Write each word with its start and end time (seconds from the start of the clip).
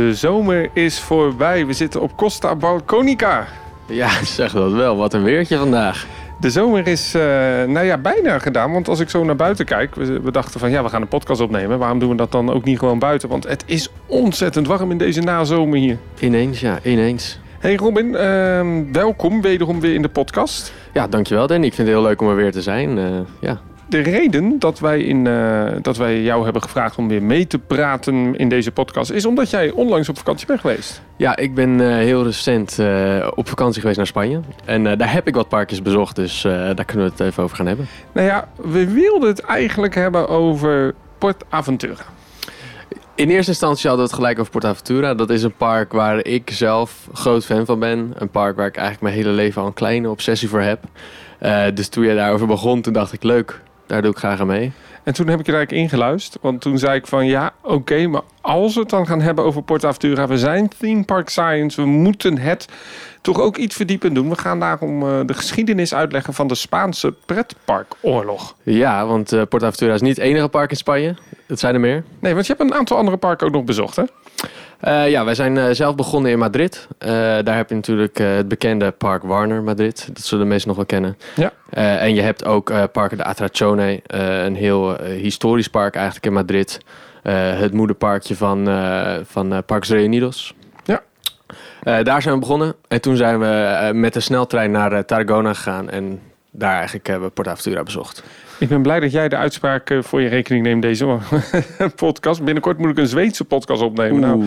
De 0.00 0.14
zomer 0.14 0.70
is 0.72 1.00
voorbij. 1.00 1.66
We 1.66 1.72
zitten 1.72 2.00
op 2.00 2.16
Costa 2.16 2.56
Balconica. 2.56 3.46
Ja, 3.86 4.24
zeg 4.24 4.52
dat 4.52 4.72
wel. 4.72 4.96
Wat 4.96 5.14
een 5.14 5.22
weertje 5.22 5.56
vandaag. 5.56 6.06
De 6.40 6.50
zomer 6.50 6.86
is 6.86 7.14
uh, 7.14 7.22
nou 7.66 7.86
ja, 7.86 7.98
bijna 7.98 8.38
gedaan. 8.38 8.72
Want 8.72 8.88
als 8.88 9.00
ik 9.00 9.10
zo 9.10 9.24
naar 9.24 9.36
buiten 9.36 9.64
kijk, 9.64 9.94
we, 9.94 10.20
we, 10.20 10.30
dachten 10.30 10.60
van 10.60 10.70
ja, 10.70 10.82
we 10.82 10.88
gaan 10.88 11.02
een 11.02 11.08
podcast 11.08 11.40
opnemen. 11.40 11.78
Waarom 11.78 11.98
doen 11.98 12.08
we 12.08 12.14
dat 12.14 12.32
dan 12.32 12.52
ook 12.52 12.64
niet 12.64 12.78
gewoon 12.78 12.98
buiten? 12.98 13.28
Want 13.28 13.48
het 13.48 13.62
is 13.66 13.90
ontzettend 14.06 14.66
warm 14.66 14.90
in 14.90 14.98
deze 14.98 15.20
nazomer 15.20 15.78
hier. 15.78 15.98
Ineens, 16.18 16.60
ja, 16.60 16.78
ineens. 16.82 17.38
Hey 17.58 17.74
Robin, 17.74 18.06
uh, 18.06 18.92
welkom 18.92 19.40
wederom 19.40 19.80
weer 19.80 19.94
in 19.94 20.02
de 20.02 20.08
podcast. 20.08 20.72
Ja, 20.92 21.06
dankjewel 21.08 21.46
Danny. 21.46 21.66
Ik 21.66 21.74
vind 21.74 21.88
het 21.88 21.96
heel 21.96 22.06
leuk 22.06 22.20
om 22.20 22.28
er 22.28 22.36
weer 22.36 22.52
te 22.52 22.62
zijn. 22.62 22.96
Uh, 22.96 23.04
ja 23.40 23.60
de 23.90 24.00
reden 24.00 24.58
dat 24.58 24.78
wij, 24.78 25.00
in, 25.00 25.24
uh, 25.24 25.66
dat 25.82 25.96
wij 25.96 26.22
jou 26.22 26.44
hebben 26.44 26.62
gevraagd 26.62 26.96
om 26.96 27.08
weer 27.08 27.22
mee 27.22 27.46
te 27.46 27.58
praten 27.58 28.36
in 28.36 28.48
deze 28.48 28.72
podcast 28.72 29.10
is 29.10 29.24
omdat 29.24 29.50
jij 29.50 29.70
onlangs 29.70 30.08
op 30.08 30.16
vakantie 30.16 30.46
bent 30.46 30.60
geweest. 30.60 31.02
Ja, 31.16 31.36
ik 31.36 31.54
ben 31.54 31.70
uh, 31.80 31.94
heel 31.94 32.24
recent 32.24 32.78
uh, 32.80 33.28
op 33.34 33.48
vakantie 33.48 33.80
geweest 33.80 33.98
naar 33.98 34.06
Spanje. 34.06 34.40
En 34.64 34.82
daar 34.82 35.12
heb 35.12 35.26
ik 35.26 35.34
wat 35.34 35.48
parkjes 35.48 35.82
bezocht, 35.82 36.16
dus 36.16 36.42
daar 36.42 36.84
kunnen 36.84 37.04
we 37.06 37.12
het 37.12 37.20
even 37.20 37.42
over 37.42 37.56
gaan 37.56 37.66
hebben. 37.66 37.88
Nou 38.12 38.26
ja, 38.26 38.48
we 38.56 38.92
wilden 38.92 39.28
het 39.28 39.40
eigenlijk 39.40 39.94
hebben 39.94 40.28
over 40.28 40.94
Port 41.18 41.44
Aventura. 41.48 42.04
In 43.14 43.30
eerste 43.30 43.50
instantie 43.50 43.88
hadden 43.88 44.06
we 44.06 44.12
het 44.12 44.22
gelijk 44.22 44.38
over 44.38 44.68
Aventura. 44.68 45.14
Dat 45.14 45.30
is 45.30 45.42
een 45.42 45.56
park 45.56 45.92
waar 45.92 46.24
ik 46.24 46.50
zelf 46.50 47.08
groot 47.12 47.44
fan 47.44 47.66
van 47.66 47.78
ben. 47.78 48.12
Een 48.14 48.30
park 48.30 48.56
waar 48.56 48.66
ik 48.66 48.76
eigenlijk 48.76 49.02
mijn 49.02 49.24
hele 49.24 49.36
leven 49.36 49.60
al 49.60 49.66
een 49.66 49.74
kleine 49.74 50.10
obsessie 50.10 50.48
voor 50.48 50.60
heb. 50.60 50.82
dus 51.74 51.88
toen 51.88 52.04
je 52.04 52.14
daarover 52.14 52.46
begon, 52.46 52.80
toen 52.80 52.92
dacht 52.92 53.12
ik 53.12 53.22
leuk, 53.22 53.60
daar 53.90 54.02
doe 54.02 54.10
ik 54.10 54.18
graag 54.18 54.40
aan 54.40 54.46
mee. 54.46 54.72
En 55.02 55.14
toen 55.14 55.28
heb 55.28 55.40
ik 55.40 55.46
er 55.46 55.54
eigenlijk 55.54 55.82
ingeluisterd. 55.82 56.42
Want 56.42 56.60
toen 56.60 56.78
zei 56.78 56.94
ik 56.94 57.06
van 57.06 57.26
ja, 57.26 57.52
oké, 57.62 58.06
maar 58.06 58.22
als 58.40 58.74
we 58.74 58.80
het 58.80 58.90
dan 58.90 59.06
gaan 59.06 59.20
hebben 59.20 59.44
over 59.44 59.62
Aventura, 59.66 60.26
we 60.26 60.38
zijn 60.38 60.68
Theme 60.78 61.04
Park 61.04 61.28
Science, 61.28 61.80
we 61.80 61.86
moeten 61.86 62.38
het 62.38 62.66
toch 63.20 63.40
ook 63.40 63.56
iets 63.56 63.76
verdiepen 63.76 64.14
doen. 64.14 64.28
We 64.28 64.36
gaan 64.36 64.60
daarom 64.60 65.02
uh, 65.02 65.20
de 65.26 65.34
geschiedenis 65.34 65.94
uitleggen 65.94 66.34
van 66.34 66.46
de 66.46 66.54
Spaanse 66.54 67.14
pretparkoorlog. 67.26 68.54
Ja, 68.62 69.06
want 69.06 69.32
uh, 69.32 69.42
Aventura 69.48 69.94
is 69.94 70.00
niet 70.00 70.16
het 70.16 70.24
enige 70.24 70.48
park 70.48 70.70
in 70.70 70.76
Spanje. 70.76 71.14
Het 71.46 71.58
zijn 71.58 71.74
er 71.74 71.80
meer. 71.80 72.04
Nee, 72.18 72.34
want 72.34 72.46
je 72.46 72.54
hebt 72.56 72.70
een 72.70 72.78
aantal 72.78 72.96
andere 72.96 73.16
parken 73.16 73.46
ook 73.46 73.52
nog 73.52 73.64
bezocht, 73.64 73.96
hè? 73.96 74.04
Uh, 74.84 75.10
ja, 75.10 75.24
wij 75.24 75.34
zijn 75.34 75.56
uh, 75.56 75.66
zelf 75.70 75.94
begonnen 75.94 76.30
in 76.30 76.38
Madrid. 76.38 76.88
Uh, 76.98 77.08
daar 77.44 77.56
heb 77.56 77.68
je 77.68 77.74
natuurlijk 77.74 78.18
het 78.18 78.48
bekende 78.48 78.90
Park 78.90 79.22
Warner 79.22 79.62
Madrid. 79.62 80.08
Dat 80.12 80.24
zullen 80.24 80.44
de 80.44 80.50
meesten 80.50 80.68
nog 80.68 80.76
wel 80.76 80.86
kennen. 80.86 81.16
Ja. 81.36 81.52
en 81.98 82.14
je 82.14 82.20
hebt 82.20 82.44
ook 82.44 82.72
Parque 82.92 83.16
de 83.16 83.24
Atraccione, 83.24 84.00
een 84.06 84.54
heel 84.54 84.96
historisch 85.02 85.68
park 85.68 85.94
eigenlijk 85.94 86.26
in 86.26 86.32
Madrid. 86.32 86.80
het 87.22 87.72
moederparkje 87.72 88.36
van, 88.36 88.68
van 89.26 89.62
Parques 89.66 89.90
Reunidos. 89.90 90.54
Ja. 90.84 91.02
daar 92.02 92.22
zijn 92.22 92.34
we 92.34 92.40
begonnen. 92.40 92.74
En 92.88 93.00
toen 93.00 93.16
zijn 93.16 93.38
we 93.38 93.90
met 93.92 94.12
de 94.12 94.20
sneltrein 94.20 94.70
naar 94.70 95.04
Tarragona 95.04 95.54
gegaan. 95.54 95.90
En 95.90 96.20
daar 96.50 96.74
eigenlijk 96.74 97.06
hebben 97.06 97.28
we 97.28 97.34
Portaventura 97.34 97.82
bezocht. 97.82 98.22
Ik 98.60 98.68
ben 98.68 98.82
blij 98.82 99.00
dat 99.00 99.12
jij 99.12 99.28
de 99.28 99.36
uitspraak 99.36 99.90
eh, 99.90 100.02
voor 100.02 100.20
je 100.20 100.28
rekening 100.28 100.64
neemt 100.64 100.82
deze 100.82 101.18
podcast. 101.96 102.42
Binnenkort 102.42 102.78
moet 102.78 102.90
ik 102.90 102.98
een 102.98 103.06
Zweedse 103.06 103.44
podcast 103.44 103.82
opnemen. 103.82 104.20
Nou, 104.20 104.44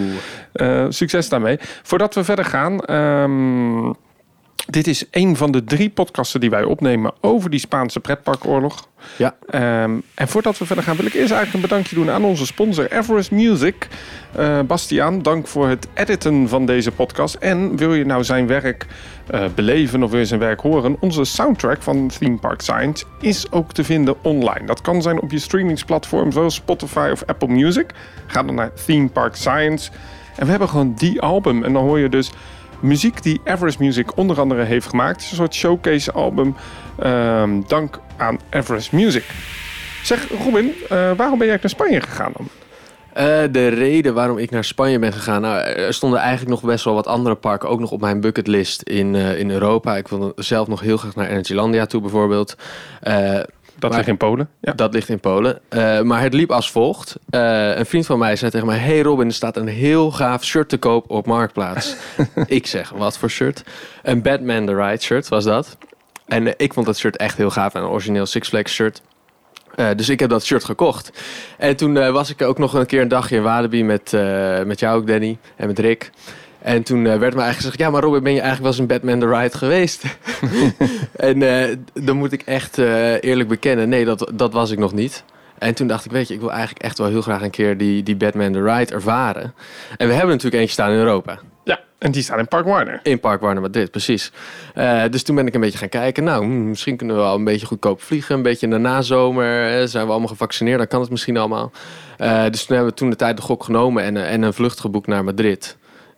uh, 0.54 0.86
succes 0.90 1.30
daarmee. 1.30 1.58
Voordat 1.60 2.16
we 2.16 2.24
verder 2.24 2.46
gaan... 2.46 2.92
Um, 2.96 3.96
dit 4.66 4.88
is 4.88 5.06
een 5.12 5.36
van 5.36 5.52
de 5.52 5.64
drie 5.64 5.90
podcasten 5.90 6.40
die 6.40 6.50
wij 6.50 6.64
opnemen 6.64 7.14
over 7.22 7.50
die 7.50 7.60
Spaanse 7.60 8.00
pretparkoorlog. 8.00 8.88
Ja. 9.18 9.36
Um, 9.84 10.04
en 10.14 10.28
voordat 10.28 10.58
we 10.58 10.66
verder 10.66 10.84
gaan, 10.84 10.96
wil 10.96 11.06
ik 11.06 11.14
eerst 11.14 11.32
eigenlijk 11.32 11.54
een 11.54 11.70
bedankje 11.70 11.96
doen 11.96 12.10
aan 12.10 12.24
onze 12.24 12.46
sponsor 12.46 12.92
Everest 12.92 13.32
Music. 13.32 13.88
Uh, 14.40 14.60
Bastiaan, 14.62 15.22
dank 15.22 15.48
voor 15.48 15.68
het 15.68 15.88
editen 15.94 16.50
van 16.50 16.66
deze 16.66 16.92
podcast. 16.92 17.36
En 17.36 17.78
wil 17.78 17.94
je 17.94 18.06
nou 18.06 18.24
zijn 18.24 18.48
werk 18.48 18.86
uh, 19.34 19.46
beleven 19.56 20.04
of 20.04 20.12
wil 20.12 20.20
je 20.20 20.26
zijn 20.26 20.40
werk 20.40 20.60
horen? 20.60 20.98
Onze 21.00 21.24
soundtrack 21.24 21.82
van 21.82 22.12
Theme 22.20 22.38
Park 22.38 22.62
Science 22.62 23.06
is 23.20 23.52
ook 23.52 23.74
te 23.74 23.84
vinden 23.84 24.16
online. 24.24 24.66
Dat 24.66 24.82
kan 24.82 25.02
zijn 25.02 25.22
op 25.22 25.32
je 25.32 25.40
streamingsplatform 25.40 26.32
zoals 26.32 26.56
Spotify 26.56 27.10
of 27.12 27.24
Apple 27.26 27.48
Music. 27.48 27.92
Ga 28.28 28.44
dan 28.44 28.56
naar 28.56 28.72
Theme 28.86 29.10
Park 29.10 29.36
Science. 29.36 29.92
En 30.36 30.46
we 30.46 30.50
hebben 30.50 30.70
gewoon 30.70 30.94
die 30.98 31.22
album. 31.22 31.64
En 31.64 31.74
dan 31.74 31.84
hoor 31.84 32.00
je 32.00 32.10
dus 32.10 32.32
muziek 32.84 33.24
die 33.24 33.42
Everest 33.44 33.80
Music 33.80 34.18
onder 34.18 34.40
andere 34.40 34.64
heeft 34.64 34.88
gemaakt. 34.88 35.16
Het 35.16 35.24
is 35.24 35.30
een 35.30 35.38
soort 35.38 35.56
showcase 35.56 36.12
album. 36.12 36.56
Ehm, 37.00 37.62
dank 37.68 38.00
aan 38.18 38.40
Everest 38.50 38.92
Music. 38.92 39.24
Zeg 40.04 40.28
Robin, 40.44 40.66
uh, 40.66 41.12
waarom 41.12 41.38
ben 41.38 41.48
jij 41.48 41.58
naar 41.62 41.70
Spanje 41.70 42.02
gegaan 42.02 42.32
dan? 42.38 42.48
Uh, 43.18 43.44
de 43.52 43.68
reden 43.68 44.14
waarom 44.14 44.38
ik 44.38 44.52
naar 44.52 44.64
Spanje 44.64 45.00
ben 45.00 45.14
gegaan, 45.14 45.42
nou, 45.42 45.60
er 45.60 45.94
stonden 45.94 46.20
eigenlijk 46.20 46.50
nog 46.50 46.62
best 46.72 46.86
wel 46.86 46.94
wat 46.94 47.08
andere 47.08 47.36
parken 47.36 47.70
ook 47.70 47.80
nog 47.80 47.92
op 47.92 48.02
mijn 48.02 48.22
bucketlist 48.22 48.82
in, 48.82 49.14
uh, 49.14 49.40
in 49.40 49.52
Europa. 49.52 49.98
Ik 49.98 50.08
wilde 50.08 50.32
zelf 50.36 50.68
nog 50.68 50.80
heel 50.80 50.98
graag 50.98 51.16
naar 51.16 51.30
Energylandia 51.30 51.86
toe 51.86 52.02
bijvoorbeeld. 52.02 52.56
Dat 53.90 53.98
ligt 53.98 54.08
in 54.08 54.18
Polen? 54.18 54.50
Ja. 54.62 54.74
Dat 54.74 54.94
ligt 54.94 55.10
in 55.10 55.20
Polen. 55.20 55.60
Uh, 55.70 56.02
maar 56.02 56.22
het 56.22 56.34
liep 56.34 56.52
als 56.52 56.72
volgt. 56.72 57.16
Uh, 57.30 57.78
een 57.78 57.86
vriend 57.86 58.06
van 58.06 58.20
mij 58.20 58.36
zei 58.36 58.52
tegen 58.52 58.68
mij... 58.68 58.78
Hey 58.78 59.02
Robin, 59.02 59.28
er 59.28 59.34
staat 59.34 59.58
een 59.58 59.68
heel 59.68 60.12
gaaf 60.12 60.44
shirt 60.44 60.70
te 60.70 60.78
koop 60.78 61.10
op 61.10 61.26
Marktplaats. 61.26 61.96
ik 62.46 62.68
zeg, 62.68 62.90
wat 62.90 63.18
voor 63.18 63.30
shirt? 63.30 63.64
Een 64.04 64.22
Batman 64.22 64.66
The 64.66 64.76
Ride 64.76 65.02
shirt 65.02 65.28
was 65.28 65.44
dat. 65.44 65.78
En 66.26 66.46
uh, 66.46 66.54
ik 66.58 66.74
vond 66.74 66.86
dat 66.86 66.98
shirt 66.98 67.18
echt 67.18 67.38
heel 67.38 67.50
gaaf. 67.50 67.74
Een 67.74 67.84
origineel 67.84 68.26
Six 68.26 68.48
Flags 68.48 68.74
shirt. 68.74 69.02
Uh, 69.76 69.90
dus 69.96 70.10
ik 70.10 70.20
heb 70.20 70.30
dat 70.30 70.46
shirt 70.46 70.64
gekocht. 70.64 71.12
En 71.58 71.76
toen 71.76 71.96
uh, 71.96 72.10
was 72.10 72.30
ik 72.30 72.42
ook 72.42 72.58
nog 72.58 72.74
een 72.74 72.86
keer 72.86 73.02
een 73.02 73.08
dagje 73.08 73.36
in 73.36 73.44
Walibi 73.44 73.84
met, 73.84 74.12
uh, 74.14 74.64
met 74.64 74.80
jou 74.80 75.00
ook, 75.00 75.08
Danny, 75.08 75.38
en 75.56 75.68
met 75.68 75.80
Rick. 75.80 76.12
En 76.64 76.84
toen 76.84 76.98
uh, 76.98 77.04
werd 77.04 77.20
me 77.20 77.42
eigenlijk 77.42 77.56
gezegd: 77.56 77.78
Ja, 77.78 77.90
maar 77.90 78.02
Robin, 78.02 78.24
ben 78.24 78.34
je 78.34 78.42
eigenlijk 78.42 78.62
wel 78.62 78.72
eens 78.72 78.92
een 78.92 79.00
Batman 79.00 79.20
the 79.20 79.38
Ride 79.38 79.58
geweest? 79.58 80.04
en 81.16 81.42
uh, 81.42 81.76
dan 81.94 82.18
moet 82.18 82.32
ik 82.32 82.42
echt 82.42 82.78
uh, 82.78 83.24
eerlijk 83.24 83.50
bekennen: 83.50 83.90
nee, 83.90 84.06
dat, 84.06 84.32
dat 84.34 84.54
was 84.54 84.72
ik 84.72 84.80
nog 84.80 84.94
niet. 84.94 85.24
En 85.58 85.74
toen 85.74 85.88
dacht 85.88 86.06
ik: 86.06 86.12
Weet 86.12 86.28
je, 86.28 86.34
ik 86.34 86.40
wil 86.40 86.52
eigenlijk 86.52 86.84
echt 86.84 86.98
wel 86.98 87.08
heel 87.08 87.22
graag 87.22 87.42
een 87.42 87.50
keer 87.50 87.78
die, 87.78 88.04
die 88.04 88.16
Batman 88.16 88.52
the 88.52 88.64
Ride 88.64 88.94
ervaren. 88.94 89.54
En 89.98 90.08
we 90.08 90.14
hebben 90.14 90.30
natuurlijk 90.30 90.56
eentje 90.56 90.74
staan 90.74 90.92
in 90.92 90.98
Europa. 90.98 91.40
Ja, 91.64 91.80
en 91.98 92.12
die 92.12 92.22
staat 92.22 92.40
in 92.40 92.48
Park 92.48 92.66
Warner. 92.66 93.00
In 93.04 93.20
Park 93.20 93.42
Warner 93.42 93.62
Madrid, 93.62 93.92
precies. 93.92 94.32
dus 95.10 95.24
toen 95.24 95.36
ben 95.36 95.48
ik 95.48 95.54
een 95.54 95.62
beetje 95.62 95.78
gaan 95.78 95.90
kijken. 95.90 96.24
Nou, 96.24 96.44
hmm, 96.44 96.70
misschien 96.70 96.98
kunnen 96.98 97.16
we 97.16 97.22
wel 97.22 97.36
een 97.36 97.44
beetje 97.44 97.66
goedkoop 97.66 98.02
vliegen. 98.02 98.36
Een 98.36 98.42
beetje 98.42 98.66
in 98.66 98.72
de 98.72 98.78
nazomer. 98.78 99.88
zijn 99.88 100.06
we 100.06 100.12
allemaal 100.12 100.30
gevaccineerd, 100.30 100.78
dan 100.78 100.88
kan 100.88 101.02
het 101.02 101.10
misschien 101.10 101.38
allemaal. 101.38 101.72
dus 102.50 102.66
toen 102.66 102.76
hebben 102.76 102.94
we 102.94 103.00
toen 103.00 103.10
de 103.10 103.16
tijd 103.16 103.38
de 103.38 103.44
gok 103.44 103.64
genomen 103.64 104.04
en, 104.04 104.18
en 104.18 104.42
een 104.42 104.54
vlucht 104.54 104.80
geboekt 104.80 105.08
naar 105.08 105.24
Madrid. 105.24 105.78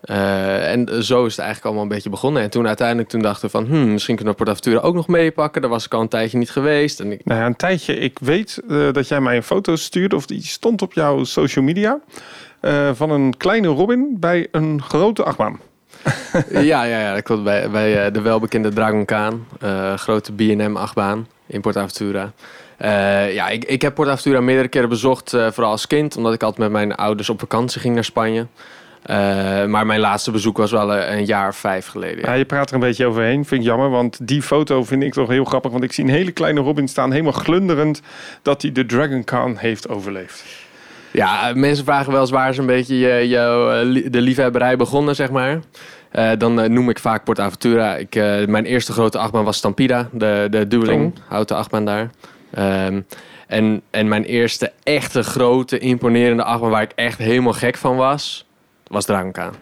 Uh, 0.10 0.72
en 0.72 1.04
zo 1.04 1.26
is 1.26 1.32
het 1.32 1.40
eigenlijk 1.46 1.66
allemaal 1.66 1.84
een 1.84 1.90
beetje 1.90 2.10
begonnen. 2.10 2.42
En 2.42 2.50
toen 2.50 2.68
uiteindelijk 2.68 3.10
toen 3.10 3.22
dachten 3.22 3.46
we 3.46 3.52
van... 3.52 3.66
Hmm, 3.66 3.92
misschien 3.92 4.16
kunnen 4.16 4.34
we 4.34 4.44
Portaventura 4.44 4.80
ook 4.80 4.96
nog 4.96 5.08
meepakken. 5.08 5.62
Daar 5.62 5.70
was 5.70 5.86
ik 5.86 5.94
al 5.94 6.02
een 6.02 6.08
tijdje 6.08 6.38
niet 6.38 6.50
geweest. 6.50 7.00
En 7.00 7.12
ik... 7.12 7.26
Nou 7.26 7.40
ja, 7.40 7.46
een 7.46 7.56
tijdje. 7.56 7.96
Ik 7.96 8.20
weet 8.20 8.62
uh, 8.68 8.92
dat 8.92 9.08
jij 9.08 9.22
mij 9.22 9.36
een 9.36 9.44
foto 9.44 9.76
stuurde... 9.76 10.16
of 10.16 10.26
die 10.26 10.44
stond 10.44 10.82
op 10.82 10.94
jouw 10.94 11.24
social 11.24 11.66
media... 11.66 12.00
Uh, 12.62 12.90
van 12.94 13.10
een 13.10 13.38
kleine 13.38 13.68
Robin 13.68 14.18
bij 14.20 14.48
een 14.52 14.82
grote 14.82 15.24
achtbaan. 15.24 15.60
ja, 16.50 16.84
ja, 16.84 17.00
ja, 17.00 17.14
dat 17.14 17.24
klopt. 17.24 17.44
Bij, 17.44 17.70
bij 17.70 18.12
de 18.12 18.22
welbekende 18.22 18.70
Dragon 18.70 19.06
Khan. 19.06 19.46
grote 19.96 20.34
B&M 20.34 20.76
achtbaan 20.76 21.28
in 21.48 21.62
Portaventura. 21.62 22.32
ja, 23.30 23.50
ik, 23.50 23.66
ik 23.66 23.82
heb 23.82 23.96
Portaventura 23.96 24.42
meerdere 24.42 24.68
keren 24.68 24.90
bezocht. 24.90 25.30
vooral 25.30 25.72
als 25.72 25.88
kind. 25.88 26.18
Omdat 26.18 26.34
ik 26.34 26.44
altijd 26.44 26.62
met 26.62 26.72
mijn 26.72 26.96
ouders 26.96 27.30
op 27.30 27.40
vakantie 27.40 27.82
ging 27.82 27.94
naar 27.94 28.04
Spanje. 28.04 28.48
Uh, 29.10 29.66
maar 29.66 29.86
mijn 29.86 30.00
laatste 30.00 30.32
bezoek 30.32 30.58
was 30.58 30.72
wel 30.72 30.94
een, 30.94 31.12
een 31.18 31.26
jaar 31.26 31.48
of 31.48 31.56
vijf 31.56 31.88
geleden. 31.88 32.20
Ja. 32.20 32.32
ja. 32.32 32.34
je 32.34 32.46
praat 32.46 32.70
er 32.70 32.76
een 32.76 32.80
beetje 32.80 33.06
overheen, 33.06 33.46
vind 33.46 33.62
ik 33.62 33.68
jammer. 33.68 33.90
Want 33.90 34.28
die 34.28 34.42
foto 34.42 34.84
vind 34.84 35.04
ik 35.04 35.14
toch 35.14 35.30
heel 35.30 35.46
grappig. 35.46 35.72
Want 35.72 35.84
ik 35.84 35.92
zie 35.92 36.04
een 36.04 36.10
hele 36.10 36.32
kleine 36.32 36.62
Robin 36.62 36.88
staan, 36.88 37.12
helemaal 37.12 37.32
glunderend... 37.32 38.02
dat 38.42 38.62
hij 38.62 38.72
de 38.72 38.86
Dragon 38.86 39.24
Khan 39.24 39.58
heeft 39.58 39.90
overleefd. 39.90 40.44
Ja, 41.12 41.52
mensen 41.56 41.86
vragen 41.86 42.12
wel 42.12 42.22
eens 42.22 42.30
waar 42.30 42.50
is 42.50 42.58
een 42.58 42.66
beetje 42.66 42.98
je, 42.98 43.30
je, 43.30 44.08
de 44.10 44.22
liefhebberij 44.22 44.78
begonnen, 44.78 45.16
zeg 45.16 45.32
maar. 45.32 45.60
Uh, 46.14 46.32
dan 46.38 46.60
uh, 46.60 46.70
noem 46.70 46.90
ik 46.90 47.00
vaak 47.00 47.24
Port 47.24 47.40
Aventura. 47.40 47.96
Ik, 47.96 48.16
mijn 48.48 48.66
eerste 48.66 48.92
grote 48.92 49.18
achtbaan 49.18 49.44
was 49.44 49.58
Stampida, 49.58 50.10
de, 50.12 50.48
de 50.50 50.68
dueling, 50.68 51.06
oh. 51.06 51.22
houten 51.28 51.56
achtbaan 51.56 51.86
daar. 51.86 52.10
Um, 52.88 53.06
en, 53.48 53.82
en 53.92 54.08
mijn 54.08 54.24
eerste 54.24 54.72
echte 54.84 55.24
grote, 55.24 55.78
imponerende 55.80 56.44
achtbaan 56.44 56.70
waar 56.70 56.82
ik 56.82 56.92
echt 56.96 57.18
helemaal 57.18 57.54
gek 57.54 57.78
van 57.78 57.96
was 57.96 58.45
was 58.88 59.06
drank 59.06 59.38
aan. 59.38 59.54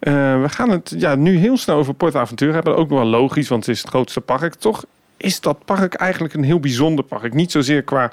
Uh, 0.00 0.42
we 0.42 0.48
gaan 0.48 0.70
het 0.70 0.94
ja, 0.96 1.14
nu 1.14 1.36
heel 1.36 1.56
snel 1.56 1.76
over 1.76 1.94
Port 1.94 2.14
Aventura 2.14 2.52
hebben. 2.52 2.76
Ook 2.76 2.88
wel 2.88 3.04
logisch, 3.04 3.48
want 3.48 3.66
het 3.66 3.74
is 3.74 3.80
het 3.80 3.90
grootste 3.90 4.20
park. 4.20 4.54
Toch 4.54 4.84
is 5.22 5.40
dat 5.40 5.64
park 5.64 5.94
eigenlijk 5.94 6.34
een 6.34 6.44
heel 6.44 6.60
bijzonder 6.60 7.04
park. 7.04 7.34
Niet 7.34 7.52
zozeer 7.52 7.82
qua 7.82 8.10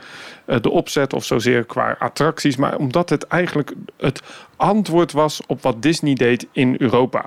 uh, 0.48 0.56
de 0.62 0.70
opzet 0.70 1.14
of 1.14 1.26
zozeer 1.26 1.64
qua 1.66 1.96
attracties, 2.00 2.56
maar 2.56 2.78
omdat 2.78 3.10
het 3.10 3.28
eigenlijk 3.28 3.74
het 3.98 4.22
antwoord 4.56 5.12
was 5.12 5.42
op 5.48 5.62
wat 5.62 5.82
Disney 5.82 6.14
deed 6.14 6.48
in 6.52 6.76
Europa. 6.78 7.26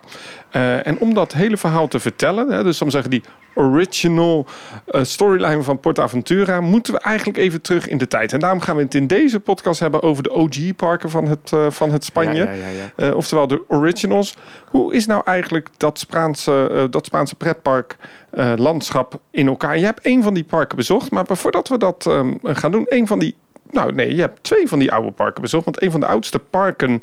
Uh, 0.52 0.86
en 0.86 0.98
om 0.98 1.14
dat 1.14 1.32
hele 1.32 1.56
verhaal 1.56 1.88
te 1.88 2.00
vertellen, 2.00 2.48
hè, 2.48 2.62
dus 2.62 2.82
om 2.82 2.90
zeggen 2.90 3.10
die 3.10 3.22
original 3.54 4.46
uh, 4.88 5.02
storyline 5.04 5.62
van 5.62 5.80
PortAventura, 5.80 6.60
moeten 6.60 6.92
we 6.92 7.00
eigenlijk 7.00 7.38
even 7.38 7.60
terug 7.60 7.88
in 7.88 7.98
de 7.98 8.06
tijd. 8.06 8.32
En 8.32 8.40
daarom 8.40 8.60
gaan 8.60 8.76
we 8.76 8.82
het 8.82 8.94
in 8.94 9.06
deze 9.06 9.40
podcast 9.40 9.80
hebben 9.80 10.02
over 10.02 10.22
de 10.22 10.32
OG-parken 10.32 11.10
van 11.10 11.26
het, 11.26 11.50
uh, 11.54 11.70
van 11.70 11.90
het 11.90 12.04
Spanje. 12.04 12.44
Ja, 12.44 12.52
ja, 12.52 12.66
ja, 12.96 13.12
oftewel 13.12 13.46
de 13.46 13.62
originals. 13.68 14.36
Hoe 14.66 14.94
is 14.94 15.06
nou 15.06 15.22
eigenlijk 15.24 15.68
dat 15.76 15.98
Spaanse, 15.98 16.86
dat 16.90 17.06
Spaanse 17.06 17.34
pretpark 17.34 17.96
landschap 18.56 19.20
in 19.30 19.46
elkaar? 19.46 19.78
Je 19.78 19.84
hebt 19.84 20.06
een 20.06 20.22
van 20.22 20.34
die 20.34 20.44
parken 20.44 20.76
bezocht, 20.76 21.10
maar 21.10 21.26
voordat 21.28 21.68
we 21.68 21.78
dat 21.78 22.06
um, 22.08 22.38
gaan 22.42 22.70
doen, 22.70 22.86
een 22.88 23.06
van 23.06 23.18
die 23.18 23.36
nou 23.72 23.92
nee, 23.92 24.14
je 24.14 24.20
hebt 24.20 24.42
twee 24.42 24.68
van 24.68 24.78
die 24.78 24.92
oude 24.92 25.10
parken 25.10 25.42
bezocht. 25.42 25.64
Want 25.64 25.82
een 25.82 25.90
van 25.90 26.00
de 26.00 26.06
oudste 26.06 26.38
parken 26.38 27.00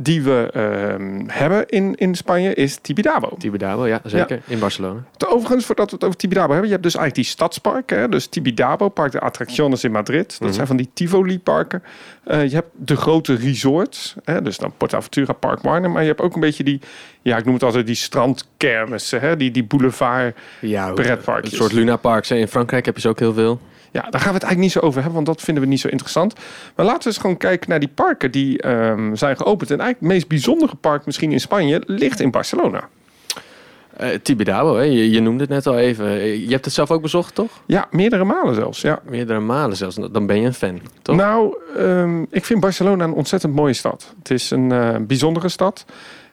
die 0.00 0.22
we 0.22 0.50
uh, 0.56 1.26
hebben 1.26 1.68
in, 1.68 1.94
in 1.94 2.14
Spanje 2.14 2.54
is 2.54 2.76
Tibidabo. 2.76 3.36
Tibidabo, 3.38 3.86
ja, 3.86 4.00
zeker. 4.04 4.40
In 4.46 4.58
Barcelona. 4.58 5.04
Overigens, 5.26 5.66
voordat 5.66 5.90
we 5.90 5.94
het 5.94 6.04
over 6.04 6.16
Tibidabo 6.16 6.48
hebben, 6.48 6.66
je 6.66 6.72
hebt 6.72 6.82
dus 6.82 6.94
eigenlijk 6.94 7.26
die 7.26 7.34
stadsparken. 7.34 7.98
Hè? 7.98 8.08
Dus 8.08 8.26
Tibidabo, 8.26 8.88
Park 8.88 9.12
de 9.12 9.20
Attracciones 9.20 9.84
in 9.84 9.90
Madrid. 9.90 10.28
Dat 10.28 10.40
mhm. 10.40 10.52
zijn 10.52 10.66
van 10.66 10.76
die 10.76 10.90
Tivoli-parken. 10.94 11.82
Uh, 12.26 12.48
je 12.48 12.54
hebt 12.54 12.68
de 12.72 12.96
grote 12.96 13.34
resorts, 13.34 14.14
hè? 14.24 14.42
dus 14.42 14.58
dan 14.58 14.72
Portaventura, 14.76 15.32
Park 15.32 15.62
Marne. 15.62 15.88
Maar 15.88 16.02
je 16.02 16.08
hebt 16.08 16.20
ook 16.20 16.34
een 16.34 16.40
beetje 16.40 16.64
die, 16.64 16.80
ja, 17.22 17.36
ik 17.36 17.44
noem 17.44 17.54
het 17.54 17.62
altijd 17.62 17.86
die 17.86 17.94
strandkermissen, 17.94 19.20
hè? 19.20 19.36
Die, 19.36 19.50
die 19.50 19.64
boulevard 19.64 20.36
ja, 20.60 20.92
pretparkjes. 20.92 21.52
Een 21.52 21.58
soort 21.58 21.72
Luna 21.72 21.96
Parks. 21.96 22.30
In 22.30 22.48
Frankrijk 22.48 22.86
heb 22.86 22.94
je 22.94 23.00
ze 23.00 23.08
ook 23.08 23.18
heel 23.18 23.34
veel. 23.34 23.60
Ja, 23.90 24.00
daar 24.00 24.20
gaan 24.20 24.32
we 24.32 24.38
het 24.38 24.42
eigenlijk 24.42 24.58
niet 24.58 24.72
zo 24.72 24.80
over 24.80 25.02
hebben, 25.02 25.14
want 25.14 25.26
dat 25.26 25.42
vinden 25.42 25.62
we 25.62 25.68
niet 25.68 25.80
zo 25.80 25.88
interessant. 25.88 26.34
Maar 26.76 26.86
laten 26.86 27.02
we 27.02 27.08
eens 27.08 27.18
gewoon 27.18 27.36
kijken 27.36 27.70
naar 27.70 27.80
die 27.80 27.88
parken 27.88 28.30
die 28.30 28.68
um, 28.68 29.16
zijn 29.16 29.36
geopend. 29.36 29.70
En 29.70 29.80
eigenlijk 29.80 30.00
het 30.00 30.08
meest 30.08 30.28
bijzondere 30.28 30.74
park 30.74 31.06
misschien 31.06 31.32
in 31.32 31.40
Spanje 31.40 31.82
ligt 31.86 32.20
in 32.20 32.30
Barcelona. 32.30 32.88
Uh, 34.00 34.08
Tibidabo, 34.22 34.76
hè? 34.76 34.82
Je, 34.82 35.10
je, 35.10 35.20
noemde 35.20 35.40
het 35.40 35.50
net 35.50 35.66
al 35.66 35.78
even. 35.78 36.06
Je 36.40 36.50
hebt 36.50 36.64
het 36.64 36.74
zelf 36.74 36.90
ook 36.90 37.02
bezocht, 37.02 37.34
toch? 37.34 37.62
Ja, 37.66 37.86
meerdere 37.90 38.24
malen 38.24 38.54
zelfs. 38.54 38.80
Ja. 38.80 39.00
Meerdere 39.08 39.40
malen 39.40 39.76
zelfs. 39.76 39.96
Dan 40.12 40.26
ben 40.26 40.40
je 40.40 40.46
een 40.46 40.54
fan, 40.54 40.80
toch? 41.02 41.16
Nou, 41.16 41.56
um, 41.78 42.26
ik 42.30 42.44
vind 42.44 42.60
Barcelona 42.60 43.04
een 43.04 43.12
ontzettend 43.12 43.54
mooie 43.54 43.72
stad. 43.72 44.14
Het 44.18 44.30
is 44.30 44.50
een 44.50 44.70
uh, 44.70 44.96
bijzondere 45.00 45.48
stad. 45.48 45.84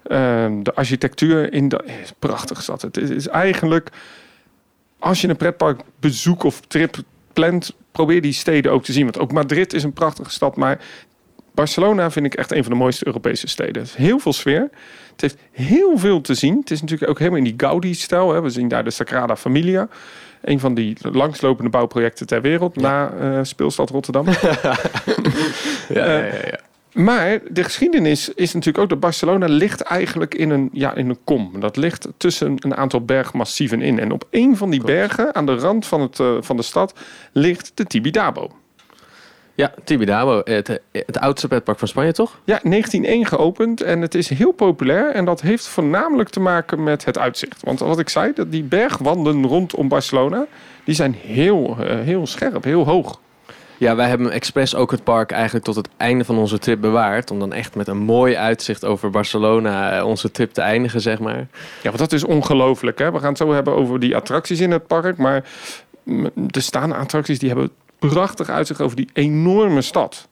Uh, 0.07 0.45
de 0.61 0.73
architectuur 0.73 1.53
in 1.53 1.69
de 1.69 1.83
is 1.85 2.09
een 2.09 2.15
prachtige 2.19 2.61
stad. 2.61 2.81
Het 2.81 2.97
is, 2.97 3.09
is 3.09 3.27
eigenlijk, 3.27 3.89
als 4.99 5.21
je 5.21 5.27
een 5.27 5.35
pretpark 5.35 5.81
bezoek 5.99 6.43
of 6.43 6.59
trip 6.59 6.97
plant, 7.35 7.75
probeer 7.91 8.21
die 8.21 8.33
steden 8.33 8.71
ook 8.71 8.83
te 8.83 8.93
zien. 8.93 9.03
Want 9.03 9.19
ook 9.19 9.31
Madrid 9.31 9.73
is 9.73 9.83
een 9.83 9.93
prachtige 9.93 10.29
stad, 10.29 10.55
maar 10.55 10.79
Barcelona 11.53 12.11
vind 12.11 12.25
ik 12.25 12.33
echt 12.33 12.51
een 12.51 12.63
van 12.63 12.71
de 12.71 12.77
mooiste 12.77 13.05
Europese 13.05 13.47
steden. 13.47 13.85
Heel 13.95 14.19
veel 14.19 14.33
sfeer. 14.33 14.69
Het 15.11 15.21
heeft 15.21 15.37
heel 15.51 15.97
veel 15.97 16.21
te 16.21 16.33
zien. 16.33 16.59
Het 16.59 16.71
is 16.71 16.81
natuurlijk 16.81 17.09
ook 17.09 17.19
helemaal 17.19 17.39
in 17.39 17.45
die 17.45 17.53
Gaudi-stijl. 17.57 18.41
We 18.41 18.49
zien 18.49 18.67
daar 18.67 18.83
de 18.83 18.91
Sagrada 18.91 19.35
Familia. 19.35 19.87
Een 20.41 20.59
van 20.59 20.73
die 20.73 20.97
langslopende 21.01 21.69
bouwprojecten 21.69 22.27
ter 22.27 22.41
wereld 22.41 22.75
na 22.75 23.13
uh, 23.21 23.39
Speelstad 23.41 23.89
Rotterdam. 23.89 24.25
ja, 24.31 24.55
ja, 25.89 26.05
ja, 26.05 26.25
ja. 26.25 26.59
Maar 26.95 27.39
de 27.49 27.63
geschiedenis 27.63 28.29
is 28.29 28.53
natuurlijk 28.53 28.83
ook 28.83 28.89
dat 28.89 28.99
Barcelona 28.99 29.45
ligt 29.45 29.81
eigenlijk 29.81 30.35
in 30.35 30.49
een, 30.49 30.69
ja, 30.73 30.95
in 30.95 31.09
een 31.09 31.19
kom. 31.23 31.59
Dat 31.59 31.77
ligt 31.77 32.07
tussen 32.17 32.55
een 32.59 32.75
aantal 32.75 33.05
bergmassieven 33.05 33.81
in. 33.81 33.99
En 33.99 34.11
op 34.11 34.27
een 34.29 34.57
van 34.57 34.69
die 34.69 34.83
bergen, 34.83 35.35
aan 35.35 35.45
de 35.45 35.55
rand 35.55 35.85
van, 35.85 36.01
het, 36.01 36.19
uh, 36.19 36.37
van 36.39 36.57
de 36.57 36.63
stad, 36.63 36.93
ligt 37.31 37.71
de 37.73 37.85
Tibidabo. 37.85 38.51
Ja, 39.55 39.73
Tibidabo, 39.83 40.41
het, 40.43 40.79
het 40.91 41.17
oudste 41.17 41.47
petpark 41.47 41.79
van 41.79 41.87
Spanje, 41.87 42.11
toch? 42.11 42.39
Ja, 42.43 42.59
1901 42.63 43.25
geopend 43.25 43.81
en 43.81 44.01
het 44.01 44.15
is 44.15 44.29
heel 44.29 44.51
populair. 44.51 45.11
En 45.11 45.25
dat 45.25 45.41
heeft 45.41 45.67
voornamelijk 45.67 46.29
te 46.29 46.39
maken 46.39 46.83
met 46.83 47.05
het 47.05 47.17
uitzicht. 47.17 47.63
Want 47.63 47.79
wat 47.79 47.99
ik 47.99 48.09
zei, 48.09 48.31
dat 48.33 48.51
die 48.51 48.63
bergwanden 48.63 49.45
rondom 49.45 49.87
Barcelona, 49.87 50.45
die 50.83 50.95
zijn 50.95 51.13
heel, 51.13 51.77
uh, 51.79 51.99
heel 51.99 52.27
scherp, 52.27 52.63
heel 52.63 52.85
hoog. 52.85 53.19
Ja, 53.77 53.95
wij 53.95 54.07
hebben 54.07 54.31
expres 54.31 54.75
ook 54.75 54.91
het 54.91 55.03
park 55.03 55.31
eigenlijk 55.31 55.65
tot 55.65 55.75
het 55.75 55.89
einde 55.97 56.25
van 56.25 56.37
onze 56.37 56.59
trip 56.59 56.81
bewaard. 56.81 57.31
Om 57.31 57.39
dan 57.39 57.53
echt 57.53 57.75
met 57.75 57.87
een 57.87 57.97
mooi 57.97 58.35
uitzicht 58.35 58.85
over 58.85 59.09
Barcelona 59.09 59.97
eh, 59.97 60.05
onze 60.05 60.31
trip 60.31 60.53
te 60.53 60.61
eindigen, 60.61 61.01
zeg 61.01 61.19
maar. 61.19 61.47
Ja, 61.81 61.89
want 61.89 61.97
dat 61.97 62.11
is 62.11 62.23
ongelooflijk. 62.23 62.99
Hè? 62.99 63.11
We 63.11 63.19
gaan 63.19 63.29
het 63.29 63.37
zo 63.37 63.53
hebben 63.53 63.75
over 63.75 63.99
die 63.99 64.15
attracties 64.15 64.59
in 64.59 64.71
het 64.71 64.87
park. 64.87 65.17
Maar 65.17 65.43
er 66.49 66.61
staan 66.61 66.93
attracties 66.93 67.39
die 67.39 67.49
hebben 67.49 67.71
prachtig 67.99 68.49
uitzicht 68.49 68.81
over 68.81 68.95
die 68.95 69.09
enorme 69.13 69.81
stad. 69.81 70.27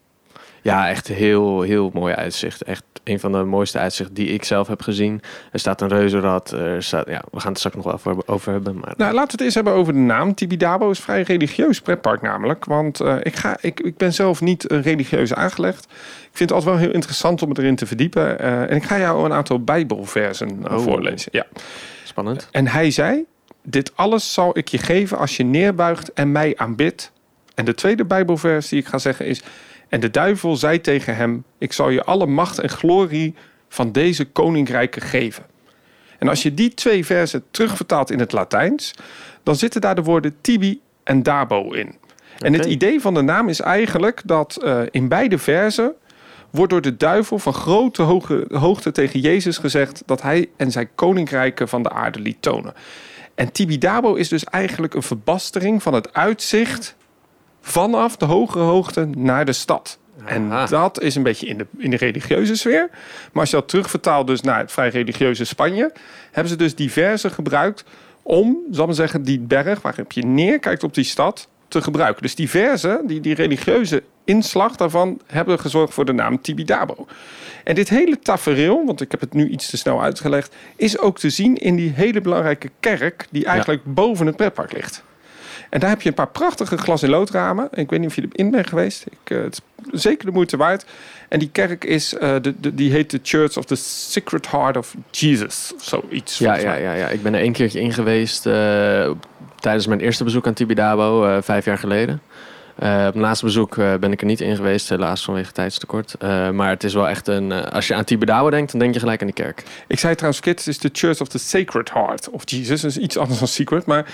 Ja, 0.64 0.90
echt 0.90 1.08
heel, 1.08 1.62
heel 1.62 1.90
mooi 1.94 2.14
uitzicht. 2.14 2.64
Echt 2.64 2.84
een 3.04 3.20
van 3.20 3.32
de 3.32 3.44
mooiste 3.44 3.80
uitzichten 3.80 4.16
die 4.16 4.28
ik 4.28 4.44
zelf 4.44 4.68
heb 4.68 4.82
gezien. 4.82 5.22
Er 5.52 5.60
staat 5.60 5.82
een 5.82 5.88
reuzenrad. 5.88 6.52
Er 6.52 6.84
staat, 6.84 7.08
ja, 7.08 7.22
we 7.32 7.40
gaan 7.40 7.50
het 7.50 7.58
straks 7.58 7.76
nog 7.76 8.02
wel 8.04 8.24
over, 8.26 8.52
hebben. 8.52 8.76
Maar... 8.80 8.94
Nou, 8.98 9.14
laten 9.14 9.26
we 9.26 9.32
het 9.32 9.42
eens 9.42 9.56
hebben 9.56 9.74
over 9.74 9.94
de 9.94 10.00
naam. 10.00 10.34
Tibidabo 10.34 10.90
is 10.90 11.00
vrij 11.00 11.22
religieus 11.22 11.82
pretpark 11.82 12.22
namelijk. 12.22 12.66
Want 12.66 13.02
uh, 13.02 13.16
ik, 13.22 13.36
ga, 13.36 13.58
ik, 13.62 13.80
ik 13.80 13.98
ben 13.98 14.14
zelf 14.14 14.42
niet 14.42 14.72
uh, 14.72 14.82
religieus 14.82 15.34
aangelegd. 15.34 15.84
Ik 15.84 16.38
vind 16.38 16.50
het 16.50 16.52
altijd 16.52 16.76
wel 16.76 16.86
heel 16.86 16.94
interessant 16.94 17.42
om 17.42 17.50
het 17.50 17.58
erin 17.58 17.76
te 17.76 17.86
verdiepen. 17.86 18.42
Uh, 18.42 18.62
en 18.62 18.76
ik 18.76 18.84
ga 18.84 19.00
jou 19.00 19.26
een 19.26 19.34
aantal 19.34 19.64
bijbelversen 19.64 20.60
oh. 20.72 20.78
voorlezen. 20.78 21.32
Ja. 21.32 21.46
Spannend. 22.04 22.48
En 22.52 22.68
hij 22.68 22.92
zei... 22.92 23.26
Dit 23.66 23.92
alles 23.96 24.34
zal 24.34 24.58
ik 24.58 24.68
je 24.68 24.78
geven 24.78 25.18
als 25.18 25.38
je 25.38 25.44
neerbuigt 25.44 26.14
en 26.14 26.32
mij 26.32 26.54
aanbidt. 26.58 27.12
En 27.56 27.66
de 27.66 27.74
tweede 27.74 28.06
bijbelvers 28.06 28.70
die 28.70 28.80
ik 28.80 28.88
ga 28.88 28.98
zeggen 28.98 29.26
is... 29.26 29.42
En 29.94 30.00
de 30.00 30.12
duivel 30.12 30.56
zei 30.56 30.82
tegen 30.82 31.16
hem: 31.16 31.44
Ik 31.58 31.74
zal 31.74 31.90
je 31.90 32.04
alle 32.04 32.26
macht 32.26 32.60
en 32.60 32.70
glorie 32.70 33.36
van 33.70 33.92
deze 33.92 34.26
koninkrijken 34.26 35.02
geven. 35.02 35.46
En 36.20 36.28
als 36.28 36.44
je 36.44 36.54
die 36.54 36.74
twee 36.74 37.06
versen 37.06 37.44
terugvertaalt 37.52 38.12
in 38.12 38.20
het 38.20 38.32
Latijns, 38.32 38.94
dan 39.44 39.56
zitten 39.56 39.82
daar 39.82 39.96
de 39.96 40.04
woorden 40.04 40.36
tibi 40.42 40.82
en 41.04 41.24
dabo 41.24 41.72
in. 41.72 41.96
En 42.38 42.54
het 42.54 42.66
idee 42.66 43.02
van 43.02 43.14
de 43.14 43.22
naam 43.22 43.50
is 43.50 43.60
eigenlijk 43.60 44.22
dat 44.26 44.60
uh, 44.64 44.82
in 44.92 45.08
beide 45.08 45.38
versen 45.38 45.94
wordt 46.50 46.72
door 46.72 46.82
de 46.82 46.98
duivel 46.98 47.40
van 47.40 47.54
grote 47.54 48.02
hoge, 48.02 48.46
hoogte 48.52 48.92
tegen 48.92 49.20
Jezus 49.20 49.58
gezegd 49.58 50.04
dat 50.06 50.22
hij 50.22 50.50
en 50.58 50.72
zijn 50.72 50.90
koninkrijken 50.96 51.70
van 51.70 51.84
de 51.84 51.90
aarde 51.90 52.20
liet 52.20 52.42
tonen. 52.42 52.74
En 53.36 53.52
Tibidabo 53.52 54.14
is 54.14 54.30
dus 54.30 54.44
eigenlijk 54.44 54.94
een 54.94 55.04
verbastering 55.04 55.84
van 55.84 55.94
het 55.94 56.14
uitzicht 56.14 56.96
vanaf 57.64 58.18
de 58.18 58.26
hogere 58.26 58.64
hoogte 58.64 59.10
naar 59.18 59.46
de 59.46 59.54
stad. 59.54 60.00
En 60.26 60.50
dat 60.70 61.02
is 61.02 61.16
een 61.16 61.24
beetje 61.24 61.48
in 61.48 61.58
de, 61.58 61.66
in 61.78 61.90
de 61.90 61.98
religieuze 61.98 62.56
sfeer. 62.56 62.90
Maar 63.32 63.42
als 63.42 63.50
je 63.50 63.56
dat 63.56 63.68
terugvertaalt 63.68 64.28
dus 64.28 64.42
naar 64.42 64.60
het 64.60 64.72
vrij 64.72 64.90
religieuze 64.90 65.46
Spanje... 65.46 65.92
hebben 66.32 66.52
ze 66.52 66.58
dus 66.58 66.76
diverse 66.76 67.30
gebruikt 67.30 67.84
om, 68.22 68.58
zal 68.72 68.86
maar 68.86 68.96
zeggen, 68.96 69.24
die 69.24 69.40
berg 69.40 69.82
waarop 69.82 70.12
je 70.12 70.26
neerkijkt 70.26 70.84
op 70.84 70.94
die 70.94 71.04
stad 71.04 71.48
te 71.68 71.82
gebruiken. 71.82 72.22
Dus 72.22 72.36
diverse, 72.36 73.02
die, 73.06 73.20
die 73.20 73.36
religieuze 73.36 74.04
inslag 74.24 74.76
daarvan, 74.76 75.22
hebben 75.28 75.60
gezorgd 75.60 75.94
voor 75.94 76.06
de 76.06 76.14
naam 76.14 76.42
Tibidabo. 76.42 77.08
En 77.64 77.76
dit 77.76 77.90
hele 77.90 78.20
tafereel, 78.20 78.86
want 78.86 79.02
ik 79.02 79.12
heb 79.12 79.20
het 79.20 79.34
nu 79.34 79.50
iets 79.50 79.70
te 79.70 79.78
snel 79.78 80.02
uitgelegd, 80.02 80.56
is 80.76 81.00
ook 81.00 81.20
te 81.20 81.30
zien 81.30 81.58
in 81.58 81.76
die 81.76 81.92
hele 81.92 82.22
belangrijke 82.22 82.70
kerk 82.80 83.28
die 83.32 83.46
eigenlijk 83.46 83.82
boven 83.86 84.26
het 84.26 84.36
pretpark 84.36 84.74
ligt. 84.74 85.04
En 85.74 85.80
daar 85.80 85.90
heb 85.90 86.02
je 86.02 86.10
een 86.10 86.16
paar 86.16 86.28
prachtige 86.28 86.78
glas- 86.78 87.04
en 87.04 87.10
loodramen. 87.10 87.68
Ik 87.72 87.90
weet 87.90 88.00
niet 88.00 88.10
of 88.10 88.16
je 88.16 88.28
erin 88.32 88.52
bent 88.52 88.68
geweest. 88.68 89.06
Ik, 89.06 89.30
uh, 89.30 89.44
het 89.44 89.62
is 89.92 90.02
zeker 90.02 90.26
de 90.26 90.32
moeite 90.32 90.58
waard. 90.58 90.86
En 91.30 91.40
die 91.40 91.50
kerk 91.52 91.84
is, 91.84 92.14
uh, 92.14 92.20
de, 92.20 92.54
de, 92.60 92.74
die 92.74 92.92
heet 92.92 93.10
de 93.10 93.20
Church 93.24 93.58
of 93.58 93.66
the 93.66 93.76
Sacred 93.76 94.52
Heart 94.52 94.78
of 94.78 94.96
Jesus. 95.12 95.74
Zoiets. 95.78 96.38
Ja, 96.38 96.56
ja, 96.56 96.76
ja, 96.76 96.94
ja, 96.94 97.08
ik 97.08 97.24
ben 97.24 97.34
er 97.34 97.42
één 97.42 97.52
keertje 97.52 97.80
in 97.80 97.94
geweest 97.94 98.46
uh, 98.46 98.54
tijdens 99.60 99.88
mijn 99.88 100.00
eerste 100.00 100.24
bezoek 100.24 100.48
aan 100.48 100.54
Tibidabo, 100.54 101.42
vijf 101.42 101.66
jaar 101.66 101.78
geleden. 101.78 102.22
Uh, 102.84 103.06
op 103.08 103.16
laatste 103.16 103.46
bezoek 103.46 103.76
uh, 103.76 103.94
ben 103.96 104.12
ik 104.12 104.22
er 104.22 104.28
niet 104.28 104.42
in 104.42 104.56
geweest, 104.56 104.90
helaas 104.90 105.24
vanwege 105.24 105.52
tijdstekort. 105.52 106.16
Uh, 106.24 106.50
maar 106.50 106.70
het 106.70 106.84
is 106.84 106.94
wel 106.94 107.10
echt 107.10 107.28
een. 107.28 107.52
als 107.52 107.88
je 107.88 107.94
aan 107.94 108.04
Tibidabo 108.04 108.50
denkt, 108.50 108.72
dan 108.72 108.80
denk 108.80 108.94
je 108.94 109.00
gelijk 109.00 109.22
aan 109.22 109.28
die 109.28 109.36
kerk. 109.36 109.64
Ik 109.88 110.00
zei 110.00 110.16
trouwens, 110.16 110.46
het 110.46 110.68
is 110.68 110.78
de 110.78 110.90
Church 110.94 111.22
of 111.22 111.28
the 111.28 111.38
Sacred 111.38 111.94
Heart 111.94 112.30
of 112.30 112.42
Jesus. 112.46 112.82
Dat 112.82 112.92
is 112.92 112.98
iets 112.98 113.18
anders 113.18 113.40
dan 113.40 113.48
secret. 113.48 113.86
Maar 113.86 114.06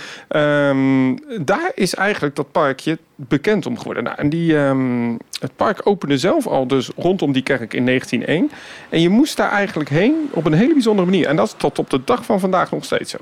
um, 0.70 1.20
daar 1.46 1.72
is 1.76 1.96
eigenlijk 1.96 2.36
dat 2.36 2.52
parkje 2.52 2.98
bekend 3.16 3.66
om 3.66 3.78
geworden. 3.78 4.04
Nou, 4.04 4.18
en 4.18 4.30
die, 4.30 4.56
um, 4.56 5.18
het 5.40 5.56
park 5.56 5.82
opende 5.84 6.18
zelf 6.18 6.48
al 6.48 6.68
dus 6.68 6.90
rondom 6.96 7.32
die 7.32 7.44
kerk 7.44 7.74
in 7.74 7.86
1901. 7.86 8.52
En 8.90 9.02
je 9.02 9.10
moest 9.10 9.38
daar 9.38 9.52
eigenlijk 9.52 9.90
heen 9.90 10.30
op 10.32 10.46
een 10.46 10.54
hele 10.54 10.74
bijzondere 10.74 11.10
manier. 11.10 11.28
En 11.28 11.36
dat 11.36 11.48
is 11.48 11.54
tot 11.58 11.80
op 11.80 11.90
de 11.90 12.02
dag 12.04 12.26
van 12.26 12.40
vandaag 12.40 12.72
nog 12.72 12.86
steeds 12.86 13.12
zo. 13.12 13.18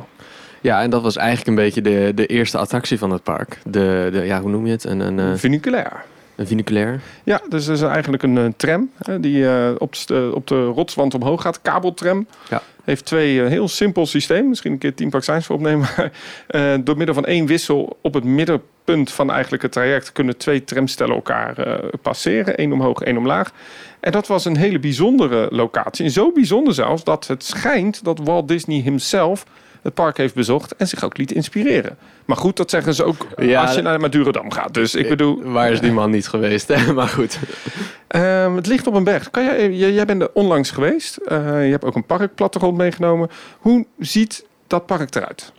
Ja, 0.62 0.82
en 0.82 0.90
dat 0.90 1.02
was 1.02 1.16
eigenlijk 1.16 1.48
een 1.48 1.56
beetje 1.56 1.82
de, 1.82 2.12
de 2.16 2.26
eerste 2.26 2.58
attractie 2.58 2.98
van 2.98 3.12
het 3.12 3.24
park. 3.24 3.60
De, 3.64 4.10
de, 4.12 4.26
ja, 4.26 4.42
hoe 4.42 4.50
noem 4.50 4.66
je 4.66 4.72
het? 4.72 4.84
Een, 4.84 5.00
een, 5.00 5.18
uh... 5.18 5.36
Funiculair. 5.36 6.04
Een 6.36 6.48
viniculair? 6.48 7.00
Ja, 7.24 7.42
dus 7.50 7.66
dat 7.66 7.76
is 7.76 7.82
eigenlijk 7.82 8.24
een, 8.24 8.36
een 8.36 8.56
tram 8.56 8.90
hè, 9.04 9.20
die 9.20 9.50
eh, 9.50 9.72
op, 9.78 9.96
de, 10.06 10.32
op 10.34 10.48
de 10.48 10.66
rotswand 10.66 11.14
omhoog 11.14 11.42
gaat. 11.42 11.62
Kabeltram. 11.62 12.28
Ja. 12.50 12.62
Heeft 12.88 13.06
twee 13.06 13.42
eh, 13.42 13.48
heel 13.48 13.68
simpel 13.68 14.06
systeem. 14.06 14.50
Misschien 14.50 14.72
een 14.72 14.78
keer 14.78 14.94
tien 14.94 15.12
vaccins 15.12 15.46
voor 15.46 15.56
opnemen. 15.56 15.88
Maar, 15.98 16.12
eh, 16.48 16.74
door 16.84 16.98
middel 16.98 17.16
van 17.16 17.26
één 17.26 17.46
wissel 17.46 17.98
op 18.02 18.14
het 18.14 18.24
middenpunt 18.24 19.12
van 19.12 19.32
eigenlijk 19.32 19.64
het 19.64 19.72
traject 19.72 20.12
kunnen 20.12 20.38
twee 20.38 20.64
tramstellen 20.64 21.16
elkaar 21.16 21.58
eh, 21.58 21.90
passeren. 22.02 22.58
één 22.58 22.74
omhoog, 22.74 23.02
één 23.02 23.18
omlaag. 23.18 23.52
En 24.00 24.12
dat 24.12 24.28
was 24.28 24.46
een 24.46 24.58
hele 24.58 24.80
bijzondere 24.80 25.48
locatie. 25.50 26.06
En 26.06 26.12
zo 26.12 26.32
bijzonder 26.32 26.74
zelfs 26.74 27.04
dat 27.04 27.28
het 27.28 27.44
schijnt 27.44 28.04
dat 28.04 28.20
Walt 28.24 28.48
Disney 28.48 28.82
himself 28.82 29.46
het 29.88 29.96
park 29.96 30.18
heeft 30.18 30.34
bezocht 30.36 30.76
en 30.76 30.88
zich 30.88 31.04
ook 31.04 31.18
liet 31.18 31.32
inspireren. 31.32 31.98
Maar 32.26 32.38
goed, 32.38 32.58
dat 32.58 32.70
zeggen 32.70 32.94
ze 32.94 33.04
ook 33.04 33.28
Ja, 33.38 33.62
als 33.62 33.76
je 33.76 33.82
naar 33.82 34.00
Madurodam 34.00 34.52
gaat. 34.52 34.74
Dus 34.74 34.96
ik 34.96 35.10
bedoel, 35.10 35.42
Waar 35.44 35.72
is 35.72 35.80
die 35.82 35.92
man 35.92 36.12
niet 36.12 36.28
geweest? 36.28 36.68
hè? 36.68 36.94
maar 36.94 37.08
goed. 37.08 37.40
Ehm, 38.08 38.56
het 38.56 38.68
ligt 38.68 38.88
op 38.88 38.94
een 38.94 39.04
berg. 39.04 39.32
Kan 39.32 39.44
jij, 39.44 39.72
jij, 39.74 40.06
bent 40.06 40.22
er 40.22 40.30
onlangs 40.34 40.72
geweest. 40.72 41.18
Eh, 41.18 41.38
je 41.66 41.72
hebt 41.72 41.84
ook 41.86 41.96
een 41.96 42.06
parkplattegrond 42.06 42.78
meegenomen. 42.78 43.30
Hoe 43.60 43.86
ziet 44.00 44.46
dat 44.68 44.86
park 44.86 45.16
eruit? 45.16 45.52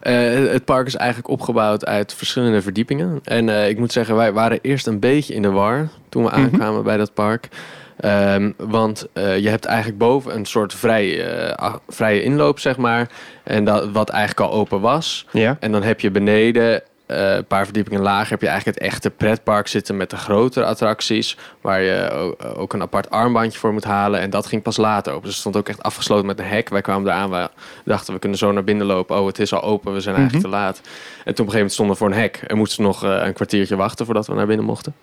Eh, 0.00 0.14
het 0.52 0.64
park 0.64 0.86
is 0.86 0.94
eigenlijk 0.96 1.28
opgebouwd 1.28 1.86
uit 1.86 2.14
verschillende 2.14 2.62
verdiepingen. 2.62 3.20
En 3.24 3.48
eh, 3.48 3.68
ik 3.68 3.78
moet 3.78 3.92
zeggen, 3.92 4.16
wij 4.16 4.32
waren 4.32 4.58
eerst 4.62 4.86
een 4.86 4.98
beetje 5.00 5.34
in 5.34 5.42
de 5.42 5.50
war 5.50 5.88
toen 6.08 6.22
we 6.24 6.28
Mhm. 6.30 6.38
aankwamen 6.40 6.82
bij 6.82 6.96
dat 6.96 7.14
park. 7.14 7.48
Ehm, 7.96 8.52
want 8.56 9.06
eh, 9.12 9.38
je 9.38 9.48
hebt 9.48 9.64
eigenlijk 9.64 9.98
boven 9.98 10.34
een 10.34 10.44
soort 10.44 10.74
vrij, 10.74 11.26
eh, 11.54 11.74
vrije 11.88 12.22
inloop, 12.22 12.58
zeg 12.58 12.76
maar. 12.76 13.08
En 13.42 13.64
dat, 13.64 13.90
wat 13.90 14.08
eigenlijk 14.08 14.50
al 14.50 14.58
open 14.58 14.80
was. 14.80 15.26
Ja. 15.32 15.56
En 15.60 15.72
dan 15.72 15.82
heb 15.82 16.00
je 16.00 16.10
beneden, 16.10 16.82
eh, 17.06 17.34
een 17.34 17.44
paar 17.46 17.64
verdiepingen 17.64 18.02
lager, 18.02 18.30
heb 18.30 18.40
je 18.40 18.48
eigenlijk 18.48 18.78
het 18.78 18.88
echte 18.88 19.10
pretpark 19.10 19.68
zitten 19.68 19.96
met 19.96 20.10
de 20.10 20.16
grotere 20.16 20.64
attracties. 20.64 21.36
Waar 21.60 21.80
je 21.80 22.34
ook 22.56 22.72
een 22.72 22.82
apart 22.82 23.10
armbandje 23.10 23.58
voor 23.58 23.72
moet 23.72 23.84
halen. 23.84 24.20
En 24.20 24.30
dat 24.30 24.46
ging 24.46 24.62
pas 24.62 24.76
later 24.76 25.12
open. 25.12 25.24
Dus 25.24 25.32
het 25.32 25.40
stond 25.40 25.56
ook 25.56 25.68
echt 25.68 25.82
afgesloten 25.82 26.26
met 26.26 26.38
een 26.38 26.44
hek. 26.44 26.68
Wij 26.68 26.80
kwamen 26.80 27.12
eraan, 27.12 27.30
we 27.30 27.50
dachten 27.84 28.14
we 28.14 28.20
kunnen 28.20 28.38
zo 28.38 28.52
naar 28.52 28.64
binnen 28.64 28.86
lopen. 28.86 29.18
Oh, 29.18 29.26
het 29.26 29.38
is 29.38 29.52
al 29.52 29.62
open, 29.62 29.92
we 29.92 30.00
zijn 30.00 30.14
eigenlijk 30.14 30.44
te 30.46 30.52
laat. 30.52 30.76
En 30.76 30.82
toen 30.84 30.94
op 31.24 31.28
een 31.28 31.36
gegeven 31.36 31.52
moment 31.54 31.72
stonden 31.72 31.94
we 31.94 32.00
voor 32.00 32.10
een 32.10 32.20
hek. 32.20 32.42
En 32.46 32.56
moesten 32.56 32.78
we 32.78 32.86
nog 32.86 33.02
een 33.02 33.32
kwartiertje 33.32 33.76
wachten 33.76 34.04
voordat 34.04 34.26
we 34.26 34.34
naar 34.34 34.46
binnen 34.46 34.66
mochten. 34.66 34.94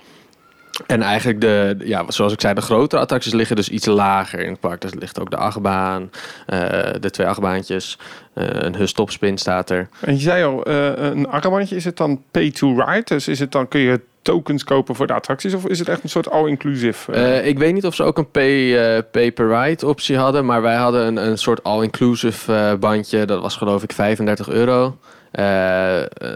En 0.88 1.01
eigenlijk 1.01 1.42
de, 1.42 1.75
ja, 1.84 2.03
zoals 2.08 2.34
ik 2.34 2.42
zei, 2.42 2.53
de 2.53 2.62
grotere 2.62 3.01
attracties 3.01 3.34
liggen 3.34 3.56
dus 3.56 3.70
iets 3.70 3.86
lager 3.86 4.39
in 4.39 4.51
het 4.51 4.60
park. 4.60 4.82
Dus 4.82 4.94
ligt 4.94 5.20
ook 5.20 5.30
de 5.30 5.38
achtbaan, 5.38 6.10
eh, 6.46 6.60
de 7.00 7.10
twee 7.10 7.27
achtbaantjes, 7.27 7.98
eh, 8.34 8.46
een 8.50 8.75
hustopspin 8.75 9.38
staat 9.38 9.70
er. 9.70 9.89
En 10.00 10.13
je 10.13 10.22
zei 10.22 10.44
al, 10.44 10.63
eh, 10.63 10.92
een 10.96 11.27
armbandje, 11.27 11.75
is 11.75 11.86
het 11.86 11.98
dan 11.98 12.24
pay 12.32 12.51
to 12.51 12.75
ride? 12.75 13.03
Dus 13.06 13.27
is 13.27 13.39
het 13.39 13.51
dan, 13.51 13.68
kun 13.68 13.80
je 13.80 14.01
tokens 14.22 14.63
kopen 14.63 14.96
voor 14.96 15.08
de 15.08 15.13
attracties? 15.13 15.53
Of 15.53 15.65
is 15.65 15.80
het 15.80 15.88
echt 15.88 16.03
een 16.03 16.10
soort 16.10 16.30
all-inclusive? 16.30 17.12
ik 17.44 17.58
weet 17.58 17.74
niet 17.74 17.86
of 17.86 17.96
ze 17.96 18.03
ook 18.03 18.18
een 18.18 18.32
pay, 18.32 19.03
pay 19.03 19.32
per 19.32 19.63
ride 19.63 19.88
optie 19.88 20.18
hadden, 20.18 20.46
maar 20.46 20.62
wij 20.62 20.75
hadden 20.75 21.06
een, 21.06 21.18
een 21.18 21.38
soort 21.38 21.63
all-inclusive 21.63 22.77
bandje. 22.80 23.25
Dat 23.25 23.42
was 23.42 23.56
geloof 23.56 23.84
ik 23.84 23.92
35 23.92 24.50
euro. 24.50 24.98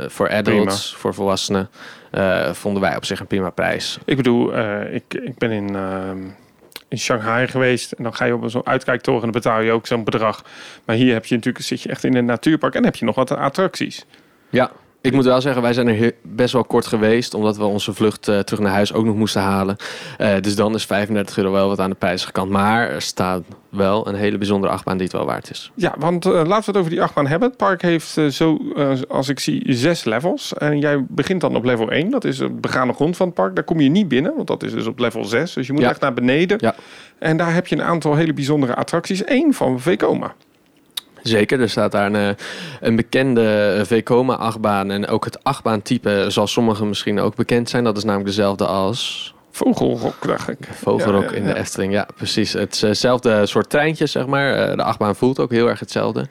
Voor 0.07 0.29
adults, 0.29 0.95
voor 0.95 1.13
volwassenen. 1.13 1.69
Eh, 2.11 2.53
vonden 2.53 2.81
wij 2.81 2.95
op 2.95 3.05
zich 3.05 3.19
een 3.19 3.27
prima 3.27 3.49
prijs. 3.49 3.97
Ik 4.05 4.17
bedoel, 4.17 4.53
eh, 4.53 4.93
ik, 4.93 5.13
ik 5.13 5.37
ben 5.37 5.51
in, 5.51 5.75
ehm, 5.75 6.19
in 6.87 6.99
Shanghai 6.99 7.47
geweest. 7.47 7.91
En 7.91 8.03
dan 8.03 8.15
ga 8.15 8.25
je 8.25 8.35
op 8.35 8.49
zo'n 8.49 8.65
uitkijktoren 8.65 9.23
en 9.23 9.31
dan 9.31 9.41
betaal 9.41 9.61
je 9.61 9.71
ook 9.71 9.87
zo'n 9.87 10.03
bedrag. 10.03 10.43
Maar 10.85 10.95
hier 10.95 11.13
heb 11.13 11.25
je 11.25 11.35
natuurlijk, 11.35 11.65
zit 11.65 11.81
je 11.81 11.89
echt 11.89 12.03
in 12.03 12.15
een 12.15 12.25
natuurpark 12.25 12.75
en 12.75 12.83
heb 12.83 12.95
je 12.95 13.05
nog 13.05 13.15
wat 13.15 13.31
attracties. 13.31 14.05
Ja, 14.49 14.71
ik 15.01 15.13
moet 15.13 15.25
wel 15.25 15.41
zeggen, 15.41 15.61
wij 15.61 15.73
zijn 15.73 15.87
er 15.87 16.11
best 16.21 16.53
wel 16.53 16.63
kort 16.63 16.85
geweest, 16.85 17.33
omdat 17.33 17.57
we 17.57 17.63
onze 17.63 17.93
vlucht 17.93 18.27
eh, 18.27 18.39
terug 18.39 18.59
naar 18.61 18.71
huis 18.71 18.93
ook 18.93 19.05
nog 19.05 19.15
moesten 19.15 19.41
halen. 19.41 19.75
Eh, 20.17 20.35
dus 20.41 20.55
dan 20.55 20.73
is 20.75 20.85
35 20.85 21.37
euro 21.37 21.51
wel 21.51 21.67
wat 21.67 21.79
aan 21.79 21.89
de 21.89 21.95
prijzige 21.95 22.31
kant. 22.31 22.49
Maar 22.51 22.89
er 22.89 23.01
staat 23.01 23.43
wel 23.69 24.07
een 24.07 24.15
hele 24.15 24.37
bijzondere 24.37 24.73
achtbaan 24.73 24.97
die 24.97 25.05
het 25.07 25.15
wel 25.15 25.25
waard 25.25 25.49
is. 25.49 25.71
Ja, 25.75 25.95
want 25.99 26.25
eh, 26.25 26.31
laten 26.31 26.47
we 26.49 26.63
het 26.65 26.77
over 26.77 26.89
die 26.89 27.01
achtbaan 27.01 27.27
hebben. 27.27 27.47
Het 27.47 27.57
park 27.57 27.81
heeft 27.81 28.17
zo, 28.29 28.57
als 29.07 29.29
ik 29.29 29.39
zie, 29.39 29.63
zes 29.73 30.03
levels. 30.03 30.53
En 30.53 30.79
jij 30.79 31.05
begint 31.09 31.41
dan 31.41 31.55
op 31.55 31.63
level 31.63 31.91
1. 31.91 32.09
Dat 32.09 32.23
is 32.23 32.39
het 32.39 32.61
begane 32.61 32.93
grond 32.93 33.17
van 33.17 33.25
het 33.25 33.35
park. 33.35 33.55
Daar 33.55 33.63
kom 33.63 33.79
je 33.79 33.89
niet 33.89 34.07
binnen, 34.07 34.35
want 34.35 34.47
dat 34.47 34.63
is 34.63 34.71
dus 34.71 34.87
op 34.87 34.99
level 34.99 35.25
6. 35.25 35.53
Dus 35.53 35.67
je 35.67 35.73
moet 35.73 35.81
Ja. 35.81 35.89
echt 35.89 36.01
naar 36.01 36.13
beneden. 36.13 36.57
Ja. 36.61 36.75
En 37.19 37.37
daar 37.37 37.53
heb 37.53 37.67
je 37.67 37.75
een 37.75 37.83
aantal 37.83 38.15
hele 38.15 38.33
bijzondere 38.33 38.75
attracties. 38.75 39.21
Eén 39.25 39.53
van 39.53 39.79
Vekoma. 39.79 40.33
Zeker, 41.23 41.61
er 41.61 41.69
staat 41.69 41.91
daar 41.91 42.05
een, 42.05 42.15
eh, 42.15 42.45
een 42.79 42.95
bekende 42.95 43.75
eh, 43.77 43.85
Vekoma-achtbaan. 43.85 44.91
En 44.91 45.07
ook 45.07 45.25
het 45.25 45.43
achtbaantype 45.43 46.25
zal 46.27 46.47
sommigen 46.47 46.87
misschien 46.87 47.19
ook 47.19 47.35
bekend 47.35 47.69
zijn. 47.69 47.83
Dat 47.83 47.97
is 47.97 48.03
namelijk 48.03 48.29
dezelfde 48.29 48.65
als 48.65 49.33
Vogelrok, 49.57 50.27
dacht 50.27 50.49
ik. 50.49 50.57
Vogelrok 50.71 51.23
Ja, 51.23 51.29
ja, 51.29 51.35
in 51.35 51.43
de. 51.43 51.55
Efteling. 51.55 51.93
Ja, 51.93 52.07
precies. 52.15 52.53
Hetzelfde 52.53 53.45
soort 53.45 53.69
treintje, 53.69 54.05
zeg 54.05 54.25
maar. 54.25 54.53
Eh, 54.53 54.75
de 54.75 54.83
achtbaan 54.83 55.15
voelt 55.15 55.39
ook 55.39 55.51
heel 55.51 55.67
erg 55.67 55.79
hetzelfde. 55.79 56.27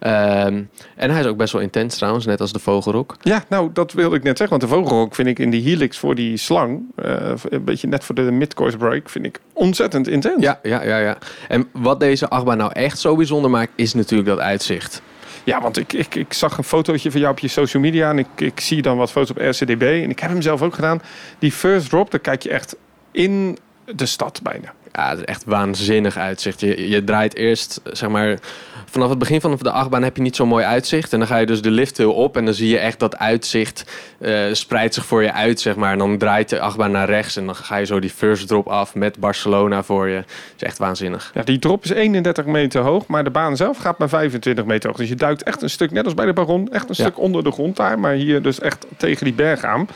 Ehm, 0.00 0.62
en 0.96 1.10
hij 1.10 1.20
is 1.20 1.26
ook 1.26 1.36
best 1.36 1.52
wel 1.52 1.62
intens 1.62 1.96
trouwens, 1.96 2.26
net 2.26 2.40
als 2.40 2.52
de 2.52 2.58
Vogelrok. 2.58 3.16
Ja, 3.22 3.44
nou, 3.48 3.70
dat 3.72 3.92
wilde 3.92 4.16
ik 4.16 4.22
net 4.22 4.38
zeggen. 4.38 4.58
Want 4.58 4.70
de 4.70 4.76
vogelrok 4.78 5.14
vind 5.14 5.28
ik 5.28 5.38
in 5.38 5.50
die 5.50 5.62
helix 5.62 5.98
voor 5.98 6.14
die 6.14 6.36
slang... 6.36 6.82
eh, 6.94 7.32
een 7.48 7.64
beetje 7.64 7.88
net 7.88 8.04
voor 8.04 8.14
de 8.14 8.22
midcourse 8.22 8.76
break... 8.76 9.08
vind 9.08 9.24
ik 9.24 9.40
ontzettend 9.52 10.08
intens. 10.08 10.42
Ja, 10.42 10.58
ja, 10.62 10.82
ja, 10.82 10.98
ja. 10.98 11.18
En 11.48 11.68
wat 11.72 12.00
deze 12.00 12.28
achtbaan 12.28 12.56
nou 12.56 12.72
echt 12.72 12.98
zo 12.98 13.16
bijzonder 13.16 13.50
maakt, 13.50 13.72
is 13.74 13.94
natuurlijk 13.94 14.28
dat 14.28 14.38
uitzicht. 14.38 15.02
Ja, 15.44 15.60
want 15.60 15.76
ik, 15.76 15.92
ik, 15.92 16.14
ik 16.14 16.32
zag 16.32 16.58
een 16.58 16.64
fotootje 16.64 17.10
van 17.10 17.20
jou 17.20 17.32
op 17.32 17.38
je 17.38 17.48
social 17.48 17.82
media... 17.82 18.10
en 18.10 18.18
ik, 18.18 18.26
ik 18.36 18.60
zie 18.60 18.82
dan 18.82 18.96
wat 18.96 19.10
foto's 19.10 19.30
op 19.30 19.38
RCDB. 19.38 19.82
En 19.82 20.10
ik 20.10 20.18
heb 20.18 20.30
hem 20.30 20.42
zelf 20.42 20.62
ook 20.62 20.74
gedaan. 20.74 21.02
Die 21.38 21.52
first 21.52 21.88
drop, 21.88 22.10
daar 22.10 22.20
kijk 22.20 22.42
je 22.42 22.50
echt 22.50 22.76
in 23.10 23.58
de 23.94 24.06
stad 24.06 24.40
bijna. 24.42 24.72
Ja, 24.92 25.08
het 25.10 25.18
is 25.18 25.24
echt 25.24 25.44
waanzinnig 25.44 26.16
uitzicht. 26.16 26.60
Je, 26.60 26.88
je 26.88 27.04
draait 27.04 27.34
eerst, 27.36 27.80
zeg 27.84 28.08
maar, 28.08 28.38
vanaf 28.84 29.08
het 29.08 29.18
begin 29.18 29.40
van 29.40 29.58
de 29.60 29.70
achtbaan 29.70 30.02
heb 30.02 30.16
je 30.16 30.22
niet 30.22 30.36
zo'n 30.36 30.48
mooi 30.48 30.64
uitzicht. 30.64 31.12
En 31.12 31.18
dan 31.18 31.28
ga 31.28 31.36
je 31.36 31.46
dus 31.46 31.62
de 31.62 31.70
lift 31.70 31.96
heel 31.96 32.12
op 32.12 32.36
en 32.36 32.44
dan 32.44 32.54
zie 32.54 32.68
je 32.68 32.78
echt 32.78 32.98
dat 32.98 33.18
uitzicht 33.18 33.84
eh, 34.18 34.40
spreidt 34.52 34.94
zich 34.94 35.04
voor 35.04 35.22
je 35.22 35.32
uit, 35.32 35.60
zeg 35.60 35.76
maar. 35.76 35.92
En 35.92 35.98
dan 35.98 36.18
draait 36.18 36.48
de 36.48 36.60
achtbaan 36.60 36.90
naar 36.90 37.08
rechts 37.08 37.36
en 37.36 37.46
dan 37.46 37.54
ga 37.54 37.76
je 37.76 37.86
zo 37.86 37.98
die 37.98 38.10
first 38.10 38.48
drop 38.48 38.66
af 38.68 38.94
met 38.94 39.18
Barcelona 39.18 39.82
voor 39.82 40.08
je. 40.08 40.16
Het 40.16 40.26
is 40.56 40.62
echt 40.62 40.78
waanzinnig. 40.78 41.30
Ja, 41.34 41.42
die 41.42 41.58
drop 41.58 41.84
is 41.84 41.90
31 41.90 42.44
meter 42.46 42.80
hoog, 42.80 43.06
maar 43.06 43.24
de 43.24 43.30
baan 43.30 43.56
zelf 43.56 43.78
gaat 43.78 43.98
maar 43.98 44.08
25 44.08 44.64
meter 44.64 44.88
hoog. 44.88 44.98
Dus 44.98 45.08
je 45.08 45.14
duikt 45.14 45.42
echt 45.42 45.62
een 45.62 45.70
stuk, 45.70 45.90
net 45.90 46.04
als 46.04 46.14
bij 46.14 46.26
de 46.26 46.32
Baron, 46.32 46.68
echt 46.72 46.88
een 46.88 46.94
Ja. 46.98 47.04
stuk 47.04 47.18
onder 47.18 47.44
de 47.44 47.50
grond 47.50 47.76
daar. 47.76 47.98
Maar 47.98 48.12
hier 48.12 48.42
dus 48.42 48.60
echt 48.60 48.86
tegen 48.96 49.24
die 49.24 49.34
berg 49.34 49.64
aan. 49.64 49.88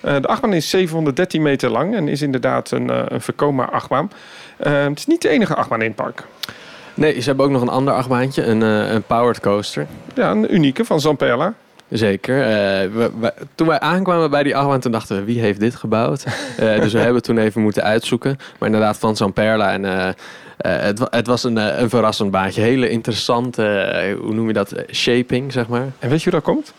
Eh, 0.00 0.16
de 0.20 0.26
achtbaan 0.28 0.52
is 0.52 0.70
713 0.70 1.42
meter 1.42 1.70
lang 1.70 1.94
en 1.94 2.08
is 2.08 2.22
inderdaad 2.22 2.70
een, 2.70 2.90
eh 2.90 3.02
een 3.08 3.20
Vekoma 3.20 3.64
achtbaan. 3.64 4.10
Eh, 4.56 4.82
het 4.84 4.98
is 4.98 5.06
niet 5.06 5.22
de 5.22 5.28
enige 5.28 5.54
achtbaan 5.54 5.80
in 5.80 5.86
het 5.86 5.96
park. 5.96 6.24
Nee, 6.94 7.20
ze 7.20 7.26
hebben 7.28 7.46
ook 7.46 7.52
nog 7.52 7.62
een 7.62 7.68
ander 7.68 7.94
achtbaantje, 7.94 8.44
een, 8.44 8.62
eh, 8.62 8.92
een 8.92 9.02
powered 9.02 9.40
coaster. 9.40 9.86
Ja, 10.14 10.30
een 10.30 10.54
unieke 10.54 10.84
van 10.84 11.00
Zamperla. 11.00 11.54
Zeker. 11.88 12.40
Eh, 12.42 12.48
we- 12.92 13.10
we- 13.20 13.34
toen 13.54 13.66
wij 13.66 13.80
aankwamen 13.80 14.30
bij 14.30 14.42
die 14.42 14.56
achtbaan, 14.56 14.80
toen 14.80 14.92
dachten 14.92 15.16
we, 15.16 15.24
wie 15.24 15.40
heeft 15.40 15.60
dit 15.60 15.74
gebouwd? 15.74 16.24
Eh, 16.58 16.80
dus 16.80 16.92
we 16.92 16.98
hebben 16.98 17.22
toen 17.22 17.38
even 17.38 17.62
moeten 17.62 17.82
uitzoeken. 17.82 18.36
Maar 18.58 18.68
inderdaad, 18.68 18.98
van 18.98 19.16
Zamperla. 19.16 19.72
En 19.72 20.14
het, 20.62 21.00
het 21.10 21.26
was 21.26 21.44
een, 21.44 21.56
een 21.82 21.88
verrassend 21.88 22.30
baantje. 22.30 22.60
Hele 22.60 22.88
interessante, 22.88 24.16
hoe 24.20 24.34
noem 24.34 24.46
je 24.46 24.52
dat, 24.52 24.74
shaping, 24.90 25.52
zeg 25.52 25.68
maar. 25.68 25.86
En 25.98 26.08
weet 26.08 26.22
je 26.22 26.30
hoe 26.30 26.40
dat 26.40 26.54
komt? 26.54 26.72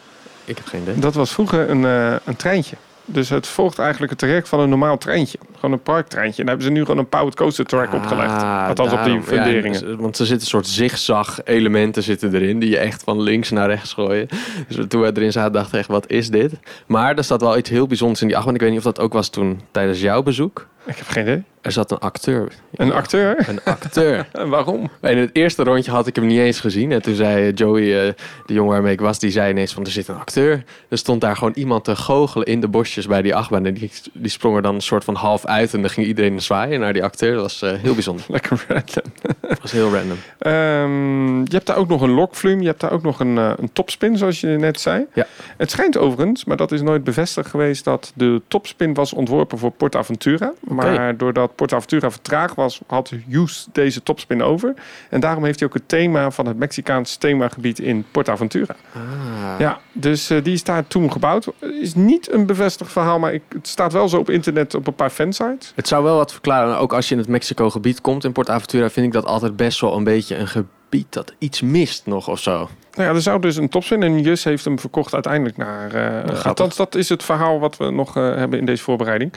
Ik 0.45 0.57
heb 0.57 0.65
geen 0.65 0.81
idee. 0.81 0.95
Dat 0.99 1.13
was 1.13 1.31
vroeger 1.33 1.69
een, 1.69 1.83
een 2.23 2.35
treintje. 2.37 2.75
Dus 3.05 3.29
het 3.29 3.47
volgt 3.47 3.79
eigenlijk 3.79 4.09
het 4.11 4.19
traject 4.19 4.49
van 4.49 4.59
een 4.59 4.69
normaal 4.69 4.97
treintje. 4.97 5.37
Gewoon 5.63 5.77
een 5.77 5.83
parktreintje. 5.83 6.39
En 6.41 6.45
daar 6.47 6.55
hebben 6.57 6.73
ze 6.73 6.79
nu 6.79 6.85
gewoon 6.85 6.97
een 6.99 7.09
powered 7.09 7.35
coaster 7.35 7.65
track 7.65 7.93
opgelegd. 7.93 8.29
Ah, 8.31 8.67
Althans 8.67 8.93
op 8.93 9.03
die. 9.03 9.13
Ja, 9.13 9.21
funderingen. 9.21 9.85
en- 9.85 9.97
want 9.97 10.19
er 10.19 10.25
zitten 10.25 10.43
een 10.43 10.49
soort 10.49 10.67
zigzag 10.67 11.39
elementen 11.43 12.03
zitten 12.03 12.33
erin 12.35 12.59
die 12.59 12.69
je 12.69 12.77
echt 12.77 13.03
van 13.03 13.21
links 13.21 13.49
naar 13.49 13.67
rechts 13.69 13.93
gooien. 13.93 14.27
Dus 14.67 14.85
toen 14.87 15.01
we 15.01 15.11
erin 15.13 15.31
zaten 15.31 15.51
dachten 15.53 15.79
echt, 15.79 15.87
wat 15.87 16.09
is 16.09 16.29
dit? 16.29 16.51
Maar 16.87 17.15
er 17.17 17.23
staat 17.23 17.41
wel 17.41 17.57
iets 17.57 17.69
heel 17.69 17.87
bijzonders 17.87 18.21
in 18.21 18.27
die 18.27 18.35
achtbaan. 18.35 18.55
Ik 18.55 18.61
weet 18.61 18.69
niet 18.69 18.77
of 18.77 18.83
dat 18.85 18.99
ook 18.99 19.13
was 19.13 19.29
toen 19.29 19.61
tijdens 19.71 20.01
jouw 20.01 20.23
bezoek. 20.23 20.67
Ik 20.85 20.97
heb 20.97 21.07
geen 21.07 21.23
idee. 21.23 21.43
Er 21.61 21.71
zat 21.71 21.91
een 21.91 21.97
acteur. 21.99 22.51
Een 22.75 22.93
acteur? 22.93 23.45
Een 23.49 23.59
acteur. 23.63 24.27
En 24.31 24.49
waarom? 24.49 24.89
In 25.01 25.17
het 25.17 25.29
eerste 25.33 25.63
rondje 25.63 25.91
had 25.91 26.07
ik 26.07 26.15
hem 26.15 26.25
niet 26.25 26.39
eens 26.39 26.59
gezien. 26.59 26.91
En 26.91 27.01
toen 27.01 27.15
zei 27.15 27.51
Joey, 27.51 27.81
eh, 28.07 28.13
de 28.45 28.53
jongen 28.53 28.71
waarmee 28.71 28.93
ik 28.93 29.01
was, 29.01 29.19
die 29.19 29.31
zei 29.31 29.51
ineens 29.51 29.73
van 29.73 29.83
er 29.85 29.91
zit 29.91 30.07
een 30.07 30.15
acteur. 30.15 30.63
Er 30.89 30.97
stond 30.97 31.21
daar 31.21 31.35
gewoon 31.35 31.53
iemand 31.55 31.83
te 31.83 31.95
goochelen 31.95 32.47
in 32.47 32.59
de 32.59 32.67
bosjes 32.67 33.07
bij 33.07 33.21
die 33.21 33.35
achtbaan. 33.35 33.65
En 33.65 33.73
die, 33.73 33.91
die 34.13 34.29
sprong 34.31 34.55
er 34.55 34.61
dan 34.61 34.75
een 34.75 34.81
soort 34.81 35.03
van 35.03 35.15
half 35.15 35.45
uit 35.53 35.73
en 35.73 35.81
dan 35.81 35.89
ging 35.89 36.07
iedereen 36.07 36.41
zwaaien 36.41 36.79
naar 36.79 36.93
die 36.93 37.03
acteur. 37.03 37.33
Dat 37.33 37.41
was 37.41 37.61
eh, 37.61 37.79
heel 37.81 37.93
bijzonder. 37.93 38.25
Lekker 38.37 38.65
random. 38.67 39.11
Dat 39.41 39.61
was 39.61 39.71
heel 39.71 39.93
random. 39.93 40.17
Ehm, 40.39 41.37
je 41.39 41.55
hebt 41.55 41.65
daar 41.65 41.77
ook 41.77 41.87
nog 41.87 42.01
een 42.01 42.11
lokflume. 42.11 42.61
Je 42.61 42.67
hebt 42.67 42.79
daar 42.79 42.91
ook 42.91 43.03
nog 43.03 43.19
een, 43.19 43.37
eh, 43.37 43.51
een 43.57 43.73
topspin, 43.73 44.17
zoals 44.17 44.41
je 44.41 44.47
net 44.47 44.79
zei. 44.79 45.05
Ja. 45.13 45.25
Het 45.57 45.71
schijnt 45.71 45.97
overigens, 45.97 46.45
maar 46.45 46.57
dat 46.57 46.71
is 46.71 46.81
nooit 46.81 47.03
bevestigd 47.03 47.49
geweest... 47.49 47.83
dat 47.83 48.11
de 48.15 48.41
topspin 48.47 48.93
was 48.93 49.13
ontworpen 49.13 49.57
voor 49.57 49.71
PortAventura. 49.71 50.53
Maar 50.59 51.17
doordat 51.17 51.55
PortAventura 51.55 52.11
vertraagd 52.11 52.55
was... 52.55 52.81
had 52.87 53.11
Hughes 53.27 53.67
deze 53.71 54.03
topspin 54.03 54.43
over. 54.43 54.73
En 55.09 55.19
daarom 55.19 55.45
heeft 55.45 55.59
hij 55.59 55.67
ook 55.67 55.73
het 55.73 55.87
thema 55.87 56.31
van 56.31 56.45
het 56.45 56.57
Mexicaanse 56.57 57.17
themagebied 57.17 57.79
in 57.79 58.05
PortAventura. 58.11 58.75
Ah. 58.93 59.59
Ja, 59.59 59.79
dus 59.93 60.29
eh, 60.29 60.43
die 60.43 60.53
is 60.53 60.63
daar 60.63 60.87
toen 60.87 61.11
gebouwd. 61.11 61.47
Is 61.81 61.95
niet 61.95 62.31
een 62.31 62.45
bevestigd 62.45 62.91
verhaal, 62.91 63.19
maar 63.19 63.33
ik, 63.33 63.41
het 63.49 63.67
staat 63.67 63.93
wel 63.93 64.09
zo 64.09 64.17
op 64.17 64.29
internet 64.29 64.75
op 64.75 64.87
een 64.87 64.95
paar 64.95 65.09
fansites. 65.09 65.71
Het 65.75 65.87
zou 65.87 66.03
wel 66.03 66.15
wat 66.15 66.31
verklaren. 66.31 66.77
Ook 66.77 66.93
als 66.93 67.07
je 67.07 67.13
in 67.13 67.19
het 67.19 67.29
Mexico-gebied 67.29 68.01
komt 68.01 68.23
in 68.23 68.31
Port 68.31 68.49
Aventura... 68.49 68.89
vind 68.89 69.05
ik 69.05 69.11
dat 69.13 69.25
altijd 69.25 69.55
best 69.55 69.81
wel 69.81 69.95
een 69.95 70.03
beetje 70.03 70.35
een 70.35 70.47
gebied 70.47 71.07
dat 71.09 71.33
iets 71.37 71.61
mist 71.61 72.05
nog 72.05 72.27
of 72.27 72.39
zo. 72.39 72.69
Nou 72.93 73.09
ja, 73.09 73.15
er 73.15 73.21
zou 73.21 73.41
dus 73.41 73.55
een 73.55 73.69
topspin 73.69 74.03
en 74.03 74.19
Jus 74.19 74.43
heeft 74.43 74.65
hem 74.65 74.79
verkocht 74.79 75.13
uiteindelijk 75.13 75.57
naar... 75.57 75.89
grappig. 75.89 76.45
althans, 76.45 76.75
dat 76.75 76.95
is 76.95 77.09
het 77.09 77.23
verhaal 77.23 77.59
wat 77.59 77.77
we 77.77 77.91
nog 77.91 78.17
eh, 78.17 78.35
hebben 78.35 78.59
in 78.59 78.65
deze 78.65 78.83
voorbereiding. 78.83 79.33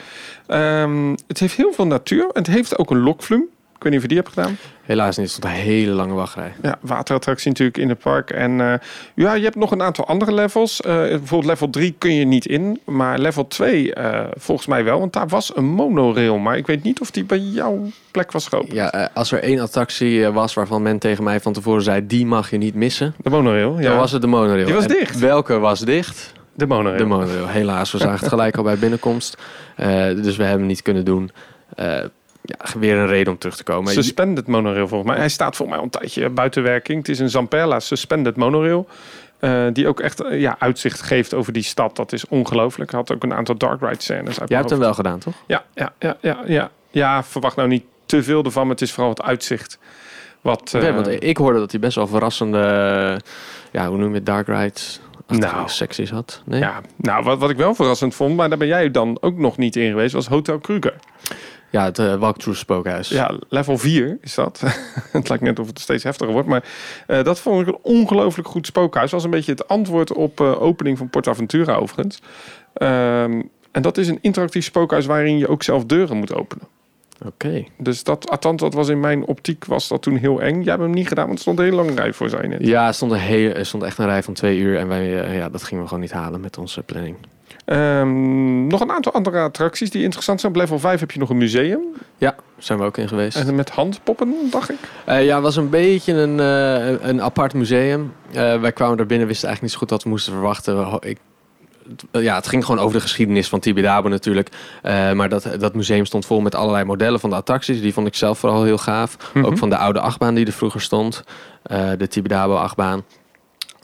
Ehm, 0.46 1.14
het 1.26 1.38
heeft 1.38 1.56
heel 1.56 1.72
veel 1.72 1.86
natuur 1.86 2.22
en 2.22 2.42
het 2.42 2.46
heeft 2.46 2.78
ook 2.78 2.90
een 2.90 3.00
lokflume. 3.02 3.46
Ik 3.76 3.82
weet 3.82 3.92
niet 3.92 3.94
of 3.94 4.02
je 4.02 4.08
die 4.08 4.16
hebt 4.16 4.28
gedaan. 4.28 4.56
Helaas 4.82 5.16
niet, 5.16 5.26
het 5.26 5.36
stond 5.36 5.54
een 5.54 5.60
hele 5.60 5.92
lange 5.92 6.14
wachtrij. 6.14 6.52
Ja, 6.62 6.78
waterattractie 6.80 7.48
natuurlijk 7.48 7.78
in 7.78 7.88
het 7.88 7.98
park. 7.98 8.30
En 8.30 8.60
eh, 8.60 8.78
ja, 9.14 9.34
je 9.34 9.44
hebt 9.44 9.56
nog 9.56 9.70
een 9.70 9.82
aantal 9.82 10.06
andere 10.06 10.34
levels. 10.34 10.80
Eh, 10.80 10.92
bijvoorbeeld 10.92 11.44
level 11.44 11.70
3 11.70 11.94
kun 11.98 12.14
je 12.14 12.24
niet 12.24 12.46
in. 12.46 12.80
Maar 12.84 13.18
level 13.18 13.46
2 13.46 13.94
eh, 13.94 14.24
volgens 14.36 14.66
mij 14.66 14.84
wel. 14.84 14.98
Want 14.98 15.12
daar 15.12 15.28
was 15.28 15.56
een 15.56 15.64
monorail. 15.64 16.38
Maar 16.38 16.56
ik 16.56 16.66
weet 16.66 16.82
niet 16.82 17.00
of 17.00 17.10
die 17.10 17.24
bij 17.24 17.38
jouw 17.38 17.90
plek 18.10 18.32
was 18.32 18.48
geopend. 18.48 18.72
Ja, 18.72 19.10
als 19.14 19.32
er 19.32 19.42
één 19.42 19.60
attractie 19.60 20.28
was 20.28 20.54
waarvan 20.54 20.82
men 20.82 20.98
tegen 20.98 21.24
mij 21.24 21.40
van 21.40 21.52
tevoren 21.52 21.82
zei... 21.82 22.06
die 22.06 22.26
mag 22.26 22.50
je 22.50 22.56
niet 22.56 22.74
missen, 22.74 23.14
De 23.22 23.30
monorail, 23.30 23.78
ja. 23.78 23.88
dan 23.88 23.98
was 23.98 24.12
het 24.12 24.20
de 24.20 24.28
monorail. 24.28 24.64
Die 24.64 24.74
was 24.74 24.84
En 24.86 24.90
dicht. 24.90 25.18
Welke 25.18 25.58
was 25.58 25.80
dicht? 25.80 26.32
de 26.54 26.66
monorail. 26.66 26.98
De 26.98 27.04
monorail. 27.04 27.46
Helaas, 27.46 27.92
we 27.92 27.98
zagen 27.98 28.18
het 28.18 28.28
gelijk 28.28 28.56
al 28.56 28.62
bij 28.62 28.78
binnenkomst. 28.78 29.36
Dus 29.76 30.36
we 30.36 30.42
hebben 30.42 30.60
het 30.60 30.68
niet 30.68 30.82
kunnen 30.82 31.04
doen. 31.04 31.30
Ja, 32.46 32.78
weer 32.80 32.96
een 32.96 33.06
reden 33.06 33.32
om 33.32 33.38
terug 33.38 33.56
te 33.56 33.64
komen. 33.64 33.92
Suspended 33.92 34.46
monorail 34.46 34.88
volgens 34.88 35.10
mij. 35.10 35.18
Hij 35.18 35.28
staat 35.28 35.56
voor 35.56 35.68
mij 35.68 35.78
al 35.78 35.84
een 35.84 35.90
tijdje 35.90 36.28
buiten 36.30 36.62
werking. 36.62 36.98
Het 36.98 37.08
is 37.08 37.18
een 37.18 37.30
Zamperla 37.30 37.80
Suspended 37.80 38.36
monorail. 38.36 38.88
eh, 39.38 39.64
die 39.72 39.88
ook 39.88 40.00
echt 40.00 40.20
eh, 40.22 40.40
ja, 40.40 40.56
uitzicht 40.58 41.02
geeft 41.02 41.34
over 41.34 41.52
die 41.52 41.62
stad. 41.62 41.96
Dat 41.96 42.12
is 42.12 42.28
ongelooflijk. 42.28 42.90
Had 42.90 43.12
ook 43.12 43.22
een 43.22 43.34
aantal 43.34 43.56
dark 43.56 43.80
ride 43.80 44.02
scènes. 44.02 44.36
Jij 44.46 44.58
hebt 44.58 44.70
hem 44.70 44.78
wel 44.78 44.94
gedaan, 44.94 45.18
toch? 45.18 45.34
Ja, 45.46 45.64
ja, 45.74 45.92
ja, 45.98 46.16
ja, 46.20 46.38
ja. 46.46 46.70
Ja, 46.90 47.24
verwacht 47.24 47.56
nou 47.56 47.68
niet 47.68 47.84
te 48.06 48.22
veel 48.22 48.44
ervan. 48.44 48.62
Maar 48.62 48.72
het 48.72 48.82
is 48.82 48.92
vooral 48.92 49.10
het 49.10 49.22
uitzicht. 49.22 49.78
Wat, 50.40 50.72
Oké, 50.76 50.86
eh, 50.86 50.94
want 50.94 51.22
ik 51.22 51.36
hoorde 51.36 51.58
dat 51.58 51.70
hij 51.70 51.80
best 51.80 51.96
wel 51.96 52.06
verrassende... 52.06 53.20
ja, 53.72 53.88
hoe 53.88 53.98
noem 53.98 54.08
je 54.08 54.14
het? 54.14 54.26
Dark 54.26 54.46
rides? 54.46 55.00
Nou. 55.26 55.68
secties 55.68 56.10
had. 56.10 56.42
Nee? 56.44 56.60
ja, 56.60 56.80
nou, 56.96 57.24
wat, 57.24 57.38
wat 57.38 57.50
ik 57.50 57.56
wel 57.56 57.74
verrassend 57.74 58.14
vond, 58.14 58.36
maar 58.36 58.48
daar 58.48 58.58
ben 58.58 58.66
jij 58.66 58.90
dan 58.90 59.18
ook 59.20 59.36
nog 59.38 59.56
niet 59.56 59.76
in 59.76 59.90
geweest, 59.90 60.14
was 60.14 60.26
Hotel 60.26 60.58
Kruger. 60.58 60.94
Ja, 61.70 61.84
het 61.84 61.98
uh, 61.98 62.14
walkthrough 62.14 62.58
spookhuis. 62.60 63.08
Ja, 63.08 63.38
level 63.48 63.78
4 63.78 64.18
is 64.20 64.34
dat. 64.34 64.62
het 65.12 65.28
lijkt 65.28 65.44
net 65.44 65.58
of 65.58 65.66
het 65.66 65.80
steeds 65.80 66.04
heftiger 66.04 66.32
wordt. 66.32 66.48
Maar 66.48 66.64
eh, 67.06 67.24
dat 67.24 67.40
vond 67.40 67.60
ik 67.60 67.66
een 67.66 67.78
ongelooflijk 67.82 68.48
goed 68.48 68.66
spookhuis. 68.66 69.10
was 69.10 69.24
een 69.24 69.30
beetje 69.30 69.52
het 69.52 69.68
antwoord 69.68 70.12
op 70.12 70.40
eh, 70.40 70.62
opening 70.62 70.98
van 70.98 71.10
PortAventura 71.10 71.74
overigens. 71.74 72.20
Ehm, 72.72 73.42
en 73.72 73.82
dat 73.82 73.98
is 73.98 74.08
een 74.08 74.18
interactief 74.20 74.64
spookhuis 74.64 75.06
waarin 75.06 75.38
je 75.38 75.48
ook 75.48 75.62
zelf 75.62 75.84
deuren 75.84 76.16
moet 76.16 76.34
openen. 76.34 76.68
Oké. 77.24 77.64
Dus 77.78 78.02
dat, 78.02 78.30
althans, 78.30 78.60
dat 78.60 78.74
was 78.74 78.88
in 78.88 79.00
mijn 79.00 79.24
optiek 79.24 79.64
was 79.64 79.88
dat 79.88 80.02
toen 80.02 80.16
heel 80.16 80.42
eng. 80.42 80.62
Jij 80.62 80.72
hebt 80.72 80.82
hem 80.82 80.90
niet 80.90 81.08
gedaan, 81.08 81.24
want 81.24 81.36
er 81.36 81.42
stond 81.42 81.58
een 81.58 81.64
hele 81.64 81.76
lange 81.76 81.94
rij 81.94 82.12
voor 82.12 82.28
zijn. 82.28 82.48
net. 82.48 82.66
Ja, 82.66 82.86
er 82.86 82.94
stond, 82.94 83.12
een 83.12 83.18
hele, 83.18 83.52
er 83.52 83.66
stond 83.66 83.82
echt 83.82 83.98
een 83.98 84.06
rij 84.06 84.22
van 84.22 84.34
twee 84.34 84.58
uur. 84.58 84.78
En 84.78 84.88
wij, 84.88 85.22
eh, 85.22 85.36
ja, 85.36 85.48
dat 85.48 85.62
gingen 85.62 85.82
we 85.82 85.88
gewoon 85.88 86.02
niet 86.02 86.12
halen 86.12 86.40
met 86.40 86.58
onze 86.58 86.82
planning. 86.82 87.16
Ehm, 87.66 88.66
nog 88.66 88.80
een 88.80 88.90
aantal 88.92 89.12
andere 89.12 89.40
attracties 89.40 89.90
die 89.90 90.02
interessant 90.02 90.40
zijn. 90.40 90.52
Op 90.52 90.58
level 90.58 90.78
5 90.78 91.00
heb 91.00 91.10
je 91.10 91.18
nog 91.18 91.30
een 91.30 91.36
museum. 91.36 91.80
Ja, 92.18 92.34
zijn 92.58 92.78
we 92.78 92.84
ook 92.84 92.96
in 92.96 93.08
geweest. 93.08 93.36
En 93.36 93.54
met 93.54 93.70
handpoppen, 93.70 94.34
dacht 94.50 94.70
ik. 94.70 94.76
Eh, 95.04 95.24
ja, 95.24 95.34
het 95.34 95.42
was 95.42 95.56
een 95.56 95.70
beetje 95.70 96.12
een, 96.12 96.40
eh, 96.40 97.08
een 97.08 97.22
apart 97.22 97.54
museum. 97.54 98.12
Eh, 98.32 98.60
wij 98.60 98.72
kwamen 98.72 98.98
er 98.98 99.06
binnen, 99.06 99.26
wisten 99.26 99.48
eigenlijk 99.48 99.62
niet 99.62 99.70
zo 99.72 99.78
goed 99.78 99.90
wat 99.90 100.02
we 100.02 100.08
moesten 100.08 100.32
verwachten. 100.32 100.98
Ik, 101.00 101.18
het- 101.88 102.22
ja, 102.22 102.34
het 102.34 102.46
ging 102.48 102.64
gewoon 102.64 102.80
over 102.80 102.96
de 102.96 103.00
geschiedenis 103.02 103.48
van 103.48 103.60
Tibidabo 103.60 104.08
natuurlijk. 104.08 104.48
Maar 105.14 105.28
dat, 105.28 105.48
dat 105.58 105.74
museum 105.74 106.04
stond 106.04 106.26
vol 106.26 106.40
met 106.40 106.54
allerlei 106.54 106.84
modellen 106.84 107.20
van 107.20 107.30
de 107.30 107.36
attracties. 107.36 107.80
Die 107.80 107.92
vond 107.92 108.06
ik 108.06 108.14
zelf 108.14 108.38
vooral 108.38 108.64
heel 108.64 108.78
gaaf. 108.78 109.16
Mhm. 109.34 109.44
Ook 109.46 109.58
van 109.58 109.70
de 109.70 109.76
oude 109.76 110.00
achtbaan 110.00 110.34
die 110.34 110.46
er 110.46 110.52
vroeger 110.52 110.80
stond. 110.80 111.24
Eh, 111.62 111.90
de 111.98 112.08
Tibidabo 112.08 112.54
achtbaan. 112.56 113.02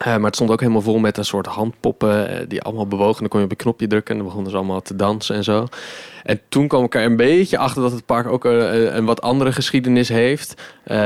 Eh, 0.02 0.16
maar 0.16 0.25
het 0.25 0.35
stond 0.35 0.50
ook 0.50 0.61
helemaal 0.61 0.82
vol 0.82 0.99
met 0.99 1.16
een 1.18 1.25
soort 1.25 1.47
handpoppen 1.47 2.28
eh, 2.28 2.49
die 2.49 2.62
allemaal 2.62 2.87
bewogen. 2.87 3.21
Dan 3.21 3.28
kon 3.28 3.38
je 3.38 3.44
op 3.44 3.50
een 3.50 3.56
knopje 3.56 3.87
drukken 3.87 4.11
en 4.11 4.16
dan 4.16 4.26
begonnen 4.26 4.50
ze 4.50 4.56
allemaal 4.56 4.82
te 4.82 4.97
dansen 4.97 5.37
en 5.37 5.44
zo. 5.44 5.66
En 6.23 6.41
toen 6.49 6.69
kwam 6.69 6.85
ik 6.85 6.95
er 6.95 7.05
een 7.05 7.17
beetje 7.17 7.59
achter 7.59 7.83
dat 7.83 7.93
het 7.93 8.07
park 8.07 8.26
ook 8.26 8.45
een, 8.45 8.97
een 8.97 9.05
wat 9.05 9.23
andere 9.23 9.52
geschiedenis 9.52 10.09
heeft. 10.09 10.62
Eh, 10.85 10.97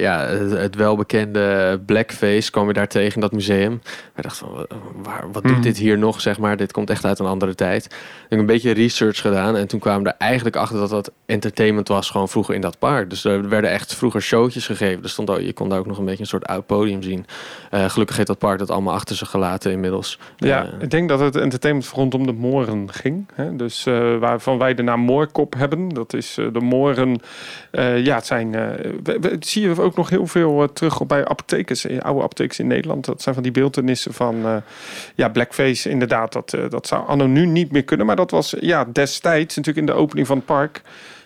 ja, 0.00 0.26
het, 0.26 0.50
het 0.50 0.74
welbekende 0.74 1.80
Blackface 1.86 2.50
kwam 2.50 2.66
je 2.66 2.72
daar 2.72 2.88
tegen 2.88 3.14
in 3.14 3.20
dat 3.20 3.32
museum. 3.32 3.80
Wij 4.14 4.22
dachten 4.22 4.46
van, 4.46 4.66
waar, 5.02 5.24
wat 5.32 5.42
doet 5.42 5.52
Hmm. 5.52 5.62
dit 5.62 5.76
hier 5.78 5.98
nog, 5.98 6.20
zeg 6.20 6.38
maar? 6.38 6.56
Dit 6.56 6.72
komt 6.72 6.90
echt 6.90 7.04
uit 7.04 7.18
een 7.18 7.26
andere 7.26 7.54
tijd. 7.54 7.84
Ik 7.84 7.92
heb 8.28 8.38
een 8.38 8.46
beetje 8.46 8.72
research 8.72 9.20
gedaan 9.20 9.56
en 9.56 9.68
toen 9.68 9.80
kwamen 9.80 10.02
we 10.02 10.08
er 10.08 10.14
eigenlijk 10.18 10.56
achter 10.56 10.78
dat 10.78 10.90
dat 10.90 11.10
entertainment 11.26 11.88
was 11.88 12.10
gewoon 12.10 12.28
vroeger 12.28 12.54
in 12.54 12.60
dat 12.60 12.78
park. 12.78 13.10
Dus 13.10 13.24
er 13.24 13.48
werden 13.48 13.70
echt 13.70 13.94
vroeger 13.94 14.22
showtjes 14.22 14.66
gegeven. 14.66 15.02
Er 15.02 15.08
stond 15.08 15.30
ook, 15.30 15.40
je 15.40 15.52
kon 15.52 15.68
daar 15.68 15.78
ook 15.78 15.86
nog 15.86 15.98
een 15.98 16.04
beetje 16.04 16.20
een 16.20 16.26
soort 16.26 16.46
oud 16.46 16.66
podium 16.66 17.02
zien. 17.02 17.26
Eh, 17.70 17.84
gelukkig 17.90 18.16
heeft 18.16 18.28
dat 18.28 18.38
park 18.38 18.58
dat 18.58 18.70
allemaal 18.70 18.94
achter 18.94 19.16
zich 19.16 19.30
gelaten 19.30 19.72
inmiddels. 19.72 20.18
Ja, 20.36 20.64
Eh, 20.64 20.68
ik 20.78 20.90
denk 20.90 21.08
dat 21.08 21.20
het 21.20 21.36
entertainment 21.36 21.88
rondom 21.90 22.26
de 22.26 22.32
Mooren 22.32 22.92
ging. 22.92 23.28
Hè? 23.34 23.56
Dus 23.56 23.86
eh, 23.86 24.18
waarvan 24.50 24.66
wij 24.66 24.74
de 24.74 24.82
naam 24.82 25.00
Moorkop 25.00 25.54
hebben. 25.54 25.88
Dat 25.88 26.14
is 26.14 26.38
eh, 26.38 26.46
de 26.52 26.60
Mooren. 26.60 27.20
eh, 27.70 28.04
ja, 28.04 28.14
het 28.14 28.26
zijn. 28.26 28.54
eh, 28.54 28.62
we, 29.02 29.16
we- 29.20 29.36
zie 29.40 29.62
je 29.68 29.80
ook 29.82 29.96
nog 29.96 30.08
heel 30.10 30.26
veel 30.26 30.72
terug 30.72 31.00
op 31.00 31.08
bij 31.08 31.24
apothekers, 31.26 31.86
oude 32.00 32.22
apothekers 32.22 32.58
in 32.58 32.66
Nederland. 32.66 33.04
Dat 33.04 33.22
zijn 33.22 33.34
van 33.34 33.42
die 33.44 33.52
beeldenissen 33.52 34.12
van. 34.14 34.62
ja, 35.14 35.28
blackface, 35.28 35.90
inderdaad. 35.90 36.32
Dat, 36.32 36.56
dat 36.68 36.86
zou 36.86 37.06
anno 37.06 37.26
nu 37.26 37.46
niet 37.46 37.72
meer 37.72 37.84
kunnen. 37.84 38.06
Maar 38.06 38.16
dat 38.16 38.30
was 38.30 38.54
ja, 38.60 38.84
destijds 38.92 39.56
natuurlijk 39.56 39.86
in 39.88 39.94
de 39.94 40.00
opening 40.00 40.26
van 40.26 40.36
het 40.36 40.46
park. 40.46 40.82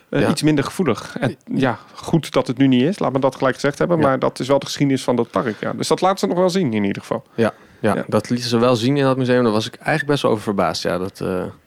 Ja. 0.09 0.29
Iets 0.29 0.41
minder 0.43 0.63
gevoelig. 0.63 1.15
En 1.19 1.35
ja, 1.53 1.77
goed 1.93 2.31
dat 2.31 2.47
het 2.47 2.57
nu 2.57 2.67
niet 2.67 2.81
is. 2.81 2.99
Laat 2.99 3.11
me 3.13 3.19
dat 3.19 3.35
gelijk 3.35 3.53
gezegd 3.55 3.77
hebben. 3.79 3.97
Ja. 3.99 4.03
Maar 4.07 4.19
dat 4.19 4.39
is 4.39 4.47
wel 4.47 4.59
de 4.59 4.65
geschiedenis 4.65 5.03
van 5.03 5.15
dat 5.15 5.29
park. 5.29 5.55
Ja. 5.59 5.73
Dus 5.73 5.87
dat 5.87 6.01
laten 6.01 6.19
ze 6.19 6.27
nog 6.27 6.37
wel 6.37 6.49
zien 6.49 6.73
in 6.73 6.83
ieder 6.83 7.01
geval. 7.01 7.23
Ja, 7.35 7.53
Ja. 7.79 8.03
dat 8.07 8.29
lieten 8.29 8.49
ze 8.49 8.57
wel 8.59 8.75
zien 8.75 8.97
in 8.97 9.03
dat 9.03 9.17
museum. 9.17 9.43
Daar 9.43 9.51
was 9.51 9.67
ik 9.67 9.75
eigenlijk 9.75 10.07
best 10.07 10.21
wel 10.21 10.31
over 10.31 10.43
verbaasd. 10.43 10.83
Ja, 10.83 10.97
dat, 10.97 11.23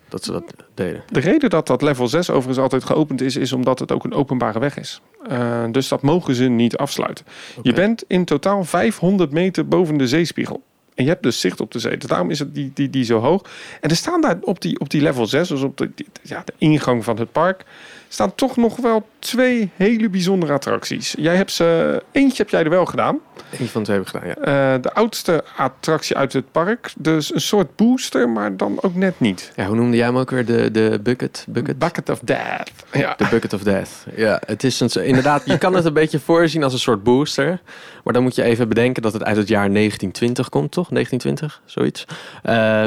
dat 0.09 0.25
ze 0.25 0.33
dat 0.33 0.45
deden. 0.75 1.03
De 1.11 1.21
reden 1.21 1.51
dat 1.51 1.67
dat 1.67 1.83
level 1.83 2.09
6 2.09 2.31
overigens 2.31 2.59
altijd 2.59 2.85
geopend 2.85 3.21
is, 3.21 3.37
is 3.37 3.53
omdat 3.53 3.79
het 3.79 3.93
ook 3.93 4.05
een 4.05 4.13
openbare 4.15 4.59
weg 4.59 4.79
is. 4.79 5.01
Uh, 5.31 5.65
dus 5.73 5.89
dat 5.89 6.03
mogen 6.03 6.35
ze 6.35 6.45
niet 6.45 6.77
afsluiten. 6.77 7.25
Je 7.63 7.73
bent 7.73 8.05
in 8.07 8.25
totaal 8.25 8.65
500 8.65 9.31
meter 9.31 9.69
boven 9.69 9.97
de 9.99 10.09
zeespiegel. 10.09 10.63
En 10.95 11.05
je 11.05 11.11
hebt 11.11 11.23
dus 11.23 11.41
zicht 11.41 11.61
op 11.61 11.73
de 11.73 11.79
zee. 11.79 11.97
Dus 11.97 12.09
daarom 12.09 12.31
is 12.31 12.39
het 12.39 12.55
die, 12.55 12.71
die, 12.75 12.91
die 12.91 13.05
zo 13.05 13.19
hoog. 13.21 13.43
En 13.81 13.91
er 13.91 13.97
staan 13.97 14.21
daar 14.21 14.39
op 14.41 14.61
die, 14.61 14.81
op 14.81 14.91
die 14.91 15.03
level 15.03 15.27
6, 15.27 15.49
dus 15.49 15.63
op 15.63 15.77
de, 15.77 15.91
die- 15.95 16.07
ja, 16.23 16.43
de 16.45 16.53
ingang 16.59 17.05
van 17.05 17.19
het 17.19 17.33
park, 17.33 17.65
staan 18.09 18.35
toch 18.35 18.57
nog 18.57 18.77
wel 18.77 19.09
twee 19.19 19.71
hele 19.77 20.09
bijzondere 20.09 20.53
attracties. 20.53 21.15
Jij 21.19 21.37
hebt 21.37 21.53
ze, 21.53 22.03
eentje 22.13 22.43
heb 22.43 22.51
jij 22.51 22.63
er 22.63 22.71
wel 22.71 22.87
gedaan. 22.87 23.19
Eén 23.61 23.67
van 23.69 23.83
de 23.83 23.87
twee 23.87 23.99
heb 23.99 24.07
ik 24.07 24.13
gedaan, 24.13 24.29
ja. 24.29 24.75
Uh, 24.77 24.83
de 24.83 24.93
oudste 24.93 25.45
attractie 25.57 26.17
uit 26.17 26.33
het 26.33 26.53
park. 26.53 26.93
Dus 26.99 27.35
een 27.35 27.41
soort 27.41 27.77
booster, 27.77 28.29
maar 28.29 28.57
dan 28.57 28.79
ook 28.83 28.95
net 28.95 29.21
niet. 29.21 29.53
ja. 29.57 29.67
Hoe 29.67 29.77
noemde 29.77 29.97
jij 29.97 30.07
hem 30.07 30.17
ook 30.17 30.31
weer? 30.31 30.45
De, 30.45 30.71
de 30.71 31.01
bucket? 31.03 31.47
Bucket? 31.49 31.79
Bucket 31.79 32.09
of 32.09 32.19
Death. 32.19 32.71
Ja. 32.93 33.15
De 33.17 33.27
Bucket 33.31 33.53
of 33.53 33.63
Death. 33.63 33.91
Ja, 34.17 34.41
het 34.47 34.65
is 34.65 34.81
een, 34.81 35.05
inderdaad, 35.05 35.43
je 35.45 35.59
kan 35.59 35.75
het 35.75 35.85
een 35.85 35.93
beetje 35.93 36.21
voorzien 36.21 36.63
als 36.63 36.73
een 36.73 36.79
soort 36.79 37.03
booster. 37.03 37.61
Maar 38.05 38.13
dan 38.13 38.23
moet 38.23 38.35
je 38.35 38.43
even 38.43 38.69
bedenken 38.69 39.03
dat 39.03 39.13
het 39.13 39.25
uit 39.25 39.37
het 39.37 39.49
jaar 39.49 39.73
1920 39.73 40.49
komt, 40.49 40.71
toch? 40.73 40.89
1920, 40.89 41.63
zoiets. 41.65 42.05
Eh, 42.43 42.85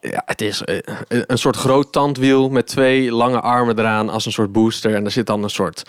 ja, 0.00 0.22
het 0.24 0.40
is 0.40 0.62
eh, 0.62 0.78
een 1.08 1.38
soort 1.38 1.56
groot 1.56 1.92
tandwiel 1.92 2.48
met 2.48 2.66
twee 2.66 3.12
lange 3.12 3.40
armen 3.40 3.78
eraan 3.78 4.08
als 4.08 4.26
een 4.26 4.32
soort 4.32 4.52
booster. 4.52 4.94
En 4.94 5.04
er 5.04 5.10
zit 5.10 5.26
dan 5.26 5.42
een 5.42 5.50
soort 5.50 5.82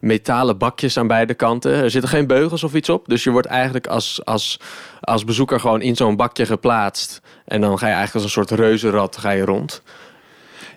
metalen 0.00 0.58
bakjes 0.58 0.96
aan 0.96 1.06
beide 1.06 1.34
kanten. 1.34 1.72
Er 1.72 1.90
zitten 1.90 2.10
geen 2.10 2.26
beugels 2.26 2.64
of 2.64 2.74
iets 2.74 2.88
op. 2.88 3.06
Dus 3.06 3.24
je 3.24 3.30
wordt 3.30 3.46
eigenlijk 3.46 3.86
als, 3.86 4.24
als, 4.24 4.60
als 5.00 5.24
bezoeker 5.24 5.60
gewoon 5.60 5.80
in 5.80 5.96
zo'n 5.96 6.16
bakje 6.16 6.46
geplaatst. 6.46 7.20
En 7.44 7.60
dan 7.60 7.78
ga 7.78 7.86
je 7.86 7.92
eigenlijk 7.92 8.14
als 8.14 8.24
een 8.24 8.44
soort 8.44 8.60
reuzenrad 8.60 9.16
ga 9.16 9.30
je 9.30 9.44
rond. 9.44 9.82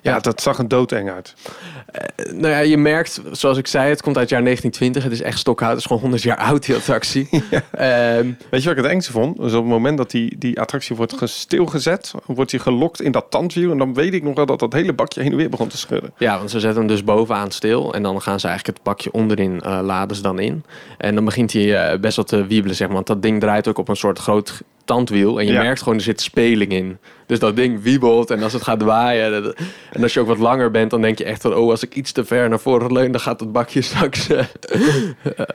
Ja, 0.06 0.20
dat 0.20 0.42
zag 0.42 0.58
een 0.58 0.68
doodeng 0.68 1.10
uit. 1.10 1.34
Uh, 1.40 2.34
nou 2.34 2.48
ja, 2.48 2.60
je 2.60 2.78
merkt, 2.78 3.22
zoals 3.32 3.58
ik 3.58 3.68
zei, 3.68 3.90
het 3.90 4.02
komt 4.02 4.18
uit 4.18 4.30
het 4.30 4.34
jaar 4.34 4.44
1920. 4.44 5.04
Het 5.04 5.12
is 5.12 5.22
echt 5.22 5.40
stokhout. 5.40 5.70
Het 5.70 5.80
is 5.80 5.86
gewoon 5.86 6.02
100 6.02 6.24
jaar 6.24 6.38
oud, 6.38 6.66
die 6.66 6.76
attractie. 6.76 7.28
ja. 7.52 8.18
um, 8.18 8.38
Weet 8.50 8.62
je 8.64 8.70
wat 8.70 8.78
ik 8.78 8.84
het 8.84 8.92
engste 8.92 9.12
vond? 9.12 9.38
Dus 9.38 9.54
op 9.54 9.62
het 9.62 9.72
moment 9.72 9.98
dat 9.98 10.12
die, 10.12 10.38
die 10.38 10.60
attractie 10.60 10.96
wordt 10.96 11.14
stilgezet, 11.24 12.14
wordt 12.26 12.52
hij 12.52 12.60
gelokt 12.60 13.02
in 13.02 13.12
dat 13.12 13.26
tandwiel. 13.30 13.72
En 13.72 13.78
dan 13.78 13.94
weet 13.94 14.14
ik 14.14 14.24
nog 14.24 14.36
wel 14.36 14.46
dat 14.46 14.60
dat 14.60 14.74
hele 14.74 14.94
bakje 14.94 15.22
heen 15.22 15.32
en 15.32 15.38
weer 15.38 15.50
begon 15.50 15.68
te 15.68 15.78
schudden. 15.78 16.14
Ja, 16.18 16.38
want 16.38 16.52
ze 16.52 16.60
zetten 16.60 16.80
hem 16.80 16.88
dus 16.88 17.04
bovenaan 17.04 17.52
stil. 17.52 17.94
En 17.94 18.04
dan 18.04 18.22
gaan 18.22 18.40
ze 18.40 18.48
eigenlijk 18.48 18.78
het 18.78 18.88
bakje 18.88 19.12
onderin 19.12 19.62
uh, 19.66 19.80
laden 19.84 20.16
ze 20.16 20.22
dan 20.22 20.40
in. 20.40 20.64
En 20.98 21.16
dan 21.16 21.26
begint 21.26 21.54
hij 21.54 21.94
uh, 21.94 22.00
best 22.00 22.16
wel 22.16 22.26
te 22.26 22.46
wiebelen, 22.46 22.76
zeg 22.76 22.88
maar. 22.88 22.96
Want 22.96 23.08
dat 23.08 23.22
ding 23.22 23.40
draait 23.40 23.68
ook 23.68 23.78
op 23.78 23.88
een 23.88 23.96
soort 23.96 24.20
groot 24.20 24.62
tandwiel. 24.86 25.40
En 25.40 25.46
je 25.46 25.54
merkt 25.54 25.80
gewoon, 25.80 25.98
er 25.98 26.04
zit 26.04 26.22
speling 26.22 26.72
in. 26.72 26.98
Dus 27.26 27.40
dat 27.40 27.56
ding 27.56 27.84
wiebelt 27.84 28.32
en 28.32 28.44
als 28.44 28.54
het 28.54 28.64
gaat 28.64 28.82
waaien... 28.82 29.56
en 29.92 30.04
als 30.04 30.14
je 30.14 30.20
ook 30.20 30.28
wat 30.28 30.38
langer 30.38 30.72
bent, 30.72 30.90
dan 30.90 31.02
denk 31.02 31.18
je 31.18 31.24
echt 31.24 31.42
van... 31.42 31.54
oh, 31.54 31.70
als 31.70 31.84
ik 31.84 31.96
iets 31.96 32.12
te 32.12 32.26
ver 32.26 32.50
naar 32.50 32.60
voren 32.60 32.94
leun... 32.94 33.12
dan 33.12 33.22
gaat 33.22 33.40
het 33.40 33.52
bakje 33.52 33.82
straks 33.92 34.30
uh, 34.30 34.40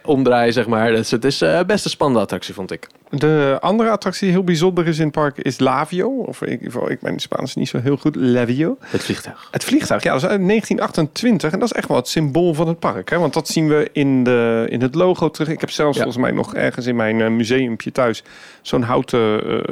omdraaien, 0.05 0.53
zeg 0.53 0.67
maar. 0.67 0.91
Dus 0.91 1.11
het 1.11 1.25
is 1.25 1.43
uh, 1.43 1.61
best 1.67 1.85
een 1.85 1.91
spannende 1.91 2.23
attractie, 2.23 2.55
vond 2.55 2.71
ik. 2.71 2.87
De 3.11 3.59
andere 3.61 3.91
attractie 3.91 4.25
die 4.25 4.37
heel 4.37 4.45
bijzonder 4.45 4.87
is 4.87 4.99
in 4.99 5.05
het 5.05 5.13
park 5.13 5.39
is 5.39 5.59
Lavio. 5.59 6.09
Of 6.09 6.43
in 6.43 6.51
ieder 6.51 6.71
geval, 6.71 6.91
ik 6.91 7.01
ben 7.01 7.13
in 7.13 7.19
Spaans 7.19 7.55
niet 7.55 7.69
zo 7.69 7.81
heel 7.81 7.97
goed. 7.97 8.17
Lavio. 8.17 8.77
Het 8.81 9.03
vliegtuig. 9.03 9.49
Het 9.51 9.65
vliegtuig, 9.65 10.03
ja. 10.03 10.13
Dat 10.13 10.23
is 10.23 10.29
uit 10.29 10.47
1928. 10.47 11.53
En 11.53 11.59
dat 11.59 11.71
is 11.71 11.77
echt 11.77 11.89
wel 11.89 11.97
het 11.97 12.09
symbool 12.09 12.55
van 12.55 12.69
het 12.69 12.79
park. 12.79 13.11
Hè? 13.11 13.19
Want 13.19 13.35
dat 13.35 13.49
zien 13.49 13.69
we 13.69 13.89
in, 13.93 14.25
de, 14.25 14.67
in 14.69 14.83
het 14.83 14.95
logo 14.95 15.31
terug. 15.31 15.49
Ik 15.49 15.61
heb 15.61 15.71
zelfs 15.71 15.97
ja. 15.97 16.03
volgens 16.03 16.25
mij 16.25 16.33
nog 16.33 16.55
ergens 16.55 16.87
in 16.87 16.97
mijn 16.97 17.37
museumpje 17.37 17.93
thuis... 17.93 18.23
zo'n 18.63 18.83
houten 18.83 19.20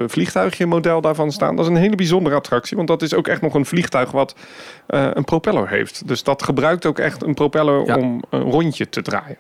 vliegtuigje 0.07 0.67
model 0.67 1.01
daarvan 1.01 1.33
staan. 1.33 1.57
Dat 1.57 1.65
is 1.65 1.71
een 1.71 1.77
hele 1.77 1.97
bijzondere 1.97 2.37
attractie. 2.37 2.77
Want 2.77 2.89
dat 2.89 3.03
is 3.03 3.15
ook 3.15 3.29
echt 3.29 3.43
nog 3.43 3.55
een 3.55 3.67
vliegtuig 3.67 4.11
wat 4.11 4.35
uh, 4.89 5.09
een 5.13 5.25
propeller 5.25 5.69
heeft. 5.69 6.09
Dus 6.09 6.23
dat 6.23 6.43
gebruikt 6.43 6.87
ook 6.87 6.99
echt 6.99 7.23
een 7.23 7.35
propeller 7.35 7.87
ja. 7.87 7.97
om 7.97 8.23
een 8.31 8.41
rondje 8.43 8.89
te 8.89 9.03
draaien. 9.03 9.37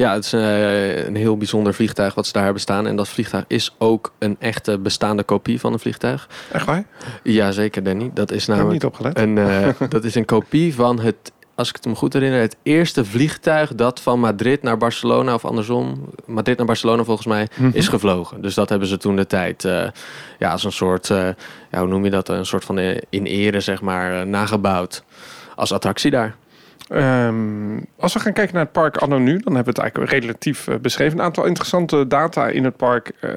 Ja, 0.00 0.14
het 0.14 0.24
is 0.24 0.32
een 0.32 1.16
heel 1.16 1.36
bijzonder 1.36 1.74
vliegtuig 1.74 2.14
wat 2.14 2.26
ze 2.26 2.32
daar 2.32 2.42
hebben 2.42 2.62
staan. 2.62 2.86
En 2.86 2.96
dat 2.96 3.08
vliegtuig 3.08 3.44
is 3.46 3.74
ook 3.78 4.12
een 4.18 4.36
echte 4.38 4.78
bestaande 4.78 5.22
kopie 5.22 5.60
van 5.60 5.72
een 5.72 5.78
vliegtuig. 5.78 6.28
Echt 6.52 6.66
waar? 6.66 6.84
Ja, 7.22 7.52
zeker 7.52 7.82
Danny. 7.82 8.10
Dat 8.14 8.32
is 8.32 8.46
namelijk 8.46 8.72
niet 8.72 8.84
opgelet. 8.84 9.18
Een, 9.18 9.36
uh, 9.36 9.68
dat 9.88 10.04
is 10.04 10.14
een 10.14 10.24
kopie 10.24 10.74
van 10.74 11.00
het 11.00 11.32
als 11.60 11.68
ik 11.68 11.74
het 11.74 11.86
me 11.86 11.94
goed 11.94 12.12
herinner, 12.12 12.40
het 12.40 12.56
eerste 12.62 13.04
vliegtuig 13.04 13.74
dat 13.74 14.00
van 14.00 14.20
Madrid 14.20 14.62
naar 14.62 14.76
Barcelona 14.76 15.34
of 15.34 15.44
andersom, 15.44 16.08
Madrid 16.26 16.56
naar 16.56 16.66
Barcelona 16.66 17.04
volgens 17.04 17.26
mij, 17.26 17.48
mm 17.54 17.64
-hmm. 17.64 17.74
is 17.74 17.88
gevlogen. 17.88 18.42
Dus 18.42 18.54
dat 18.54 18.68
hebben 18.68 18.88
ze 18.88 18.96
toen 18.96 19.16
de 19.16 19.26
tijd, 19.26 19.64
uh, 19.64 19.88
ja, 20.38 20.50
als 20.50 20.64
een 20.64 20.72
soort, 20.72 21.08
uh, 21.08 21.28
ja, 21.70 21.78
hoe 21.78 21.86
noem 21.88 22.04
je 22.04 22.10
dat, 22.10 22.28
een 22.28 22.46
soort 22.46 22.64
van 22.64 22.78
in 23.08 23.24
ere, 23.24 23.60
zeg 23.60 23.80
maar, 23.80 24.26
nagebouwd 24.26 25.04
als 25.54 25.72
attractie 25.72 26.10
daar. 26.10 26.36
Um, 26.92 27.86
als 27.98 28.12
we 28.12 28.20
gaan 28.20 28.32
kijken 28.32 28.54
naar 28.54 28.64
het 28.64 28.72
park 28.72 28.96
anno 28.96 29.18
nu, 29.18 29.38
dan 29.38 29.54
hebben 29.54 29.74
we 29.74 29.80
het 29.80 29.92
eigenlijk 29.92 30.10
relatief 30.10 30.66
uh, 30.66 30.74
beschreven. 30.76 31.18
Een 31.18 31.24
aantal 31.24 31.44
interessante 31.44 32.06
data 32.06 32.48
in 32.48 32.64
het 32.64 32.76
park. 32.76 33.12
Uh, 33.20 33.30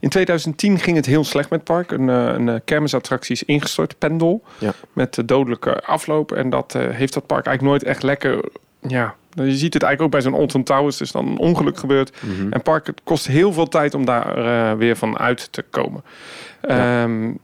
in 0.00 0.08
2010 0.08 0.78
ging 0.78 0.96
het 0.96 1.06
heel 1.06 1.24
slecht 1.24 1.50
met 1.50 1.58
het 1.58 1.68
park. 1.68 1.90
Een, 1.90 2.08
uh, 2.08 2.54
een 2.54 2.64
kermisattractie 2.64 3.34
is 3.34 3.42
ingestort, 3.42 3.98
Pendel, 3.98 4.42
ja. 4.58 4.72
met 4.92 5.22
dodelijke 5.24 5.80
afloop. 5.80 6.32
En 6.32 6.50
dat 6.50 6.72
heeft 6.72 7.12
dat 7.12 7.26
park 7.26 7.46
eigenlijk 7.46 7.78
nooit 7.78 7.94
echt 7.94 8.02
lekker... 8.02 8.44
Ja, 8.80 9.14
je 9.30 9.56
ziet 9.56 9.74
het 9.74 9.82
eigenlijk 9.82 10.02
ook 10.02 10.10
bij 10.10 10.20
zo'n 10.20 10.40
Alton 10.40 10.62
Towers. 10.62 11.00
is 11.00 11.12
dan 11.12 11.26
een 11.26 11.38
ongeluk 11.38 11.78
gebeurd. 11.78 12.12
Mhm. 12.22 12.32
Mm 12.32 12.38
-hmm. 12.38 12.52
En 12.52 12.62
park 12.62 12.86
het 12.86 13.00
kost 13.04 13.26
heel 13.26 13.52
veel 13.52 13.68
tijd 13.68 13.94
om 13.94 14.04
daar 14.04 14.78
weer 14.78 14.96
van 14.96 15.18
uit 15.18 15.52
te 15.52 15.64
komen. 15.70 16.04
Ja. 16.62 17.02
Um, 17.02 17.38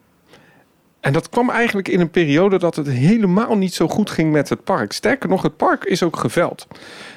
en 1.02 1.12
dat 1.12 1.28
kwam 1.28 1.50
eigenlijk 1.50 1.88
in 1.88 2.00
een 2.00 2.10
periode 2.10 2.58
dat 2.58 2.76
het 2.76 2.88
helemaal 2.88 3.56
niet 3.56 3.74
zo 3.74 3.88
goed 3.88 4.10
ging 4.10 4.32
met 4.32 4.48
het 4.48 4.64
park. 4.64 4.92
Sterker 4.92 5.28
nog, 5.28 5.42
het 5.42 5.56
park 5.56 5.84
is 5.84 6.02
ook 6.02 6.16
geveld. 6.16 6.66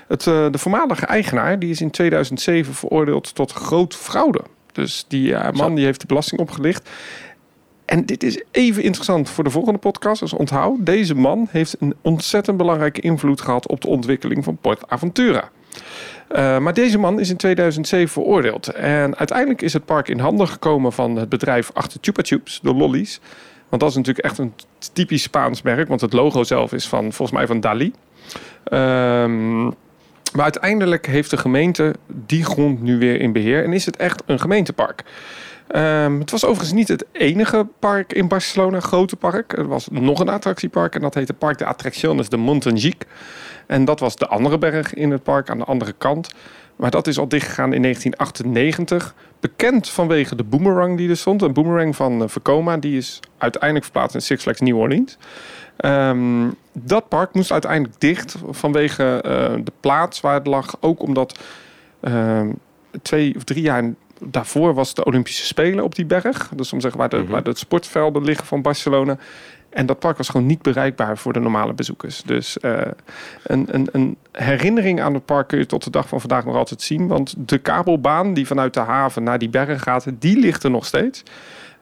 Het, 0.08 0.26
uh, 0.26 0.52
de 0.52 0.58
voormalige 0.58 1.06
eigenaar 1.06 1.60
die 1.60 1.70
is 1.70 1.82
in 1.82 1.92
2007 1.92 2.74
veroordeeld 2.74 3.36
tot 3.36 3.52
groot 3.52 3.96
fraude. 3.96 4.42
Dus 4.72 5.06
die 5.08 5.28
uh, 5.28 5.52
man 5.52 5.76
die 5.76 5.86
heeft 5.86 6.02
de 6.02 6.08
belasting 6.08 6.42
opgelicht. 6.42 6.90
En 7.86 8.06
dit 8.06 8.24
is 8.24 8.44
even 8.52 8.84
interessant 8.84 9.30
voor 9.30 9.44
de 9.44 9.50
volgende 9.50 9.80
podcast. 9.80 10.20
Dus 10.20 10.34
onthoud, 10.34 10.86
deze 10.86 11.16
man 11.16 11.48
heeft 11.52 11.76
een 11.80 11.96
ontzettend 12.02 12.58
belangrijke 12.58 13.02
invloed 13.02 13.42
gehad 13.42 13.68
op 13.68 13.82
de 13.82 13.88
ontwikkeling 13.88 14.44
van 14.44 14.58
Port 14.58 14.90
Aventura. 14.90 15.50
Uh, 16.32 16.58
maar 16.58 16.74
deze 16.74 16.98
man 16.98 17.20
is 17.20 17.30
in 17.30 17.38
2007 17.38 18.10
veroordeeld. 18.10 18.68
En 18.68 19.18
uiteindelijk 19.18 19.62
is 19.62 19.74
het 19.74 19.86
park 19.86 20.08
in 20.08 20.20
handen 20.20 20.48
gekomen 20.48 20.92
van 20.92 21.16
het 21.16 21.30
bedrijf 21.30 21.72
achter 21.74 22.00
Chupa 22.02 22.22
Chups, 22.24 22.60
de 22.62 22.74
Lollies. 22.74 23.20
Want 23.70 23.82
dat 23.82 23.90
is 23.90 23.96
natuurlijk 23.96 24.26
echt 24.26 24.38
een 24.38 24.54
typisch 24.94 25.24
Spaans 25.24 25.62
merk. 25.62 25.88
Want 25.88 26.02
het 26.02 26.14
logo 26.14 26.44
zelf 26.44 26.74
is 26.74 26.88
van, 26.88 27.02
volgens 27.02 27.38
mij 27.38 27.48
van 27.48 27.60
Dali. 27.60 27.94
Um, 28.72 29.74
maar 30.34 30.44
uiteindelijk 30.44 31.06
heeft 31.06 31.30
de 31.30 31.38
gemeente 31.38 31.96
die 32.08 32.44
grond 32.44 32.82
nu 32.82 32.98
weer 32.98 33.22
in 33.22 33.32
beheer. 33.32 33.64
En 33.64 33.74
is 33.74 33.86
het 33.86 33.98
echt 33.98 34.24
een 34.26 34.40
gemeentepark. 34.40 35.04
Um, 35.76 36.20
het 36.20 36.32
was 36.32 36.46
overigens 36.46 36.74
niet 36.74 36.88
het 36.88 37.06
enige 37.12 37.68
park 37.80 38.14
in 38.14 38.28
Barcelona, 38.28 38.80
grote 38.80 39.16
park. 39.16 39.58
Er 39.58 39.68
was 39.68 39.88
nog 39.92 40.20
een 40.20 40.30
attractiepark 40.30 40.96
en 40.96 41.02
dat 41.02 41.14
heette 41.14 41.34
Park 41.34 41.58
de 41.58 41.66
Attracciones 41.66 42.30
de 42.30 42.38
Montangic. 42.38 43.06
En 43.68 43.86
dat 43.86 44.00
was 44.00 44.16
de 44.16 44.28
andere 44.28 44.58
berg 44.58 44.94
in 44.94 45.12
het 45.12 45.24
park 45.24 45.50
aan 45.50 45.58
de 45.58 45.64
andere 45.64 45.94
kant. 45.98 46.34
Maar 46.76 46.92
dat 46.92 47.08
is 47.08 47.18
al 47.18 47.28
dichtgegaan 47.28 47.74
in 47.74 47.82
1998. 47.82 49.16
Bekend 49.40 49.90
vanwege 49.90 50.36
de 50.36 50.44
boomerang 50.44 50.98
die 50.98 51.10
er 51.10 51.18
stond. 51.18 51.42
Een 51.42 51.54
boomerang 51.54 51.96
van 51.96 52.22
uh, 52.22 52.28
Vekoma. 52.28 52.78
Die 52.78 52.98
is 52.98 53.20
uiteindelijk 53.38 53.84
verplaatst 53.84 54.16
in 54.16 54.22
Six 54.22 54.44
Flags 54.44 54.60
New 54.60 54.78
Orleans. 54.78 55.18
Um, 55.78 56.56
dat 56.72 57.08
park 57.08 57.34
moest 57.34 57.52
uiteindelijk 57.52 58.00
dicht 58.00 58.36
vanwege 58.50 59.24
uh, 59.26 59.64
de 59.64 59.72
plaats 59.80 60.22
waar 60.22 60.34
het 60.34 60.48
lag. 60.48 60.78
Ook 60.80 61.02
omdat 61.02 61.40
uh, 62.02 62.42
twee 63.02 63.36
of 63.36 63.44
drie 63.44 63.62
jaar 63.62 63.94
daarvoor 64.20 64.74
was 64.74 64.94
de 64.94 65.06
Olympische 65.06 65.46
Spelen 65.46 65.84
op 65.84 65.96
die 65.96 66.06
berg. 66.06 66.52
Dus 66.56 66.74
om 66.74 66.82
zeggen 66.82 67.00
waar 67.00 67.10
de, 67.10 67.16
mm 67.16 67.24
-hmm. 67.24 67.32
waar 67.32 67.44
de 67.44 67.58
sportvelden 67.58 68.24
liggen 68.24 68.48
van 68.48 68.62
Barcelona. 68.62 69.18
En 69.76 69.86
dat 69.86 70.00
park 70.00 70.18
was 70.18 70.30
gewoon 70.30 70.46
niet 70.46 70.62
bereikbaar 70.62 71.18
voor 71.18 71.34
de 71.34 71.40
normale 71.40 71.74
bezoekers. 71.74 72.22
Dus 72.22 72.58
uh, 72.62 72.82
een, 73.44 73.68
een, 73.72 73.88
een, 73.92 74.18
herinnering 74.32 75.02
aan 75.02 75.14
het 75.14 75.26
park 75.26 75.48
kun 75.48 75.58
je 75.58 75.66
tot 75.66 75.84
de 75.84 75.90
dag 75.90 76.08
van 76.08 76.20
vandaag 76.20 76.46
nog 76.46 76.56
altijd 76.56 76.82
zien. 76.82 77.08
Want 77.08 77.34
de 77.38 77.58
kabelbaan 77.58 78.34
die 78.34 78.48
vanuit 78.48 78.74
de 78.74 78.80
haven 78.80 79.24
naar 79.24 79.40
die 79.40 79.50
bergen 79.50 79.80
gaat, 79.80 80.06
die 80.20 80.40
ligt 80.40 80.64
er 80.64 80.72
nog 80.72 80.86
steeds. 80.86 81.24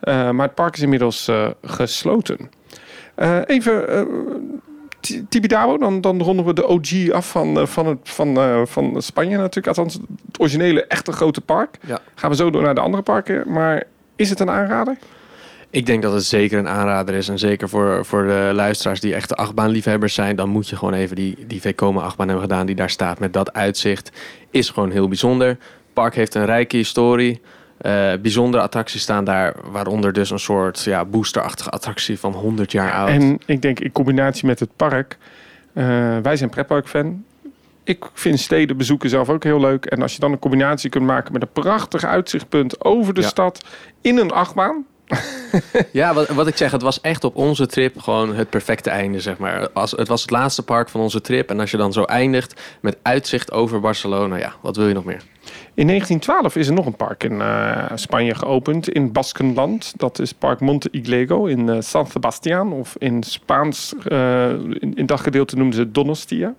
Uh, 0.03 0.29
maar 0.29 0.45
het 0.45 0.55
park 0.55 0.75
is 0.75 0.81
inmiddels 0.81 1.27
uh, 1.27 1.47
gesloten. 1.61 2.49
even 3.45 3.85
Tibidabo, 5.29 5.77
dan, 5.77 6.01
dan 6.01 6.21
ronden 6.21 6.45
we 6.45 6.53
de 6.53 6.67
OG 6.67 7.11
af 7.11 7.29
van, 7.29 7.67
van, 7.67 7.85
het, 7.87 7.99
van, 8.03 8.67
van 8.67 9.01
Spanje 9.01 9.37
natuurlijk. 9.37 9.67
Althans, 9.67 9.93
het 9.93 10.39
originele 10.39 10.85
echte 10.85 11.11
grote 11.11 11.41
park. 11.41 11.77
Ja. 11.85 11.99
Gaan 12.15 12.29
we 12.29 12.35
zo 12.35 12.49
door 12.49 12.61
naar 12.61 12.75
de 12.75 12.81
andere 12.81 13.03
parken. 13.03 13.51
Maar 13.51 13.83
is 14.15 14.29
het 14.29 14.39
een 14.39 14.49
aanrader? 14.49 14.97
Ik 15.73 15.85
denk 15.85 16.01
dat 16.01 16.13
het 16.13 16.23
zeker 16.23 16.59
een 16.59 16.67
aanrader 16.67 17.15
is. 17.15 17.29
En 17.29 17.39
zeker 17.39 17.69
voor, 17.69 18.05
voor 18.05 18.23
de 18.23 18.51
luisteraars 18.53 18.99
die 18.99 19.13
echte 19.13 19.35
achtbaanliefhebbers 19.35 20.13
zijn. 20.13 20.35
Dan 20.35 20.49
moet 20.49 20.69
je 20.69 20.75
gewoon 20.75 20.93
even 20.93 21.15
die, 21.15 21.37
die 21.47 21.61
Vekoma 21.61 22.01
achtbaan 22.01 22.27
hebben 22.27 22.45
gedaan 22.45 22.65
die 22.65 22.75
daar 22.75 22.89
staat. 22.89 23.19
Met 23.19 23.33
dat 23.33 23.53
uitzicht. 23.53 24.11
Is 24.49 24.69
gewoon 24.69 24.91
heel 24.91 25.07
bijzonder. 25.07 25.47
Het 25.47 25.57
park 25.93 26.15
heeft 26.15 26.35
een 26.35 26.45
rijke 26.45 26.77
historie. 26.77 27.41
Uh, 27.81 28.13
bijzondere 28.21 28.63
attracties 28.63 29.01
staan 29.01 29.23
daar. 29.23 29.55
Waaronder 29.71 30.13
dus 30.13 30.29
een 30.29 30.39
soort 30.39 30.83
ja, 30.83 31.05
boosterachtige 31.05 31.69
attractie 31.69 32.19
van 32.19 32.33
100 32.33 32.71
jaar 32.71 32.91
oud. 32.91 33.09
En 33.09 33.39
ik 33.45 33.61
denk 33.61 33.79
in 33.79 33.91
combinatie 33.91 34.45
met 34.45 34.59
het 34.59 34.75
park. 34.75 35.17
Uh, 35.73 36.17
wij 36.17 36.35
zijn 36.35 36.49
pretpark-fan. 36.49 37.23
Ik 37.83 38.05
vind 38.13 38.39
steden 38.39 38.77
bezoeken 38.77 39.09
zelf 39.09 39.29
ook 39.29 39.43
heel 39.43 39.59
leuk. 39.59 39.85
En 39.85 40.01
als 40.01 40.13
je 40.13 40.19
dan 40.19 40.31
een 40.31 40.39
combinatie 40.39 40.89
kunt 40.89 41.05
maken 41.05 41.33
met 41.33 41.41
een 41.41 41.51
prachtig 41.53 42.03
uitzichtpunt 42.03 42.83
over 42.83 43.13
de 43.13 43.21
ja. 43.21 43.27
stad 43.27 43.65
in 44.01 44.17
een 44.17 44.31
achtbaan. 44.31 44.85
ja, 45.91 46.13
wat, 46.13 46.27
wat 46.27 46.47
ik 46.47 46.57
zeg, 46.57 46.71
het 46.71 46.81
was 46.81 47.01
echt 47.01 47.23
op 47.23 47.35
onze 47.35 47.65
trip 47.65 47.99
gewoon 47.99 48.35
het 48.35 48.49
perfecte 48.49 48.89
einde, 48.89 49.19
zeg 49.19 49.37
maar. 49.37 49.69
Als, 49.69 49.91
het 49.91 50.07
was 50.07 50.21
het 50.21 50.31
laatste 50.31 50.63
park 50.63 50.89
van 50.89 51.01
onze 51.01 51.21
trip. 51.21 51.49
En 51.49 51.59
als 51.59 51.71
je 51.71 51.77
dan 51.77 51.93
zo 51.93 52.03
eindigt 52.03 52.61
met 52.81 52.97
uitzicht 53.01 53.51
over 53.51 53.79
Barcelona, 53.79 54.35
ja, 54.35 54.53
wat 54.61 54.75
wil 54.75 54.87
je 54.87 54.93
nog 54.93 55.05
meer? 55.05 55.21
In 55.73 55.87
1912 55.87 56.55
is 56.55 56.67
er 56.67 56.73
nog 56.73 56.85
een 56.85 56.95
park 56.95 57.23
in 57.23 57.33
uh, 57.33 57.85
Spanje 57.95 58.35
geopend, 58.35 58.89
in 58.89 59.11
Baskenland. 59.11 59.93
Dat 59.97 60.19
is 60.19 60.33
Park 60.33 60.59
Monte 60.59 60.89
Iglego 60.91 61.45
in 61.45 61.67
uh, 61.67 61.77
San 61.79 62.07
Sebastian. 62.07 62.71
Of 62.71 62.95
in 62.97 63.23
Spaans, 63.23 63.93
uh, 64.07 64.49
in, 64.49 64.93
in 64.95 65.05
dat 65.05 65.19
gedeelte 65.19 65.55
noemden 65.55 65.75
ze 65.75 65.91
Donostia. 65.91 66.53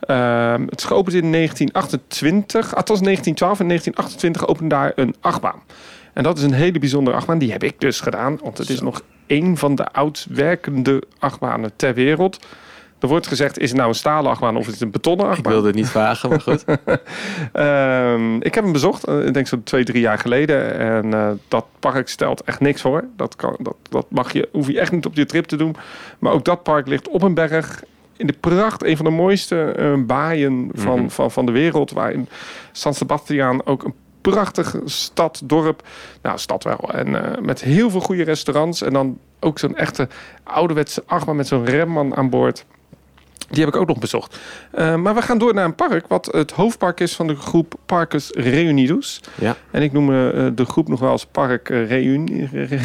Ehm, 0.00 0.62
het 0.62 0.78
is 0.78 0.84
geopend 0.84 1.16
in 1.16 1.32
1928, 1.32 2.74
althans 2.74 3.00
1912 3.00 3.60
en 3.60 3.66
1928 3.66 4.46
opende 4.46 4.74
daar 4.74 4.92
een 4.94 5.14
achtbaan. 5.20 5.62
En 6.12 6.22
dat 6.22 6.38
is 6.38 6.44
een 6.44 6.52
hele 6.52 6.78
bijzondere 6.78 7.16
achtbaan. 7.16 7.38
Die 7.38 7.52
heb 7.52 7.62
ik 7.64 7.80
dus 7.80 8.00
gedaan. 8.00 8.38
Want 8.42 8.58
het 8.58 8.68
is 8.68 8.78
Zo. 8.78 8.84
nog 8.84 9.02
één 9.26 9.56
van 9.56 9.74
de 9.74 9.86
oud 9.92 10.26
werkende 10.30 11.02
achtbanen 11.18 11.70
ter 11.76 11.94
wereld. 11.94 12.46
Er 13.00 13.08
wordt 13.08 13.26
gezegd, 13.26 13.58
is 13.58 13.68
het 13.68 13.76
nou 13.76 13.88
een 13.88 13.94
stalen 13.94 14.30
achtbaan 14.30 14.56
of 14.56 14.66
is 14.66 14.72
het 14.72 14.80
een 14.82 14.90
betonnen 14.90 15.26
Ik 15.26 15.32
achtbaan? 15.32 15.52
wilde 15.52 15.66
het 15.66 15.76
niet 15.76 15.88
vragen, 15.88 16.28
maar 16.28 16.40
goed. 16.40 16.64
Ehm, 17.52 18.34
ik 18.36 18.54
heb 18.54 18.64
hem 18.64 18.72
bezocht, 18.72 19.04
eh, 19.04 19.26
ik 19.26 19.34
denk 19.34 19.46
zo'n 19.46 19.62
twee, 19.62 19.84
drie 19.84 20.00
jaar 20.00 20.18
geleden. 20.18 20.78
En 20.78 21.14
eh, 21.14 21.30
dat 21.48 21.64
park 21.78 22.08
stelt 22.08 22.42
echt 22.44 22.60
niks 22.60 22.80
voor. 22.80 23.04
Dat, 23.16 23.36
kan, 23.36 23.56
dat, 23.58 23.76
dat 23.90 24.06
mag 24.08 24.32
je, 24.32 24.48
hoef 24.52 24.66
je 24.66 24.80
echt 24.80 24.92
niet 24.92 25.06
op 25.06 25.14
je 25.14 25.26
trip 25.26 25.44
te 25.44 25.56
doen. 25.56 25.76
Maar 26.18 26.32
ook 26.32 26.44
dat 26.44 26.62
park 26.62 26.86
ligt 26.86 27.08
op 27.08 27.22
een 27.22 27.34
berg. 27.34 27.82
In 28.16 28.26
de 28.26 28.34
pracht, 28.40 28.84
een 28.84 28.96
van 28.96 29.04
de 29.04 29.10
mooiste 29.12 29.62
eh, 29.64 29.92
baaien 30.06 30.70
van, 30.74 30.98
Mhm. 31.00 31.08
van, 31.08 31.30
van 31.30 31.46
de 31.46 31.52
wereld. 31.52 31.90
Waar 31.90 32.12
in 32.12 32.28
San 32.72 32.94
Sebastian 32.94 33.66
ook 33.66 33.82
een 33.84 33.94
prachtige 34.20 34.80
stad, 34.84 35.40
dorp. 35.44 35.82
Nou, 36.22 36.38
stad 36.38 36.64
wel. 36.64 36.90
En 36.92 37.32
eh, 37.34 37.40
met 37.42 37.60
heel 37.62 37.90
veel 37.90 38.00
goede 38.00 38.22
restaurants. 38.24 38.82
En 38.82 38.92
dan 38.92 39.18
ook 39.40 39.58
zo'n 39.58 39.76
echte 39.76 40.08
ouderwetse 40.44 41.02
achtbaan 41.06 41.36
met 41.36 41.46
zo'n 41.46 41.64
remman 41.64 42.16
aan 42.16 42.30
boord. 42.30 42.64
Die 43.50 43.64
heb 43.64 43.74
ik 43.74 43.80
ook 43.80 43.88
nog 43.88 43.98
bezocht. 43.98 44.38
Eh, 44.72 44.94
maar 44.96 45.14
we 45.14 45.22
gaan 45.22 45.38
door 45.38 45.54
naar 45.54 45.64
een 45.64 45.74
park 45.74 46.06
wat 46.08 46.26
het 46.32 46.50
hoofdpark 46.50 47.00
is 47.00 47.14
van 47.16 47.26
de 47.26 47.36
groep 47.36 47.74
Parcus 47.86 48.30
Reunidos. 48.30 49.20
Ja. 49.40 49.56
En 49.70 49.82
ik 49.82 49.92
noem 49.92 50.08
eh, 50.10 50.46
de 50.54 50.64
groep 50.64 50.88
nog 50.88 51.00
wel 51.00 51.10
als 51.10 51.26
Park 51.26 51.70
eh, 51.70 51.88
Reuni. 51.88 52.48
Re- 52.52 52.78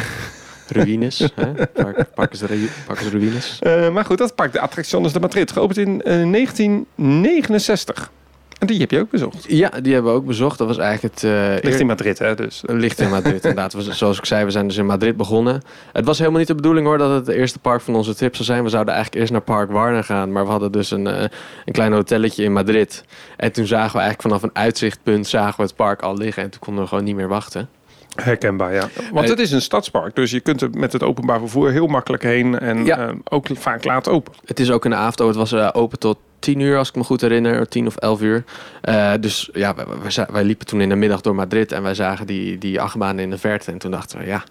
Ruïnes. 0.68 1.30
Park, 1.74 2.14
Parkes, 2.14 2.40
Ru- 2.40 2.68
Parkes 2.86 3.08
Ruïnes. 3.08 3.58
Maar 3.92 4.04
goed, 4.04 4.18
dat 4.18 4.34
park, 4.34 4.52
de 4.52 4.60
Attracciones 4.60 5.12
de 5.12 5.20
Madrid, 5.20 5.52
geopend 5.52 5.78
in 5.78 6.02
eh, 6.02 6.30
1969. 6.32 8.10
En 8.58 8.66
die 8.66 8.78
heb 8.80 8.90
je 8.90 9.00
ook 9.00 9.10
bezocht. 9.10 9.44
Ja, 9.48 9.68
die 9.82 9.92
hebben 9.92 10.12
we 10.12 10.18
ook 10.18 10.26
bezocht. 10.26 10.58
Dat 10.58 10.66
was 10.66 10.78
eigenlijk 10.78 11.14
het... 11.14 11.24
eh, 11.24 11.30
Ligt 11.40 11.64
eer- 11.64 11.80
in 11.80 11.86
Madrid, 11.86 12.18
hè? 12.18 12.34
Dus. 12.34 12.62
Ligt 12.66 13.00
in 13.00 13.10
Madrid, 13.10 13.34
inderdaad. 13.44 13.72
We- 13.72 13.94
Zoals 13.94 14.18
ik 14.18 14.24
zei, 14.24 14.44
we 14.44 14.50
zijn 14.50 14.66
dus 14.66 14.76
in 14.76 14.86
Madrid 14.86 15.16
begonnen. 15.16 15.62
Het 15.92 16.04
was 16.04 16.18
helemaal 16.18 16.38
niet 16.38 16.48
de 16.48 16.54
bedoeling 16.54 16.86
hoor 16.86 16.98
dat 16.98 17.10
het 17.10 17.26
het 17.26 17.36
eerste 17.36 17.58
park 17.58 17.80
van 17.80 17.94
onze 17.94 18.14
trip 18.14 18.34
zou 18.34 18.44
zijn. 18.44 18.62
We 18.62 18.68
zouden 18.68 18.94
eigenlijk 18.94 19.22
eerst 19.22 19.32
naar 19.34 19.42
Park 19.56 19.70
Warner 19.70 20.04
gaan. 20.04 20.32
Maar 20.32 20.44
we 20.44 20.50
hadden 20.50 20.72
dus 20.72 20.90
een, 20.90 21.06
eh, 21.06 21.22
een 21.64 21.72
klein 21.72 21.92
hotelletje 21.92 22.44
in 22.44 22.52
Madrid. 22.52 23.04
En 23.36 23.52
toen 23.52 23.66
zagen 23.66 23.92
we 23.92 23.98
eigenlijk 24.02 24.22
vanaf 24.28 24.42
een 24.42 24.62
uitzichtpunt 24.62 25.26
zagen 25.26 25.56
we 25.56 25.62
het 25.62 25.76
park 25.76 26.02
al 26.02 26.16
liggen. 26.16 26.42
En 26.42 26.50
toen 26.50 26.60
konden 26.60 26.82
we 26.82 26.88
gewoon 26.88 27.04
niet 27.04 27.16
meer 27.16 27.28
wachten. 27.28 27.68
Herkenbaar, 28.14 28.72
ja. 28.74 28.88
Want 29.12 29.28
het 29.28 29.38
is 29.38 29.50
een 29.52 29.62
stadspark, 29.62 30.14
dus 30.14 30.30
je 30.30 30.40
kunt 30.40 30.60
er 30.60 30.68
met 30.72 30.92
het 30.92 31.02
openbaar 31.02 31.38
vervoer 31.38 31.70
heel 31.70 31.86
makkelijk 31.86 32.22
heen. 32.22 32.58
En 32.58 32.84
Ja. 32.84 32.98
eh, 32.98 33.14
ook 33.28 33.46
vaak 33.52 33.84
laat 33.84 34.08
open. 34.08 34.32
Het 34.44 34.60
is 34.60 34.70
ook 34.70 34.84
in 34.84 34.90
de 34.90 34.96
avond. 34.96 35.18
Het 35.18 35.36
was 35.36 35.52
eh, 35.52 35.68
open 35.72 35.98
tot 35.98 36.18
10 36.38 36.60
uur, 36.60 36.78
als 36.78 36.88
ik 36.88 36.94
me 36.94 37.04
goed 37.04 37.20
herinner. 37.20 37.68
10 37.68 37.86
of 37.86 37.96
11 37.96 38.20
uur. 38.20 38.44
Eh, 38.80 39.12
dus 39.20 39.48
ja, 39.52 39.74
wij, 39.74 40.26
wij, 40.30 40.44
liepen 40.44 40.66
toen 40.66 40.80
in 40.80 40.88
de 40.88 40.96
middag 40.96 41.20
door 41.20 41.34
Madrid. 41.34 41.72
En 41.72 41.82
wij 41.82 41.94
zagen 41.94 42.26
die, 42.26 42.58
die 42.58 42.80
achtbaan 42.80 43.18
in 43.18 43.30
de 43.30 43.38
verte. 43.38 43.70
En 43.70 43.78
toen 43.78 43.90
dachten 43.90 44.18
we, 44.18 44.26
ja, 44.26 44.44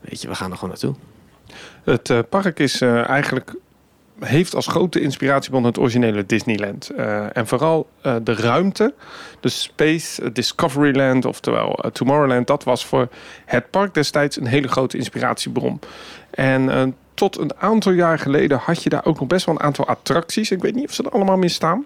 weet 0.00 0.22
je, 0.22 0.28
we 0.28 0.34
gaan 0.34 0.50
er 0.50 0.56
gewoon 0.56 0.70
naartoe. 0.70 0.94
Het 1.84 2.10
eh, 2.10 2.18
park 2.28 2.58
is 2.58 2.80
eh, 2.80 3.08
eigenlijk 3.08 3.54
heeft 4.20 4.54
als 4.54 4.66
grote 4.66 5.00
inspiratiebron 5.00 5.64
het 5.64 5.78
originele 5.78 6.26
Disneyland. 6.26 6.90
En 7.32 7.46
vooral 7.46 7.88
de 8.22 8.34
ruimte, 8.34 8.94
de 9.40 9.48
Space 9.48 10.22
eh, 10.22 10.28
Discoveryland, 10.32 11.24
oftewel 11.24 11.84
Tomorrowland, 11.92 12.46
dat 12.46 12.64
was 12.64 12.86
voor 12.86 13.08
het 13.44 13.70
park 13.70 13.94
destijds 13.94 14.36
een 14.36 14.46
hele 14.46 14.68
grote 14.68 14.96
inspiratiebron. 14.96 15.80
En 16.30 16.94
tot 17.20 17.38
een 17.38 17.52
aantal 17.58 17.92
jaar 17.92 18.18
geleden 18.18 18.58
had 18.58 18.82
je 18.82 18.88
daar 18.88 19.04
ook 19.04 19.18
nog 19.18 19.28
best 19.28 19.46
wel 19.46 19.54
een 19.54 19.60
aantal 19.60 19.86
attracties. 19.86 20.50
Ik 20.50 20.62
weet 20.62 20.74
niet 20.74 20.88
of 20.88 20.94
ze 20.94 21.02
er 21.02 21.10
allemaal 21.10 21.36
meer 21.36 21.50
staan. 21.50 21.84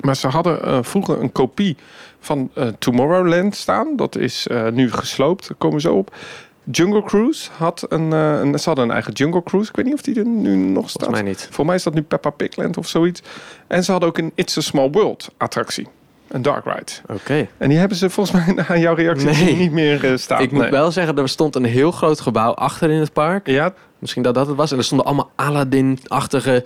Maar 0.00 0.16
ze 0.16 0.28
hadden 0.28 0.62
eh, 0.62 0.78
vroeger 0.82 1.20
een 1.20 1.32
kopie 1.32 1.76
van 2.20 2.50
eh, 2.54 2.66
Tomorrowland 2.78 3.56
staan. 3.56 3.96
Dat 3.96 4.16
is 4.16 4.46
eh, 4.46 4.68
nu 4.68 4.90
gesloopt, 4.90 5.48
daar 5.48 5.56
komen 5.56 5.76
we 5.76 5.82
zo 5.82 5.94
op. 5.94 6.16
Jungle 6.64 7.02
Cruise 7.02 7.50
had 7.56 7.86
een, 7.88 8.10
een, 8.12 8.58
ze 8.58 8.64
hadden 8.64 8.84
een 8.84 8.90
eigen 8.90 9.12
Jungle 9.12 9.42
Cruise. 9.42 9.68
Ik 9.68 9.76
weet 9.76 9.84
niet 9.84 9.94
of 9.94 10.02
die 10.02 10.18
er 10.18 10.26
nu 10.26 10.54
nog 10.54 10.90
staat. 10.90 11.02
Volgens 11.02 11.22
mij 11.22 11.30
niet. 11.30 11.48
Voor 11.50 11.66
mij 11.66 11.74
is 11.74 11.82
dat 11.82 11.94
nu 11.94 12.02
Peppa 12.02 12.30
Pig 12.30 12.56
Land 12.56 12.76
of 12.76 12.88
zoiets. 12.88 13.22
En 13.66 13.84
ze 13.84 13.90
hadden 13.90 14.08
ook 14.08 14.18
een 14.18 14.32
It's 14.34 14.56
a 14.56 14.60
Small 14.60 14.90
World 14.90 15.28
attractie. 15.36 15.88
Een 16.32 16.42
dark 16.42 16.64
ride. 16.64 16.92
Oké. 17.20 17.46
En 17.58 17.68
die 17.68 17.78
hebben 17.78 17.96
ze 17.96 18.10
volgens 18.10 18.44
mij 18.46 18.64
aan 18.68 18.80
jouw 18.86 18.94
reactie 18.94 19.28
Nee. 19.28 19.56
niet 19.56 19.72
meer 19.72 20.04
eh, 20.04 20.16
staan. 20.16 20.40
Ik 20.42 20.52
moet 20.52 20.68
wel 20.68 20.90
zeggen, 20.90 21.18
er 21.18 21.28
stond 21.28 21.56
een 21.56 21.64
heel 21.64 21.90
groot 21.90 22.20
gebouw 22.20 22.52
achter 22.54 22.90
in 22.90 23.00
het 23.00 23.12
park. 23.12 23.46
Ja, 23.46 23.72
Misschien 23.98 24.22
dat 24.22 24.34
dat 24.34 24.46
het 24.46 24.56
was. 24.56 24.72
En 24.72 24.78
er 24.78 24.84
stonden 24.84 25.06
allemaal 25.06 25.30
Aladdin-achtige... 25.36 26.64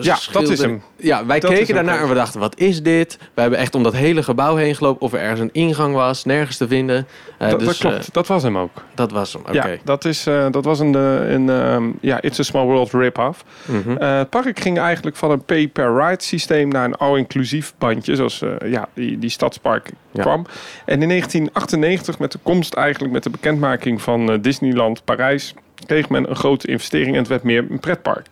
Ja, 0.00 0.18
dat 0.32 0.48
is 0.48 0.60
hem. 0.60 0.82
Ja, 0.96 1.26
wij 1.26 1.40
Dat 1.40 1.50
keken 1.52 1.74
daarnaar 1.74 2.00
en 2.00 2.08
we 2.08 2.14
dachten, 2.14 2.40
wat 2.40 2.58
is 2.58 2.82
dit? 2.82 3.18
We 3.34 3.40
hebben 3.40 3.58
echt 3.58 3.74
om 3.74 3.82
dat 3.82 3.92
hele 3.92 4.22
gebouw 4.22 4.56
heen 4.56 4.74
gelopen 4.74 5.00
of 5.02 5.12
er 5.12 5.18
ergens 5.20 5.40
een 5.40 5.50
ingang 5.52 5.94
was. 5.94 6.24
Nergens 6.24 6.56
te 6.56 6.68
vinden. 6.68 7.06
Eh, 7.38 7.50
dat, 7.50 7.58
dus, 7.58 7.68
dat 7.68 7.76
klopt. 7.78 7.96
eh, 8.06 8.12
dat 8.12 8.26
was 8.26 8.42
hem 8.42 8.58
ook. 8.58 8.70
dat 8.94 9.10
was 9.10 9.32
hem, 9.32 9.42
oké. 9.42 9.52
Ja, 9.52 9.76
dat, 9.84 10.04
is, 10.04 10.26
eh, 10.26 10.46
dat 10.50 10.64
was 10.64 10.78
een, 10.80 10.94
eh, 10.94 11.30
een 11.30 11.48
ehm, 11.50 11.84
ja, 12.00 12.20
It's 12.22 12.38
a 12.38 12.42
Small 12.42 12.64
World 12.64 12.92
rip-off. 12.92 13.44
Mhm. 13.64 14.02
Het 14.04 14.30
park 14.30 14.60
ging 14.60 14.78
eigenlijk 14.78 15.16
van 15.16 15.30
een 15.30 15.44
pay-per-ride 15.44 16.22
systeem 16.22 16.68
naar 16.68 16.84
een 16.84 16.94
all-inclusief 16.96 17.74
bandje, 17.78 18.16
zoals 18.16 18.42
ja, 18.64 18.88
die, 18.94 19.18
die 19.18 19.30
stadspark 19.30 19.90
Ja. 20.12 20.22
kwam. 20.22 20.46
En 20.84 21.02
in 21.02 21.08
1998, 21.08 22.18
met 22.18 22.32
de 22.32 22.38
komst 22.42 22.74
eigenlijk 22.74 23.12
met 23.12 23.22
de 23.22 23.30
bekendmaking 23.30 24.02
van 24.02 24.38
Disneyland 24.40 25.04
Parijs, 25.04 25.54
kreeg 25.86 26.08
men 26.08 26.30
een 26.30 26.36
grote 26.36 26.66
investering 26.66 27.12
en 27.12 27.18
het 27.18 27.28
werd 27.28 27.42
meer 27.42 27.66
een 27.70 27.80
pretpark. 27.80 28.26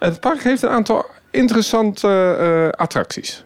Het 0.00 0.20
park 0.20 0.42
heeft 0.42 0.62
een 0.62 0.68
aantal 0.68 1.06
interessante 1.30 2.08
eh, 2.38 2.80
attracties. 2.80 3.44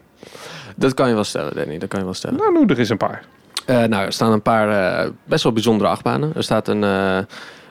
Dat 0.77 0.95
kan 0.95 1.09
je 1.09 1.15
wel 1.15 1.25
stellen, 1.25 1.55
Danny. 1.55 1.79
Dat 1.79 1.89
kan 1.89 1.99
je 1.99 2.05
wel 2.05 2.15
stellen. 2.15 2.37
Nou, 2.37 2.67
er 2.67 2.79
is 2.79 2.89
een 2.89 2.97
paar. 2.97 3.25
Eh, 3.67 3.83
nou, 3.83 4.05
er 4.05 4.13
staan 4.13 4.33
een 4.33 4.43
paar 4.43 4.99
eh, 5.03 5.11
best 5.25 5.43
wel 5.43 5.53
bijzondere 5.53 5.91
achtbanen. 5.91 6.33
Er 6.35 6.43
staat 6.43 6.69
een, 6.69 6.85
eh 6.85 7.19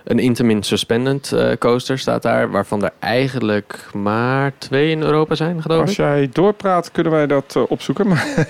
een 0.04 0.20
Intamin 0.20 0.64
Suspended 0.64 1.36
coaster 1.60 2.00
staat 2.00 2.22
daar, 2.22 2.52
waarvan 2.52 2.84
er 2.84 2.92
eigenlijk 3.00 3.86
maar 3.94 4.52
twee 4.58 4.90
in 4.92 5.02
Europa 5.02 5.36
zijn, 5.36 5.62
geloof 5.62 5.82
Als 5.82 5.90
ik. 5.90 5.98
jij 5.98 6.30
doorpraat, 6.34 6.92
kunnen 6.92 7.12
wij 7.14 7.28
dat 7.28 7.56
opzoeken. 7.68 8.08
Maar 8.08 8.28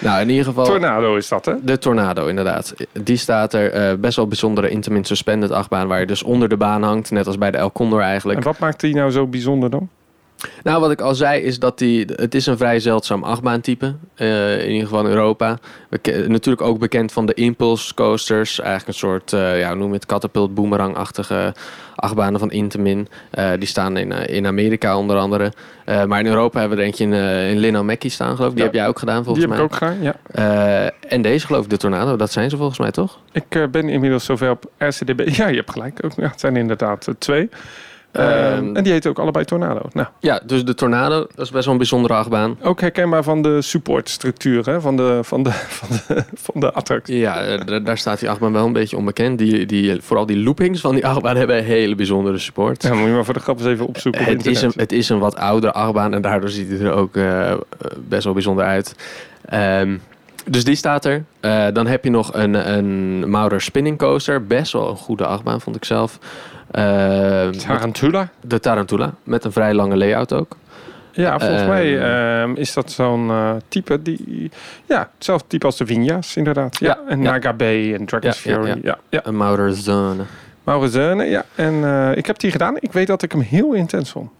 Nou, 0.00 0.20
in 0.20 0.28
ieder 0.30 0.44
geval... 0.44 0.64
Tornado 0.64 1.16
is 1.16 1.28
dat, 1.28 1.44
hè? 1.44 1.54
De 1.62 1.78
Tornado, 1.78 2.26
inderdaad. 2.26 2.74
Die 2.92 3.16
staat 3.16 3.54
er. 3.54 3.72
eh, 3.72 3.94
best 3.98 4.16
wel 4.16 4.26
bijzondere 4.26 4.68
Intamin 4.68 5.04
Suspended 5.04 5.50
achtbaan, 5.50 5.88
waar 5.88 6.00
je 6.00 6.06
dus 6.06 6.22
onder 6.22 6.48
de 6.48 6.56
baan 6.56 6.82
hangt, 6.82 7.10
net 7.10 7.26
als 7.26 7.38
bij 7.38 7.50
de 7.50 7.56
El 7.58 7.72
Condor 7.72 8.00
eigenlijk. 8.00 8.38
En 8.38 8.44
wat 8.44 8.58
maakt 8.58 8.80
die 8.80 8.94
nou 8.94 9.10
zo 9.10 9.26
bijzonder 9.26 9.70
dan? 9.70 9.88
Nou, 10.62 10.80
wat 10.80 10.90
ik 10.90 11.00
al 11.00 11.14
zei 11.14 11.40
is 11.42 11.58
dat 11.58 11.78
die, 11.78 12.06
het 12.14 12.34
is 12.34 12.46
een 12.46 12.56
vrij 12.56 12.80
zeldzaam 12.80 13.22
achtbaantype. 13.22 13.94
eh 14.14 14.60
in 14.64 14.70
ieder 14.70 14.88
geval 14.88 15.04
in 15.04 15.10
Europa. 15.10 15.58
Beke- 15.88 16.24
natuurlijk 16.28 16.66
ook 16.66 16.78
bekend 16.78 17.12
van 17.12 17.26
de 17.26 17.34
Impulse 17.34 17.94
coasters. 17.94 18.58
Eigenlijk 18.60 18.88
een 18.88 19.08
soort, 19.08 19.32
eh, 19.32 19.58
ja, 19.60 19.74
noem 19.74 19.92
het, 19.92 20.06
catapult 20.06 20.54
boomerang-achtige 20.54 21.54
achtbanen 21.94 22.40
van 22.40 22.50
Intamin. 22.50 23.08
Eh, 23.30 23.50
die 23.58 23.68
staan 23.68 23.96
in, 23.96 24.12
in 24.12 24.46
Amerika 24.46 24.96
onder 24.98 25.16
andere. 25.16 25.52
Maar 26.06 26.20
in 26.20 26.26
Europa 26.26 26.58
hebben 26.60 26.76
we 26.78 26.82
er 26.82 26.88
eentje 26.88 27.04
in, 27.04 27.12
in 27.50 27.58
Lino 27.58 27.84
Mackie 27.84 28.10
staan, 28.10 28.36
geloof 28.36 28.50
ik. 28.50 28.56
Die 28.56 28.64
Ja. 28.64 28.70
heb 28.70 28.78
jij 28.80 28.88
ook 28.88 28.98
gedaan, 28.98 29.14
Die 29.16 29.24
volgens 29.24 29.44
heb 29.46 29.54
mij. 29.54 29.64
ik 29.64 29.72
ook 29.72 29.74
gedaan, 29.78 30.02
ja. 30.02 30.90
En 31.08 31.22
deze 31.22 31.46
geloof 31.46 31.64
ik, 31.64 31.70
de 31.70 31.76
Tornado. 31.76 32.16
Dat 32.16 32.32
zijn 32.32 32.50
ze 32.50 32.56
volgens 32.56 32.78
mij, 32.78 32.90
toch? 32.90 33.18
Ik 33.32 33.70
ben 33.70 33.88
inmiddels 33.88 34.24
zover 34.24 34.50
op 34.50 34.64
RCDB. 34.78 35.28
Ja, 35.36 35.48
je 35.48 35.56
hebt 35.56 35.70
gelijk. 35.70 35.98
Ook, 36.04 36.12
ja, 36.16 36.28
het 36.28 36.40
zijn 36.40 36.56
inderdaad 36.56 37.06
twee. 37.18 37.48
Ehm, 38.12 38.28
Ehm, 38.28 38.76
en 38.76 38.82
die 38.84 38.92
heet 38.92 39.06
ook 39.06 39.18
allebei 39.18 39.44
Tornado. 39.44 39.80
Nou, 39.92 40.08
Ja, 40.20 40.40
dus 40.46 40.64
de 40.64 40.74
Tornado, 40.74 41.18
dat 41.34 41.46
is 41.46 41.50
best 41.50 41.64
wel 41.64 41.72
een 41.72 41.78
bijzondere 41.78 42.14
achtbaan. 42.14 42.56
ook 42.62 42.80
herkenbaar 42.80 43.22
van 43.22 43.42
de 43.42 43.62
supportstructuur 43.62 44.66
hè, 44.66 44.80
van, 44.80 44.96
de, 44.96 45.18
van, 45.22 45.42
de, 45.42 45.50
van, 45.80 45.88
de, 46.08 46.24
van 46.34 46.60
de 46.60 46.72
attractie. 46.72 47.16
Ja, 47.18 47.42
eh, 47.42 47.84
daar- 47.84 47.98
staat 47.98 48.20
die 48.20 48.30
achtbaan 48.30 48.52
wel 48.52 48.66
een 48.66 48.72
beetje 48.72 48.96
onbekend. 48.96 49.38
Die, 49.38 49.66
die, 49.66 50.02
vooral 50.02 50.26
die 50.26 50.38
loopings 50.42 50.80
van 50.80 50.94
die 50.94 51.06
achtbaan 51.06 51.36
hebben 51.36 51.58
een 51.58 51.64
hele 51.64 51.94
bijzondere 51.94 52.38
support. 52.38 52.82
Ja, 52.82 52.94
moet 52.94 53.06
je 53.08 53.12
maar 53.14 53.24
voor 53.24 53.34
de 53.34 53.40
grap 53.40 53.58
eens 53.58 53.66
even 53.68 53.86
opzoeken 53.86 54.20
op 54.20 54.26
het, 54.26 54.46
is 54.46 54.62
een, 54.62 54.72
het 54.76 54.92
is 54.92 55.08
een 55.08 55.18
wat 55.18 55.36
oudere 55.36 55.72
achtbaan 55.72 56.14
en 56.14 56.22
daardoor 56.22 56.48
ziet 56.50 56.68
hij 56.70 56.78
er 56.80 56.92
ook 56.92 57.16
eh, 57.16 57.52
best 58.08 58.24
wel 58.24 58.32
bijzonder 58.32 58.64
uit. 58.64 58.94
Ehm, 59.44 59.96
dus 60.50 60.64
die 60.64 60.74
staat 60.74 61.04
er. 61.04 61.24
Eh, 61.40 61.66
dan 61.72 61.86
heb 61.86 62.04
je 62.04 62.10
nog 62.10 62.34
een, 62.34 62.74
een 62.74 63.30
Maurer 63.30 63.60
Spinning 63.60 63.98
Coaster. 63.98 64.46
Best 64.46 64.72
wel 64.72 64.88
een 64.90 64.96
goede 64.96 65.26
achtbaan, 65.26 65.60
vond 65.60 65.76
ik 65.76 65.84
zelf. 65.84 66.18
Eh, 66.70 67.48
Tarantula. 67.48 68.28
de 68.40 68.60
Tarantula, 68.60 69.14
met 69.22 69.44
een 69.44 69.52
vrij 69.52 69.74
lange 69.74 69.96
layout 69.96 70.32
ook. 70.32 70.56
Ja, 71.12 71.38
volgens 71.38 71.60
Ehm. 71.60 71.68
mij 71.70 72.00
ehm, 72.00 72.54
is 72.54 72.72
dat 72.72 72.90
zo'n 72.92 73.30
eh, 73.30 73.50
type 73.68 74.02
die... 74.02 74.50
Ja, 74.86 75.10
hetzelfde 75.14 75.46
type 75.48 75.66
als 75.66 75.76
de 75.76 75.86
Vigna's 75.86 76.36
inderdaad. 76.36 76.78
Ja, 76.78 76.86
Ja, 76.86 76.98
en 77.10 77.22
ja. 77.22 77.30
Naga 77.30 77.52
Bay 77.52 77.94
en 77.94 78.06
Dragon's 78.06 78.42
Ja, 78.42 78.52
Fury. 78.52 78.78
Ja, 78.82 78.98
ja. 79.08 79.20
Een 79.24 79.36
Maurer 79.36 79.72
Zone. 79.74 80.22
Maurezene, 80.64 81.24
ja. 81.24 81.44
En 81.54 81.84
eh, 81.84 82.16
ik 82.16 82.26
heb 82.26 82.38
die 82.38 82.50
gedaan. 82.50 82.76
Ik 82.80 82.92
weet 82.92 83.06
dat 83.06 83.22
ik 83.22 83.32
hem 83.32 83.40
heel 83.40 83.72
intens 83.72 84.10
vond. 84.10 84.30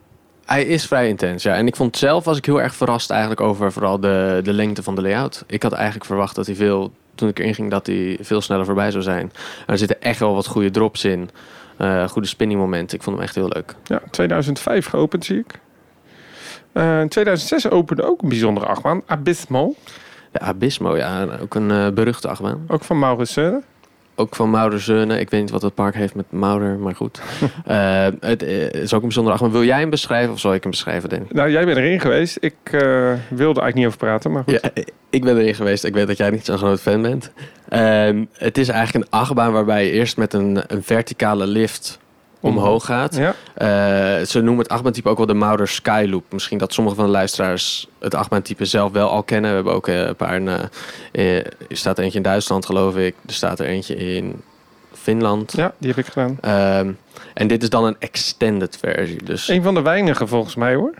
Hij 0.44 0.64
is 0.64 0.86
vrij 0.86 1.08
intens, 1.08 1.42
ja. 1.42 1.54
En 1.54 1.66
ik 1.66 1.76
vond 1.76 1.96
zelf 1.96 2.24
was 2.24 2.36
ik 2.38 2.44
heel 2.46 2.60
erg 2.62 2.74
verrast 2.74 3.10
eigenlijk 3.10 3.40
over 3.40 3.72
vooral 3.72 4.00
de, 4.00 4.40
de 4.42 4.52
lengte 4.52 4.82
van 4.82 4.94
de 4.94 5.02
layout. 5.02 5.44
Ik 5.46 5.62
had 5.62 5.72
eigenlijk 5.72 6.04
verwacht 6.04 6.34
dat 6.34 6.46
hij 6.46 6.54
veel, 6.54 6.92
toen 7.14 7.28
ik 7.28 7.38
erin 7.38 7.54
ging, 7.54 7.70
dat 7.70 7.86
hij 7.86 8.18
veel 8.20 8.40
sneller 8.40 8.64
voorbij 8.64 8.90
zou 8.90 9.02
zijn. 9.02 9.32
Er 9.66 9.78
zitten 9.78 10.02
echt 10.02 10.18
wel 10.18 10.34
wat 10.34 10.46
goede 10.46 10.70
drops 10.70 11.04
in. 11.04 11.30
Eh, 11.80 12.08
goede 12.08 12.28
spinning 12.28 12.60
momenten. 12.60 12.96
Ik 12.96 13.02
vond 13.02 13.16
hem 13.16 13.24
echt 13.24 13.34
heel 13.34 13.48
leuk. 13.48 13.74
Ja, 13.84 14.00
2005 14.10 14.86
geopend 14.86 15.24
zie 15.24 15.38
ik. 15.38 15.60
Eh, 16.72 17.00
in 17.00 17.08
2006 17.08 17.70
opende 17.70 18.02
ook 18.02 18.22
een 18.22 18.28
bijzondere 18.28 18.66
achtbaan. 18.66 19.02
Abysmal. 19.06 19.76
De 20.32 20.38
Abysmo, 20.38 20.96
ja, 20.96 21.26
ook 21.42 21.54
een 21.54 21.70
eh, 21.70 21.88
beruchte 21.88 22.28
achtbaan. 22.28 22.64
Ook 22.68 22.84
van 22.84 22.98
Maurits 22.98 23.32
Seune. 23.32 23.62
Ook 24.20 24.36
van 24.36 24.50
Mauderzeunen. 24.50 25.20
Ik 25.20 25.30
weet 25.30 25.40
niet 25.40 25.50
wat 25.50 25.62
het 25.62 25.74
park 25.74 25.94
heeft 25.94 26.14
met 26.14 26.24
Mauder, 26.30 26.78
maar 26.78 26.94
goed. 26.94 27.20
uh, 27.68 28.06
het 28.20 28.42
is 28.42 28.94
ook 28.94 29.00
een 29.00 29.06
bijzondere 29.06 29.34
achtbaan. 29.34 29.52
Wil 29.52 29.64
jij 29.64 29.80
hem 29.80 29.90
beschrijven 29.90 30.32
of 30.32 30.40
zal 30.40 30.54
ik 30.54 30.62
hem 30.62 30.70
beschrijven, 30.70 31.08
Danny? 31.08 31.26
Nou, 31.28 31.50
jij 31.50 31.64
bent 31.64 31.76
erin 31.76 32.00
geweest. 32.00 32.36
Ik 32.40 32.54
uh, 32.64 32.80
wilde 33.28 33.60
eigenlijk 33.60 33.74
niet 33.74 33.86
over 33.86 33.98
praten, 33.98 34.32
maar 34.32 34.42
goed. 34.42 34.60
Ja, 34.62 34.70
ik 35.10 35.24
ben 35.24 35.38
erin 35.38 35.54
geweest. 35.54 35.84
Ik 35.84 35.94
weet 35.94 36.06
dat 36.06 36.16
jij 36.16 36.30
niet 36.30 36.44
zo'n 36.44 36.58
groot 36.58 36.80
fan 36.80 37.02
bent. 37.02 37.30
Uh, 37.70 38.22
het 38.32 38.58
is 38.58 38.68
eigenlijk 38.68 39.04
een 39.04 39.18
achtbaan 39.18 39.52
waarbij 39.52 39.84
je 39.84 39.90
eerst 39.90 40.16
met 40.16 40.32
een, 40.32 40.62
een 40.66 40.82
verticale 40.82 41.46
lift 41.46 41.98
omhoog 42.40 42.84
gaat. 42.84 43.16
Ja. 43.16 43.34
Uh, 44.18 44.26
ze 44.26 44.40
noemen 44.40 44.62
het 44.62 44.68
achtbaantype 44.68 45.08
ook 45.08 45.16
wel 45.16 45.26
de 45.26 45.34
Mauder 45.34 45.68
Skyloop. 45.68 46.24
Misschien 46.32 46.58
dat 46.58 46.72
sommige 46.72 46.96
van 46.96 47.04
de 47.04 47.10
luisteraars 47.10 47.88
het 47.98 48.14
achtbaantype 48.14 48.64
zelf 48.64 48.92
wel 48.92 49.08
al 49.08 49.22
kennen. 49.22 49.50
We 49.50 49.56
hebben 49.56 49.74
ook 49.74 49.88
uh, 49.88 50.06
een 50.06 50.16
paar... 50.16 50.40
Uh, 50.40 51.36
er 51.36 51.52
staat 51.68 51.98
eentje 51.98 52.16
in 52.16 52.24
Duitsland, 52.24 52.66
geloof 52.66 52.96
ik. 52.96 53.14
Er 53.26 53.32
staat 53.32 53.60
er 53.60 53.66
eentje 53.66 53.96
in 53.96 54.42
Finland. 54.92 55.52
Ja, 55.56 55.74
die 55.78 55.88
heb 55.88 55.98
ik 55.98 56.12
gedaan. 56.12 56.38
Ehm, 56.40 56.92
en 57.34 57.46
dit 57.46 57.62
is 57.62 57.70
dan 57.70 57.84
een 57.84 57.96
extended 57.98 58.76
versie. 58.76 59.24
Dus... 59.24 59.48
Een 59.48 59.62
van 59.62 59.74
de 59.74 59.82
weinige 59.82 60.26
volgens 60.26 60.54
mij 60.54 60.74
hoor. 60.74 60.94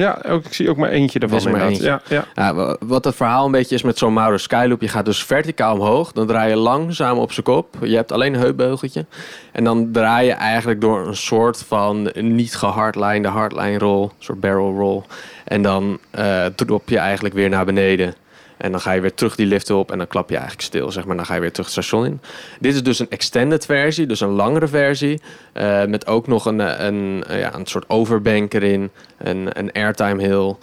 Ja, 0.00 0.18
ook, 0.28 0.44
ik 0.44 0.54
zie 0.54 0.70
ook 0.70 0.76
maar 0.76 0.90
eentje 0.90 1.18
ervan. 1.18 1.52
Maar 1.52 1.66
eentje. 1.66 1.84
Ja, 1.84 2.00
ja. 2.08 2.24
ja, 2.34 2.76
wat 2.80 3.04
het 3.04 3.14
verhaal 3.14 3.44
een 3.44 3.50
beetje 3.50 3.74
is 3.74 3.82
met 3.82 3.98
zo'n 3.98 4.12
Mauro 4.12 4.36
Skyloop. 4.36 4.80
Je 4.80 4.88
gaat 4.88 5.04
dus 5.04 5.24
verticaal 5.24 5.74
omhoog. 5.74 6.12
Dan 6.12 6.26
draai 6.26 6.50
je 6.50 6.56
langzaam 6.56 7.18
op 7.18 7.32
zijn 7.32 7.44
kop. 7.44 7.76
Je 7.82 7.96
hebt 7.96 8.12
alleen 8.12 8.34
een 8.34 8.40
heupbeugeltje. 8.40 9.06
En 9.52 9.64
dan 9.64 9.88
draai 9.92 10.26
je 10.26 10.32
eigenlijk 10.32 10.80
door 10.80 11.06
een 11.06 11.16
soort 11.16 11.64
van 11.66 12.10
niet 12.14 12.56
gehardlijnde 12.56 13.28
hardline 13.28 13.78
roll. 13.78 14.02
Een 14.02 14.10
soort 14.18 14.40
barrel 14.40 14.74
roll. 14.76 15.02
En 15.44 15.62
dan 15.62 15.98
uh, 16.18 16.44
drop 16.54 16.88
je 16.88 16.98
eigenlijk 16.98 17.34
weer 17.34 17.48
naar 17.48 17.64
beneden. 17.64 18.14
En 18.60 18.70
dan 18.70 18.80
ga 18.80 18.92
je 18.92 19.00
weer 19.00 19.14
terug 19.14 19.36
die 19.36 19.46
lift 19.46 19.70
op 19.70 19.92
en 19.92 19.98
dan 19.98 20.06
klap 20.06 20.28
je 20.28 20.34
eigenlijk 20.34 20.64
stil, 20.64 20.92
zeg 20.92 21.04
maar. 21.04 21.16
Dan 21.16 21.26
ga 21.26 21.34
je 21.34 21.40
weer 21.40 21.52
terug 21.52 21.74
het 21.74 21.84
station 21.84 22.04
in. 22.04 22.20
Dit 22.60 22.74
is 22.74 22.82
dus 22.82 22.98
een 22.98 23.10
extended 23.10 23.64
versie, 23.64 24.06
dus 24.06 24.20
een 24.20 24.28
langere 24.28 24.68
versie. 24.68 25.20
Uh, 25.54 25.84
met 25.84 26.06
ook 26.06 26.26
nog 26.26 26.44
een, 26.44 26.58
een, 26.58 27.24
een, 27.26 27.38
ja, 27.38 27.54
een 27.54 27.66
soort 27.66 27.88
overbank 27.88 28.54
erin. 28.54 28.90
Een, 29.18 29.58
een 29.58 29.72
airtime 29.72 30.22
hill. 30.22 30.54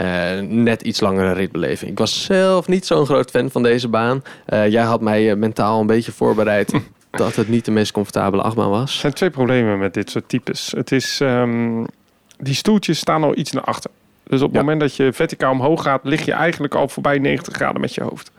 Uh, 0.00 0.40
net 0.40 0.82
iets 0.82 1.00
langere 1.00 1.32
ritbeleving. 1.32 1.90
Ik 1.90 1.98
was 1.98 2.24
zelf 2.24 2.68
niet 2.68 2.86
zo'n 2.86 3.06
groot 3.06 3.30
fan 3.30 3.50
van 3.50 3.62
deze 3.62 3.88
baan. 3.88 4.22
Uh, 4.48 4.68
jij 4.68 4.82
had 4.82 5.00
mij 5.00 5.36
mentaal 5.36 5.80
een 5.80 5.86
beetje 5.86 6.12
voorbereid 6.12 6.72
dat 7.10 7.36
het 7.36 7.48
niet 7.48 7.64
de 7.64 7.70
meest 7.70 7.92
comfortabele 7.92 8.42
achtbaan 8.42 8.70
was. 8.70 8.94
Er 8.94 9.00
zijn 9.00 9.12
twee 9.12 9.30
problemen 9.30 9.78
met 9.78 9.94
dit 9.94 10.10
soort 10.10 10.28
types. 10.28 10.72
Het 10.76 10.92
is, 10.92 11.20
um, 11.22 11.86
die 12.38 12.54
stoeltjes 12.54 12.98
staan 12.98 13.24
al 13.24 13.36
iets 13.36 13.52
naar 13.52 13.64
achter. 13.64 13.90
Dus 14.24 14.42
op 14.42 14.48
het 14.48 14.60
moment 14.60 14.80
dat 14.80 14.96
je 14.96 15.12
verticaal 15.12 15.52
omhoog 15.52 15.82
gaat, 15.82 16.00
lig 16.04 16.24
je 16.24 16.32
eigenlijk 16.32 16.74
al 16.74 16.88
voorbij 16.88 17.18
90 17.18 17.54
graden 17.54 17.80
met 17.80 17.94
je 17.94 18.02
hoofd. 18.02 18.30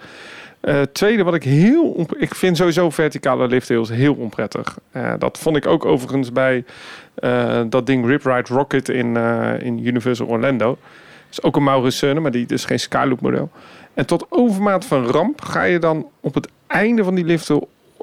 Uh, 0.62 0.82
tweede, 0.82 1.24
wat 1.24 1.34
ik 1.34 1.43
heel. 1.43 2.08
Ik 2.17 2.36
vind 2.36 2.58
sowieso 2.58 2.89
verticale 2.89 3.48
lift 3.48 3.67
heel 3.69 4.13
onprettig. 4.13 4.78
Uh, 4.91 5.13
dat 5.19 5.38
vond 5.38 5.58
ik 5.58 5.65
ook 5.65 5.86
overigens 5.86 6.32
bij 6.32 6.63
uh, 7.19 7.62
dat 7.69 7.86
ding 7.86 8.06
Rip 8.06 8.26
Ride 8.26 8.54
Rocket 8.54 8.89
in, 8.89 9.17
in 9.60 9.86
Universal 9.86 10.28
Orlando. 10.28 10.67
Dat 10.67 10.78
is 11.32 11.43
ook 11.43 11.56
een 11.56 11.63
Maurus 11.63 12.02
maar 12.02 12.32
die 12.32 12.45
is 12.48 12.65
geen 12.65 12.80
Skyloop 12.80 13.21
model. 13.21 13.50
En 13.93 14.06
tot 14.06 14.26
overmaat 14.30 14.86
van 14.86 15.06
ramp 15.06 15.41
ga 15.41 15.63
je 15.63 15.80
dan 15.80 16.08
op 16.19 16.34
het 16.34 16.50
einde 16.67 17.04
van 17.04 17.15
die 17.15 17.26
lift 17.26 17.45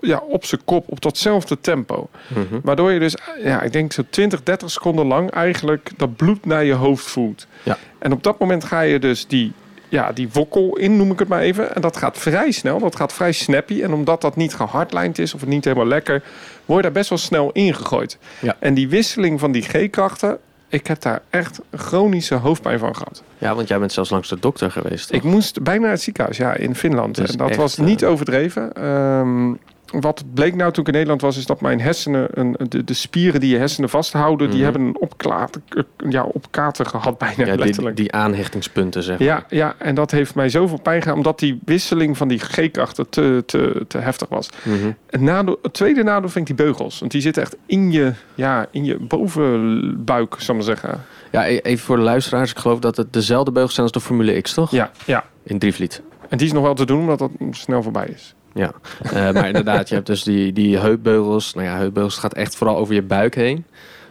ja, 0.03 0.19
op 0.19 0.45
zijn 0.45 0.65
kop 0.65 0.85
op 0.88 1.01
datzelfde 1.01 1.61
tempo. 1.61 2.09
Mm 2.35 2.47
-hmm. 2.51 2.61
Waardoor 2.62 2.93
je 2.93 2.99
dus, 2.99 3.17
ja, 3.43 3.62
ik 3.62 3.73
denk 3.73 3.93
zo 3.93 4.03
20, 4.11 4.43
30 4.43 4.71
seconden 4.71 5.07
lang 5.07 5.31
eigenlijk 5.31 5.91
dat 5.97 6.17
bloed 6.17 6.47
naar 6.47 6.65
je 6.65 6.73
hoofd 6.73 7.05
voelt. 7.05 7.47
Ja. 7.62 7.79
En 7.99 8.12
op 8.12 8.23
dat 8.23 8.38
moment 8.38 8.65
ga 8.65 8.81
je 8.81 8.99
dus 8.99 9.27
die, 9.27 9.53
ja, 9.88 10.12
die 10.12 10.29
wokkel 10.33 10.77
in, 10.77 10.97
noem 10.97 11.11
ik 11.11 11.19
het 11.19 11.29
maar 11.29 11.41
even. 11.41 11.75
En 11.75 11.81
dat 11.81 11.97
gaat 11.97 12.19
vrij 12.19 12.51
snel, 12.51 12.79
dat 12.79 12.97
gaat 12.97 13.12
vrij 13.12 13.33
snappy. 13.33 13.83
En 13.83 13.93
omdat 13.93 14.21
dat 14.21 14.37
niet 14.37 14.55
gehardlijnd 14.55 15.19
is 15.19 15.35
of 15.35 15.41
het 15.41 15.49
niet 15.49 15.65
helemaal 15.65 15.87
lekker, 15.87 16.23
word 16.65 16.77
je 16.77 16.83
daar 16.83 16.93
best 16.93 17.09
wel 17.09 17.19
snel 17.19 17.53
ingegooid. 17.53 18.19
Ja. 18.41 18.57
En 18.59 18.75
die 18.75 18.88
wisseling 18.88 19.41
van 19.41 19.53
die 19.53 19.62
G-krachten, 19.62 20.38
ik 20.69 20.87
heb 20.87 21.01
daar 21.01 21.23
echt 21.31 21.61
chronische 21.73 22.35
hoofdpijn 22.35 22.79
van 22.79 22.97
gehad. 22.97 23.23
Ja, 23.38 23.55
want 23.55 23.69
jij 23.69 23.79
bent 23.79 23.93
zelfs 23.93 24.11
langs 24.11 24.29
de 24.29 24.38
dokter 24.41 24.71
geweest. 24.71 25.09
Toch? 25.09 25.17
Ik 25.17 25.23
moest 25.23 25.62
bijna 25.62 25.81
naar 25.81 25.91
het 25.91 26.03
ziekenhuis, 26.03 26.37
ja, 26.37 26.55
in 26.55 26.75
Finland. 26.75 27.19
en 27.19 27.37
dat 27.37 27.57
was 27.57 27.77
niet 27.77 28.05
overdreven. 28.05 28.87
Um, 28.87 29.59
wat 30.00 30.24
bleek 30.35 30.55
nou 30.55 30.72
toen 30.72 30.83
ik 30.83 30.88
in 30.88 30.92
Nederland 30.92 31.20
was, 31.20 31.37
is 31.37 31.46
dat 31.46 31.61
mijn 31.61 31.81
hersenen, 31.81 32.28
een, 32.31 32.57
de, 32.68 32.85
de 32.85 32.94
spieren 32.94 33.40
die 33.40 33.50
je 33.50 33.59
hersenen 33.59 33.88
vasthouden, 33.88 34.50
die 34.50 34.57
mhm. 34.57 34.64
hebben 34.64 34.83
een 34.83 34.98
opklater, 34.98 35.62
ja, 36.09 36.22
opkater 36.22 36.87
gehad 36.87 37.18
bijna 37.18 37.46
ja, 37.46 37.55
letterlijk. 37.55 37.96
Die, 37.96 38.05
die 38.05 38.14
aanhechtingspunten, 38.14 39.02
zeg 39.02 39.18
maar. 39.18 39.28
Ja, 39.28 39.44
ja, 39.48 39.74
en 39.78 39.94
dat 39.94 40.11
heeft 40.11 40.35
mij 40.35 40.48
zoveel 40.48 40.81
pijn 40.81 41.02
gedaan, 41.02 41.16
omdat 41.16 41.38
die 41.38 41.61
wisseling 41.64 42.16
van 42.16 42.28
die 42.28 42.38
G-krachten 42.38 43.09
te, 43.09 43.42
te, 43.46 43.85
te 43.88 43.98
heftig 43.98 44.28
was. 44.28 44.48
Mm 44.62 44.81
-hmm. 44.81 44.96
het, 45.11 45.20
nadeel, 45.20 45.59
het 45.62 45.72
tweede 45.72 46.02
nadeel 46.02 46.28
vind 46.28 46.48
ik 46.48 46.57
die 46.57 46.66
beugels, 46.66 46.98
want 46.98 47.12
die 47.12 47.20
zitten 47.20 47.42
echt 47.42 47.57
in 47.66 47.92
je, 47.92 48.12
ja, 48.35 48.66
in 48.70 48.85
je 48.85 48.98
bovenbuik, 48.98 50.35
zal 50.38 50.55
ik 50.55 50.66
maar 50.66 50.76
zeggen. 50.76 51.00
Ja, 51.31 51.48
e-, 51.48 51.59
even 51.59 51.85
voor 51.85 51.96
de 51.96 52.02
luisteraars, 52.02 52.50
ik 52.50 52.59
geloof 52.59 52.78
dat 52.78 52.96
het 52.96 53.12
dezelfde 53.12 53.52
beugels 53.52 53.74
zijn 53.74 53.87
als 53.87 53.96
de 53.96 54.00
Formule 54.07 54.40
X, 54.40 54.55
toch? 54.55 54.70
Ja, 54.70 54.90
ja. 55.05 55.24
In 55.42 55.59
Drievliet. 55.59 56.02
En 56.28 56.38
die 56.38 56.46
is 56.46 56.52
nog 56.52 56.62
wel 56.62 56.74
te 56.74 56.87
doen, 56.87 57.00
omdat 57.00 57.18
dat 57.18 57.31
snel 57.50 57.83
voorbij 57.83 58.07
is. 58.14 58.35
Ja, 58.55 58.73
uh, 59.05 59.12
maar 59.12 59.47
inderdaad, 59.47 59.88
je 59.88 59.95
hebt 59.95 60.07
dus 60.07 60.23
die, 60.23 60.53
die 60.53 60.79
heupbeugels. 60.79 61.55
Nou 61.55 61.67
ja, 61.67 61.77
heupbeugels 61.77 62.19
gaat 62.19 62.35
echt 62.35 62.57
vooral 62.57 62.77
over 62.77 62.95
je 62.95 63.03
buik 63.03 63.35
heen. 63.35 63.65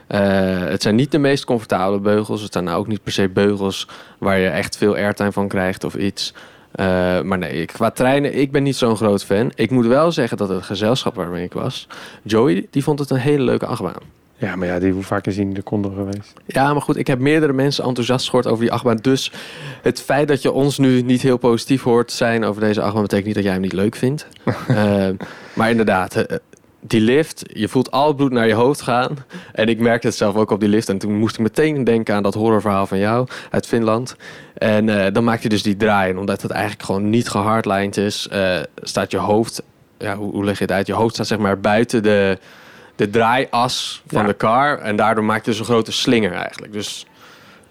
Uh, 0.09 0.19
het 0.63 0.81
zijn 0.81 0.95
niet 0.95 1.11
de 1.11 1.17
meest 1.17 1.45
comfortabele 1.45 1.99
beugels. 1.99 2.41
Het 2.41 2.53
zijn 2.53 2.63
nou 2.63 2.77
ook 2.77 2.87
niet 2.87 3.03
per 3.03 3.11
se 3.11 3.29
beugels 3.29 3.87
waar 4.17 4.39
je 4.39 4.47
echt 4.47 4.77
veel 4.77 4.95
airtime 4.95 5.31
van 5.31 5.47
krijgt 5.47 5.83
of 5.83 5.95
iets. 5.95 6.33
Uh, 6.75 6.85
maar 7.21 7.37
nee, 7.37 7.65
qua 7.65 7.91
treinen, 7.91 8.37
ik 8.37 8.51
ben 8.51 8.63
niet 8.63 8.75
zo'n 8.75 8.95
groot 8.95 9.25
fan. 9.25 9.51
Ik 9.55 9.69
moet 9.69 9.85
wel 9.85 10.11
zeggen 10.11 10.37
dat 10.37 10.49
het 10.49 10.63
gezelschap 10.63 11.15
waarmee 11.15 11.43
ik 11.43 11.53
was... 11.53 11.87
Joey, 12.23 12.67
die 12.69 12.83
vond 12.83 12.99
het 12.99 13.09
een 13.09 13.17
hele 13.17 13.43
leuke 13.43 13.65
achtbaan. 13.65 14.20
Ja, 14.41 14.55
maar 14.55 14.67
ja, 14.67 14.79
die 14.79 14.91
hoe 14.91 15.03
vaak 15.03 15.27
is 15.27 15.37
in 15.37 15.53
de 15.53 15.61
konden 15.61 15.93
geweest. 15.93 16.33
Ja, 16.45 16.73
maar 16.73 16.81
goed, 16.81 16.97
ik 16.97 17.07
heb 17.07 17.19
meerdere 17.19 17.53
mensen 17.53 17.83
enthousiast 17.83 18.25
gehoord 18.25 18.47
over 18.47 18.63
die 18.63 18.71
achtbaan. 18.71 18.97
Dus 18.97 19.31
het 19.81 20.01
feit 20.01 20.27
dat 20.27 20.41
je 20.41 20.51
ons 20.51 20.77
nu 20.77 21.01
niet 21.01 21.21
heel 21.21 21.37
positief 21.37 21.83
hoort 21.83 22.11
zijn 22.11 22.43
over 22.43 22.61
deze 22.61 22.81
achtbaan... 22.81 23.01
betekent 23.01 23.25
niet 23.25 23.35
dat 23.35 23.43
jij 23.43 23.53
hem 23.53 23.61
niet 23.61 23.73
leuk 23.73 23.95
vindt. 23.95 24.27
uh, 24.69 25.07
maar 25.55 25.69
inderdaad, 25.69 26.15
uh, 26.15 26.23
die 26.79 27.01
lift, 27.01 27.43
je 27.53 27.67
voelt 27.67 27.91
al 27.91 28.07
het 28.07 28.15
bloed 28.15 28.31
naar 28.31 28.47
je 28.47 28.53
hoofd 28.53 28.81
gaan. 28.81 29.17
En 29.53 29.67
ik 29.67 29.79
merkte 29.79 30.07
het 30.07 30.15
zelf 30.15 30.35
ook 30.35 30.51
op 30.51 30.59
die 30.59 30.69
lift. 30.69 30.89
En 30.89 30.97
toen 30.97 31.17
moest 31.17 31.35
ik 31.35 31.41
meteen 31.41 31.83
denken 31.83 32.15
aan 32.15 32.23
dat 32.23 32.33
horrorverhaal 32.33 32.87
van 32.87 32.99
jou 32.99 33.27
uit 33.49 33.67
Finland. 33.67 34.15
En 34.53 34.87
uh, 34.87 35.05
dan 35.13 35.23
maak 35.23 35.41
je 35.41 35.49
dus 35.49 35.63
die 35.63 35.77
draai. 35.77 36.11
En 36.11 36.17
omdat 36.17 36.41
het 36.41 36.51
eigenlijk 36.51 36.83
gewoon 36.83 37.09
niet 37.09 37.29
gehardlined 37.29 37.97
is, 37.97 38.29
staat 38.75 39.11
je 39.11 39.17
hoofd... 39.17 39.63
Ja, 39.97 40.15
hoe, 40.15 40.31
hoe 40.31 40.43
leg 40.43 40.57
je 40.57 40.63
het 40.63 40.73
uit? 40.73 40.87
Je 40.87 40.93
hoofd 40.93 41.13
staat 41.13 41.27
zeg 41.27 41.37
maar 41.37 41.59
buiten 41.59 42.03
de 42.03 42.37
de 42.95 43.09
draaias 43.09 44.03
van 44.07 44.25
de 44.25 44.37
car. 44.37 44.79
En 44.79 44.95
daardoor 44.95 45.23
maakt 45.23 45.45
het 45.45 45.45
dus 45.45 45.59
een 45.59 45.65
grote 45.65 45.91
slinger 45.91 46.33
eigenlijk. 46.33 46.73
Dus... 46.73 47.05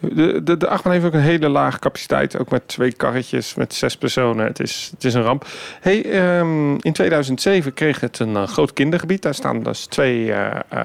De, 0.03 0.43
de, 0.43 0.57
de 0.57 0.69
achtbaan 0.69 0.93
heeft 0.93 1.05
ook 1.05 1.13
een 1.13 1.21
hele 1.21 1.49
lage 1.49 1.79
capaciteit. 1.79 2.39
Ook 2.39 2.51
met 2.51 2.69
twee 2.69 2.93
karretjes, 2.93 3.55
met 3.55 3.75
zes 3.75 3.97
personen. 3.97 4.47
Het 4.47 4.61
is, 4.61 4.89
het 4.93 5.05
is 5.05 5.15
een 5.15 5.23
ramp. 5.23 5.47
Hey, 5.81 6.39
um, 6.39 6.77
in 6.81 6.93
2007 6.93 7.75
kreeg 7.75 8.01
het 8.01 8.19
een 8.19 8.31
uh, 8.31 8.47
groot 8.47 8.73
kindergebied. 8.73 9.23
Daar 9.23 9.35
staan 9.35 9.63
dus 9.63 9.87
twee 9.87 10.25
uh, 10.25 10.51
uh, 10.75 10.81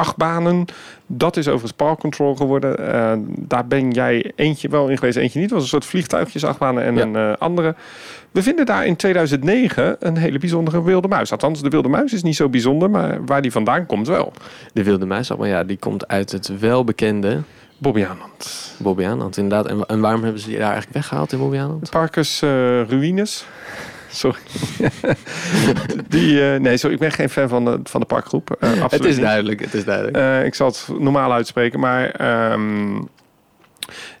achtbanen. 0.00 0.64
Dat 1.06 1.36
is 1.36 1.46
overigens 1.46 1.72
Park 1.72 1.98
Control 1.98 2.36
geworden. 2.36 2.80
Uh, 2.80 3.12
daar 3.26 3.66
ben 3.66 3.90
jij 3.90 4.32
eentje 4.36 4.68
wel 4.68 4.88
in 4.88 4.98
geweest, 4.98 5.16
eentje 5.16 5.40
niet. 5.40 5.50
Was 5.50 5.62
een 5.62 5.68
soort 5.68 5.84
vliegtuigjes, 5.84 6.44
achtbanen 6.44 6.82
en 6.84 6.94
ja. 6.94 7.02
een 7.02 7.14
uh, 7.14 7.36
andere. 7.38 7.74
We 8.30 8.42
vinden 8.42 8.66
daar 8.66 8.86
in 8.86 8.96
2009 8.96 9.96
een 9.98 10.16
hele 10.16 10.38
bijzondere 10.38 10.82
wilde 10.82 11.08
muis. 11.08 11.32
Althans, 11.32 11.62
de 11.62 11.68
wilde 11.68 11.88
muis 11.88 12.12
is 12.12 12.22
niet 12.22 12.36
zo 12.36 12.48
bijzonder, 12.48 12.90
maar 12.90 13.24
waar 13.24 13.42
die 13.42 13.52
vandaan 13.52 13.86
komt 13.86 14.06
wel. 14.06 14.32
De 14.72 14.84
wilde 14.84 15.06
muis, 15.06 15.36
maar 15.36 15.48
ja, 15.48 15.64
die 15.64 15.78
komt 15.78 16.08
uit 16.08 16.32
het 16.32 16.58
welbekende... 16.58 17.42
Bobby 17.78 18.04
Aanland. 18.04 18.74
Bobby 18.78 19.04
Aanland, 19.04 19.36
inderdaad. 19.36 19.66
En, 19.66 19.86
en, 19.86 20.00
waarom 20.00 20.22
hebben 20.22 20.40
ze 20.40 20.48
die 20.48 20.56
daar 20.56 20.72
eigenlijk 20.72 20.94
weggehaald 20.94 21.32
in 21.32 21.38
Bobby 21.38 21.58
Aanland? 21.58 21.90
Parkers 21.90 22.42
uh, 22.42 22.50
Ruïnes. 22.88 23.46
Sorry. 24.10 24.38
die, 26.08 26.32
uh, 26.32 26.56
nee, 26.56 26.76
sorry, 26.76 26.94
ik 26.94 27.00
ben 27.00 27.12
geen 27.12 27.30
fan 27.30 27.48
van 27.48 27.64
de, 27.64 27.80
van 27.84 28.00
de 28.00 28.06
parkgroep. 28.06 28.56
Uh, 28.60 28.84
het 28.88 29.04
is 29.04 29.18
duidelijk, 29.18 29.60
het 29.60 29.74
is 29.74 29.84
duidelijk. 29.84 30.16
Uh, 30.16 30.44
ik 30.44 30.54
zal 30.54 30.66
het 30.66 30.88
normaal 30.98 31.32
uitspreken, 31.32 31.80
maar 31.80 32.20
um, 32.52 33.08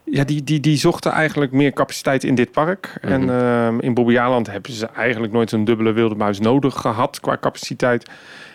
ja, 0.04 0.24
die, 0.24 0.44
die, 0.44 0.60
die 0.60 0.76
zochten 0.76 1.12
eigenlijk 1.12 1.52
meer 1.52 1.72
capaciteit 1.72 2.24
in 2.24 2.34
dit 2.34 2.50
park. 2.50 2.98
Mm 3.02 3.10
-hmm. 3.10 3.28
En 3.28 3.44
um, 3.44 3.80
in 3.80 3.94
Bobbejaanland 3.94 4.46
hebben 4.46 4.72
ze 4.72 4.86
eigenlijk 4.86 5.32
nooit 5.32 5.52
een 5.52 5.64
dubbele 5.64 5.92
wilde 5.92 6.14
muis 6.14 6.40
nodig 6.40 6.74
gehad 6.74 7.20
qua 7.20 7.36
capaciteit. 7.40 8.10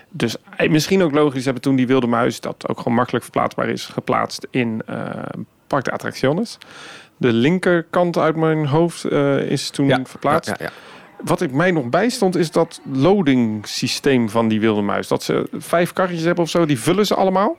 Dus 0.09 0.35
misschien 0.69 1.03
ook 1.03 1.11
logisch 1.11 1.45
hebben 1.45 1.63
toen 1.63 1.75
die 1.75 1.87
wilde 1.87 2.07
muis, 2.07 2.39
dat 2.39 2.67
ook 2.67 2.77
gewoon 2.77 2.93
makkelijk 2.93 3.23
verplaatsbaar 3.23 3.69
is, 3.69 3.85
geplaatst 3.85 4.47
in 4.49 4.81
Park 5.67 5.83
de 5.83 5.91
Attracciones. 5.91 6.57
De 7.17 7.33
linkerkant 7.33 8.17
uit 8.17 8.35
mijn 8.35 8.65
hoofd 8.65 9.11
is 9.47 9.69
toen 9.69 9.87
ja, 9.87 9.99
verplaatst. 10.03 10.49
Ja, 10.49 10.55
ja, 10.59 10.71
wat 11.23 11.41
ik 11.41 11.51
mij 11.51 11.71
nog 11.71 11.85
bijstond 11.89 12.35
is 12.35 12.51
dat 12.51 12.81
loading 12.93 13.67
systeem 13.67 14.29
van 14.29 14.47
die 14.47 14.59
wilde 14.59 14.81
muis. 14.81 15.07
Dat 15.07 15.23
ze 15.23 15.47
vijf 15.53 15.93
karretjes 15.93 16.23
hebben 16.25 16.43
of 16.43 16.49
zo, 16.49 16.65
die 16.65 16.79
vullen 16.79 17.05
ze 17.05 17.15
allemaal. 17.15 17.57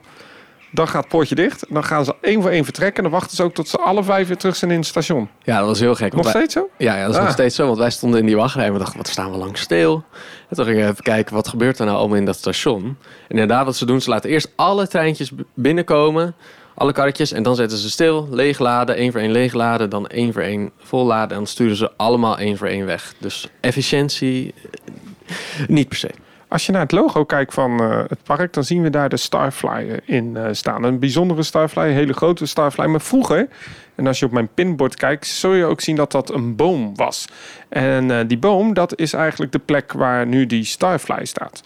Dan 0.71 0.87
gaat 0.87 1.01
het 1.01 1.11
poortje 1.11 1.35
dicht. 1.35 1.65
Dan 1.69 1.83
gaan 1.83 2.05
ze 2.05 2.15
één 2.21 2.41
voor 2.41 2.51
één 2.51 2.63
vertrekken. 2.63 3.03
En 3.03 3.03
dan 3.09 3.19
wachten 3.19 3.35
ze 3.37 3.43
ook 3.43 3.53
tot 3.53 3.67
ze 3.67 3.77
alle 3.77 4.03
vijf 4.03 4.27
weer 4.27 4.37
terug 4.37 4.55
zijn 4.55 4.71
in 4.71 4.77
het 4.77 4.85
station. 4.87 5.29
Ja, 5.43 5.57
dat 5.57 5.67
was 5.67 5.79
heel 5.79 5.95
gek. 5.95 6.13
Nog 6.13 6.23
wij- 6.23 6.31
steeds 6.33 6.53
zo? 6.53 6.69
Ja, 6.77 6.95
ja, 6.95 7.01
dat 7.01 7.09
is 7.11 7.15
Ah. 7.17 7.23
nog 7.23 7.31
steeds 7.31 7.55
zo. 7.55 7.65
Want 7.65 7.77
wij 7.77 7.89
stonden 7.89 8.19
in 8.19 8.25
die 8.25 8.35
wachtrij 8.35 8.65
en 8.65 8.73
we 8.73 8.79
dachten, 8.79 8.97
wat 8.97 9.07
staan 9.07 9.31
we 9.31 9.37
lang 9.37 9.57
stil? 9.57 10.03
En 10.49 10.55
toen 10.55 10.65
gingen 10.65 10.83
we 10.85 10.91
even 10.91 11.03
kijken, 11.03 11.35
wat 11.35 11.47
gebeurt 11.47 11.79
er 11.79 11.85
nou 11.85 11.97
allemaal 11.97 12.17
in 12.17 12.25
dat 12.25 12.35
station? 12.35 12.83
En 12.83 12.97
inderdaad, 13.27 13.65
wat 13.65 13.75
ze 13.75 13.85
doen, 13.85 14.01
ze 14.01 14.09
laten 14.09 14.29
eerst 14.29 14.51
alle 14.55 14.87
treintjes 14.87 15.31
binnenkomen. 15.53 16.35
Alle 16.77 16.91
karretjes. 16.91 17.31
En 17.31 17.43
dan 17.43 17.55
zetten 17.55 17.77
ze 17.77 17.89
stil, 17.89 18.27
leegladen, 18.31 18.95
één 18.95 19.11
voor 19.11 19.21
één 19.21 19.31
leegladen. 19.31 19.89
Dan 19.89 20.07
één 20.07 20.33
voor 20.33 20.41
één 20.41 20.71
volladen. 20.77 21.29
En 21.29 21.35
dan 21.35 21.47
sturen 21.47 21.75
ze 21.75 21.91
allemaal 21.95 22.37
één 22.37 22.57
voor 22.57 22.67
één 22.67 22.85
weg. 22.85 23.13
Dus 23.17 23.49
efficiëntie, 23.59 24.53
eh, 24.53 25.67
niet 25.67 25.87
per 25.87 25.97
se. 25.97 26.09
Als 26.47 26.65
je 26.65 26.71
naar 26.71 26.81
het 26.81 26.91
logo 26.91 27.25
kijkt 27.25 27.53
van 27.53 27.81
eh, 27.81 28.03
het 28.07 28.23
park, 28.23 28.53
dan 28.53 28.63
zien 28.63 28.81
we 28.81 28.89
daar 28.89 29.09
de 29.09 29.17
Starflyer 29.17 29.99
in 30.05 30.37
eh, 30.37 30.47
staan. 30.51 30.83
Een 30.83 30.99
bijzondere 30.99 31.43
Starflyer, 31.43 31.87
een 31.87 31.93
hele 31.93 32.13
grote 32.13 32.45
Starflyer. 32.45 32.89
Maar 32.89 33.01
vroeger, 33.01 33.47
en 33.95 34.07
als 34.07 34.19
je 34.19 34.25
op 34.25 34.31
mijn 34.31 34.49
pinbord 34.53 34.95
kijkt, 34.95 35.27
zul 35.27 35.53
je 35.53 35.65
ook 35.65 35.81
zien 35.81 35.95
dat 35.95 36.11
dat 36.11 36.33
een 36.33 36.55
boom 36.55 36.95
was. 36.95 37.27
En 37.69 38.27
die 38.27 38.37
boom, 38.37 38.73
dat 38.73 38.99
is 38.99 39.13
eigenlijk 39.13 39.51
de 39.51 39.59
plek 39.59 39.91
waar 39.91 40.27
nu 40.27 40.45
die 40.45 40.63
Starfly 40.63 41.25
staat. 41.25 41.61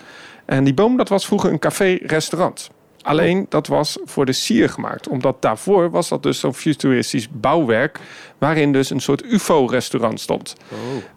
En 0.45 0.63
die 0.63 0.73
boom, 0.73 0.97
dat 0.97 1.09
was 1.09 1.25
vroeger 1.25 1.51
een 1.51 1.59
café-restaurant. 1.59 2.69
Alleen 3.03 3.45
dat 3.49 3.67
was 3.67 3.97
voor 4.03 4.25
de 4.25 4.33
sier 4.33 4.69
gemaakt. 4.69 5.07
Omdat 5.07 5.41
daarvoor 5.41 5.89
was 5.89 6.09
dat 6.09 6.23
dus 6.23 6.39
zo'n 6.39 6.53
futuristisch 6.53 7.29
bouwwerk. 7.29 7.99
waarin 8.37 8.71
dus 8.71 8.89
een 8.89 8.99
soort 8.99 9.23
UFO-restaurant 9.23 10.19
stond. 10.19 10.55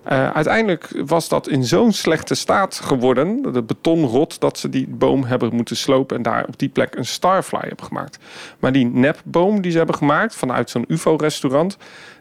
Eh, 0.03 0.31
uiteindelijk 0.31 1.03
was 1.07 1.29
dat 1.29 1.49
in 1.49 1.65
zo'n 1.65 1.93
slechte 1.93 2.35
staat 2.35 2.75
geworden, 2.75 3.53
de 3.53 3.63
betonrot, 3.63 4.41
dat 4.41 4.59
ze 4.59 4.69
die 4.69 4.87
boom 4.89 5.25
hebben 5.25 5.55
moeten 5.55 5.77
slopen 5.77 6.17
en 6.17 6.23
daar 6.23 6.45
op 6.47 6.59
die 6.59 6.69
plek 6.69 6.95
een 6.95 7.07
Starfly 7.07 7.61
hebben 7.61 7.87
gemaakt. 7.87 8.19
Maar 8.59 8.73
die 8.73 8.87
nepboom 8.87 9.61
die 9.61 9.71
ze 9.71 9.77
hebben 9.77 9.97
gemaakt 9.97 10.35
vanuit 10.35 10.71
zo'n 10.71 10.85
UFO-restaurant, 10.89 11.77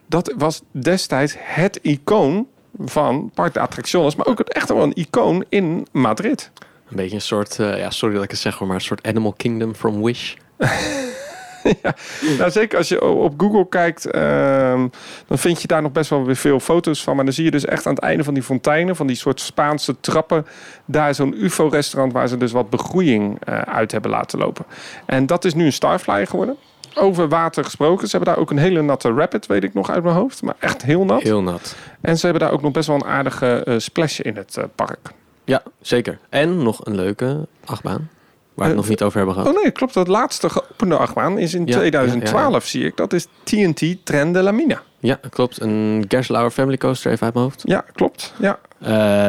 dat 0.06 0.34
was 0.36 0.62
destijds 0.70 1.34
het 1.38 1.78
icoon 1.82 2.46
van 2.78 3.30
Park 3.34 3.54
de 3.54 3.60
Attracciones, 3.60 4.16
maar 4.16 4.26
ook 4.26 4.38
het 4.38 4.52
echt 4.52 4.68
wel 4.68 4.82
een 4.82 4.94
icoon 4.94 5.44
in 5.48 5.86
Madrid. 5.92 6.50
Een 6.88 6.96
beetje 6.96 7.14
een 7.14 7.20
soort, 7.20 7.58
eh, 7.58 7.78
ja, 7.78 7.90
sorry 7.90 8.14
dat 8.14 8.24
ik 8.24 8.30
het 8.30 8.40
zeg, 8.40 8.54
hoor, 8.54 8.66
maar 8.66 8.76
een 8.76 8.82
soort 8.82 9.06
Animal 9.06 9.32
Kingdom 9.32 9.74
from 9.74 10.02
Wish. 10.02 10.34
Nou, 12.38 12.50
zeker 12.50 12.78
als 12.78 12.88
je 12.88 13.04
op 13.04 13.34
Google 13.36 13.68
kijkt, 13.68 14.10
ehm, 14.10 14.88
dan 15.26 15.38
vind 15.38 15.60
je 15.60 15.66
daar 15.66 15.82
nog 15.82 15.92
best 15.92 16.10
wel 16.10 16.24
weer 16.24 16.36
veel 16.36 16.60
foto's 16.60 17.02
van. 17.02 17.16
Maar 17.16 17.24
dan 17.24 17.34
zie 17.34 17.44
je 17.44 17.50
dus 17.50 17.64
echt 17.64 17.86
aan 17.86 17.94
het 17.94 18.02
einde 18.02 18.24
van 18.24 18.34
die 18.34 18.42
fonteinen, 18.42 18.96
van 18.96 19.06
die 19.06 19.16
soort 19.16 19.40
Spaanse 19.40 20.00
trappen, 20.00 20.46
daar 20.84 21.14
zo'n 21.14 21.34
UFO-restaurant 21.44 22.12
waar 22.12 22.28
ze 22.28 22.36
dus 22.36 22.52
wat 22.52 22.70
begroeiing 22.70 23.38
eh, 23.44 23.58
uit 23.58 23.92
hebben 23.92 24.10
laten 24.10 24.38
lopen. 24.38 24.64
En 25.06 25.26
dat 25.26 25.44
is 25.44 25.54
nu 25.54 25.64
een 25.64 25.72
Starfly 25.72 26.26
geworden. 26.26 26.56
Over 26.94 27.28
water 27.28 27.64
gesproken. 27.64 28.08
Ze 28.08 28.16
hebben 28.16 28.34
daar 28.34 28.42
ook 28.42 28.50
een 28.50 28.58
hele 28.58 28.82
natte 28.82 29.12
rapid, 29.12 29.46
weet 29.46 29.64
ik 29.64 29.74
nog 29.74 29.90
uit 29.90 30.02
mijn 30.02 30.14
hoofd. 30.14 30.42
Maar 30.42 30.56
echt 30.58 30.82
heel 30.82 31.04
nat. 31.04 31.22
Heel 31.22 31.42
nat. 31.42 31.76
En 32.00 32.18
ze 32.18 32.26
hebben 32.26 32.42
daar 32.42 32.52
ook 32.52 32.62
nog 32.62 32.72
best 32.72 32.86
wel 32.86 32.96
een 32.96 33.04
aardige 33.04 33.64
eh, 33.64 33.74
splash 33.78 34.18
in 34.18 34.36
het 34.36 34.58
park. 34.74 35.10
Ja, 35.44 35.62
zeker. 35.80 36.18
En 36.28 36.62
nog 36.62 36.86
een 36.86 36.94
leuke 36.94 37.46
achtbaan. 37.64 38.10
Waar 38.54 38.54
we 38.54 38.62
het 38.62 38.70
Eh, 38.70 38.76
nog 38.76 38.88
niet 38.88 39.02
over 39.02 39.16
hebben 39.16 39.34
gehad. 39.34 39.48
Oh 39.56 39.62
nee, 39.62 39.70
klopt. 39.72 39.94
Dat 39.94 40.08
laatste 40.08 40.50
geopende 40.50 40.96
achtbaan 40.96 41.38
is 41.38 41.54
in 41.54 41.66
Ja, 41.66 41.76
2012, 41.76 42.50
ja, 42.50 42.50
ja, 42.50 42.60
zie 42.60 42.84
ik. 42.84 42.96
Dat 42.96 43.12
is 43.12 43.26
TNT 43.42 43.96
Tren 44.06 44.32
de 44.32 44.42
la 44.42 44.50
Mina. 44.52 44.82
Ja, 44.98 45.20
klopt. 45.30 45.60
Een 45.60 46.04
Gerslauer 46.08 46.50
Family 46.50 46.76
Coaster 46.76 47.12
even 47.12 47.24
uit 47.24 47.34
mijn 47.34 47.46
hoofd. 47.46 47.62
Ja, 47.64 47.84
klopt. 47.92 48.34
Ja. 48.40 48.58
Eh, 48.80 49.28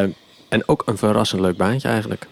en 0.50 0.64
ook 0.68 0.84
een 0.86 0.98
verrassend 0.98 1.42
leuk 1.42 1.58
baantje 1.58 1.88
eigenlijk. 1.88 2.28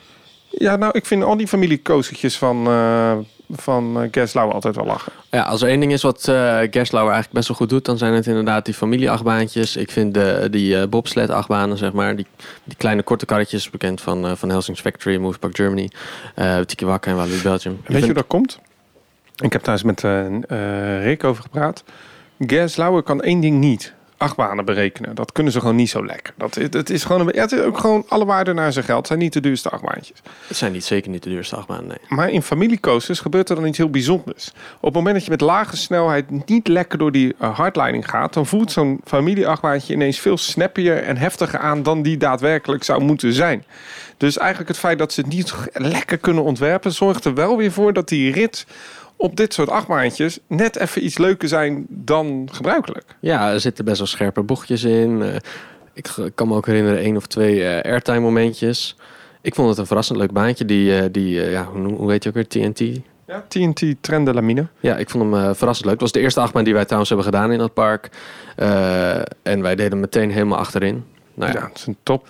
Ja, 0.49 0.75
nou, 0.75 0.91
ik 0.97 1.05
vind 1.05 1.23
al 1.23 1.37
die 1.37 1.47
familiekoosjes 1.47 2.37
van, 2.37 2.67
eh 2.67 3.17
van 3.55 4.03
uh, 4.03 4.07
Gerslau 4.11 4.51
altijd 4.51 4.75
wel 4.75 4.85
lachen. 4.85 5.11
Ja, 5.29 5.41
als 5.41 5.61
er 5.61 5.69
één 5.69 5.79
ding 5.79 5.91
is 5.91 6.01
wat 6.01 6.27
eh 6.27 6.57
Gerslauer 6.71 7.11
eigenlijk 7.11 7.33
best 7.33 7.47
wel 7.47 7.57
goed 7.57 7.69
doet, 7.69 7.85
dan 7.85 7.97
zijn 7.97 8.13
het 8.13 8.27
inderdaad 8.27 8.65
die 8.65 8.73
familieachtbaantjes. 8.73 9.75
Ik 9.75 9.91
vind 9.91 10.13
de, 10.13 10.47
die 10.51 10.77
eh 10.77 10.87
bobsled 10.87 11.29
achtbanen, 11.29 11.77
zeg 11.77 11.93
maar, 11.93 12.15
die, 12.15 12.27
die 12.63 12.77
kleine 12.77 13.03
korte 13.03 13.25
karretjes, 13.25 13.69
bekend 13.69 14.01
van, 14.01 14.25
eh, 14.25 14.31
van 14.35 14.49
Helsing's 14.49 14.81
Factory, 14.81 15.17
Movie 15.17 15.39
Park 15.39 15.55
Germany, 15.55 15.89
eh 16.35 16.59
Tiki 16.59 16.85
Waka 16.85 17.09
en 17.11 17.17
Walibi 17.17 17.41
Belgium. 17.41 17.81
Weet 17.85 17.99
je 17.99 18.05
hoe 18.05 18.13
dat 18.13 18.27
komt? 18.27 18.59
Ik 19.35 19.53
heb 19.53 19.63
daar 19.63 19.73
eens 19.73 19.83
met 19.83 20.03
eh 20.03 20.25
eh, 20.25 21.03
Rick 21.03 21.23
over 21.23 21.43
gepraat. 21.43 21.83
Gerslau 22.39 23.01
kan 23.01 23.21
één 23.21 23.39
ding 23.39 23.59
niet. 23.59 23.93
Achtbanen 24.23 24.65
berekenen. 24.65 25.15
Dat 25.15 25.31
kunnen 25.31 25.53
ze 25.53 25.59
gewoon 25.59 25.75
niet 25.75 25.89
zo 25.89 26.05
lekker. 26.05 26.33
Dat, 26.37 26.55
het, 26.55 26.73
het 26.73 26.89
is 26.89 27.03
gewoon 27.03 27.27
een, 27.27 27.39
het 27.39 27.51
is 27.51 27.59
ook 27.59 27.77
gewoon 27.77 28.05
alle 28.07 28.25
waarde 28.25 28.53
naar 28.53 28.73
zijn 28.73 28.85
geld. 28.85 28.97
Het 28.97 29.07
zijn 29.07 29.19
niet 29.19 29.33
de 29.33 29.39
duurste 29.39 29.69
achtbaantjes. 29.69 30.21
Het 30.47 30.57
zijn 30.57 30.71
niet, 30.71 30.85
zeker 30.85 31.11
niet 31.11 31.23
de 31.23 31.29
duurste 31.29 31.55
achtbanen, 31.55 31.87
nee. 31.87 31.97
Maar 32.07 32.29
in 32.29 32.41
familiecoasters 32.41 33.19
gebeurt 33.19 33.49
er 33.49 33.55
dan 33.55 33.65
iets 33.65 33.77
heel 33.77 33.89
bijzonders. 33.89 34.51
Op 34.75 34.83
het 34.83 34.93
moment 34.93 35.15
dat 35.15 35.23
je 35.23 35.31
met 35.31 35.41
lage 35.41 35.77
snelheid 35.77 36.45
niet 36.45 36.67
lekker 36.67 36.97
door 36.97 37.11
die 37.11 37.35
uh, 37.41 37.57
hardlining 37.57 38.09
gaat, 38.09 38.33
dan 38.33 38.45
voelt 38.45 38.71
zo'n 38.71 39.01
familieachtbaantje 39.05 39.93
ineens 39.93 40.19
veel 40.19 40.37
snappier 40.37 41.03
en 41.03 41.17
heftiger 41.17 41.59
aan 41.59 41.83
dan 41.83 42.01
die 42.01 42.17
daadwerkelijk 42.17 42.83
zou 42.83 43.03
moeten 43.03 43.33
zijn. 43.33 43.65
Dus 44.17 44.37
eigenlijk 44.37 44.69
het 44.69 44.79
feit 44.79 44.97
dat 44.97 45.13
ze 45.13 45.21
het 45.21 45.29
niet 45.29 45.53
lekker 45.73 46.17
kunnen 46.17 46.43
ontwerpen, 46.43 46.91
zorgt 46.91 47.25
er 47.25 47.33
wel 47.33 47.57
weer 47.57 47.71
voor 47.71 47.93
dat 47.93 48.07
die 48.07 48.31
rit 48.31 48.65
op 49.23 49.35
dit 49.35 49.53
soort 49.53 49.69
achtbaantjes 49.69 50.39
net 50.47 50.75
even 50.75 51.05
iets 51.05 51.17
leuker 51.17 51.47
zijn 51.47 51.85
dan 51.89 52.47
gebruikelijk. 52.51 53.15
Ja, 53.19 53.51
er 53.51 53.59
zitten 53.59 53.85
best 53.85 53.97
wel 53.97 54.07
scherpe 54.07 54.41
bochtjes 54.41 54.83
in. 54.83 55.21
Eh, 55.21 55.35
ik 55.93 56.31
kan 56.35 56.47
me 56.47 56.55
ook 56.55 56.65
herinneren 56.65 56.99
één 56.99 57.15
of 57.15 57.27
twee 57.27 57.63
eh, 57.63 57.91
airtime 57.91 58.19
momentjes. 58.19 58.95
Ik 59.41 59.55
vond 59.55 59.69
het 59.69 59.77
een 59.77 59.85
verrassend 59.85 60.17
leuk 60.17 60.31
baantje. 60.31 60.65
Die, 60.65 60.97
eh, 60.97 61.05
die 61.11 61.41
ja, 61.49 61.65
hoe, 61.65 62.11
heet 62.11 62.23
je 62.23 62.29
ook 62.29 62.35
weer? 62.35 62.47
TNT? 62.47 62.99
Ja, 63.27 63.45
TNT 63.47 63.95
Trend 64.01 64.25
de 64.25 64.33
Lamine. 64.33 64.67
Ja, 64.79 64.97
ik 64.97 65.09
vond 65.09 65.33
hem 65.33 65.55
verrassend 65.55 65.85
leuk. 65.85 65.93
Het 65.93 66.01
was 66.01 66.11
de 66.11 66.19
eerste 66.19 66.39
achtbaan 66.39 66.63
die 66.63 66.73
wij 66.73 66.83
trouwens 66.83 67.09
hebben 67.09 67.27
gedaan 67.27 67.51
in 67.51 67.57
dat 67.57 67.73
park. 67.73 68.09
En 69.43 69.61
wij 69.61 69.75
deden 69.75 69.99
meteen 69.99 70.31
helemaal 70.31 70.57
achterin. 70.57 71.03
Nou 71.33 71.51
ja, 71.51 71.59
Ja, 71.59 71.67
dat 71.67 71.77
is 71.77 71.85
een 71.85 71.97
top. 72.03 72.27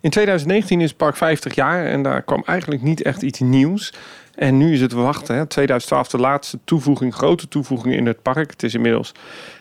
In 0.00 0.10
2019 0.10 0.80
is 0.80 0.88
het 0.88 0.96
park 0.96 1.16
50 1.16 1.54
jaar 1.54 1.86
en 1.86 2.02
daar 2.02 2.22
kwam 2.22 2.42
eigenlijk 2.46 2.82
niet 2.82 3.02
echt 3.02 3.22
iets 3.22 3.40
nieuws. 3.40 3.92
En 4.36 4.56
nu 4.56 4.72
is 4.72 4.80
het 4.80 4.92
wachten. 4.92 5.36
Hè. 5.36 5.46
2012 5.46 6.08
de 6.08 6.18
laatste 6.18 6.58
toevoeging, 6.64 7.14
grote 7.14 7.48
toevoeging 7.48 7.94
in 7.94 8.06
het 8.06 8.22
park. 8.22 8.50
Het 8.50 8.62
is 8.62 8.74
inmiddels 8.74 9.12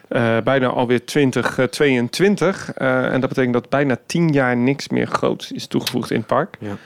uh, 0.10 0.38
bijna 0.44 0.68
alweer 0.68 1.06
2022. 1.06 2.72
Uh, 2.78 3.14
en 3.14 3.20
dat 3.20 3.30
betekent 3.30 3.54
dat 3.54 3.70
bijna 3.70 3.98
10 4.06 4.30
jaar 4.30 4.58
niks 4.58 4.90
meer 4.90 5.08
groots 5.08 5.52
is 5.52 5.68
toegevoegd 5.68 6.12
in 6.12 6.18
het 6.18 6.28
park. 6.28 6.58
Ja. 6.60 6.78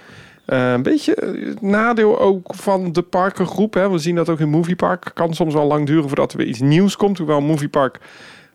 Uh, 0.48 0.72
een 0.72 0.84
beetje 0.84 1.14
het 1.46 1.62
nadeel 1.62 2.20
ook 2.20 2.56
van 2.56 2.92
de 2.92 3.02
parkengroep. 3.02 3.74
Hè. 3.74 3.90
We 3.90 3.98
zien 3.98 4.16
dat 4.16 4.30
ook 4.30 4.40
in 4.40 4.50
Moviepark. 4.50 5.12
Kan 5.14 5.34
soms 5.34 5.54
wel 5.54 5.66
lang 5.66 5.86
duren 5.86 6.08
voordat 6.08 6.32
er 6.32 6.38
weer 6.38 6.48
iets 6.48 6.60
nieuws 6.60 6.96
komt. 6.96 7.18
Hoewel 7.18 7.42
Moviepark 7.42 8.00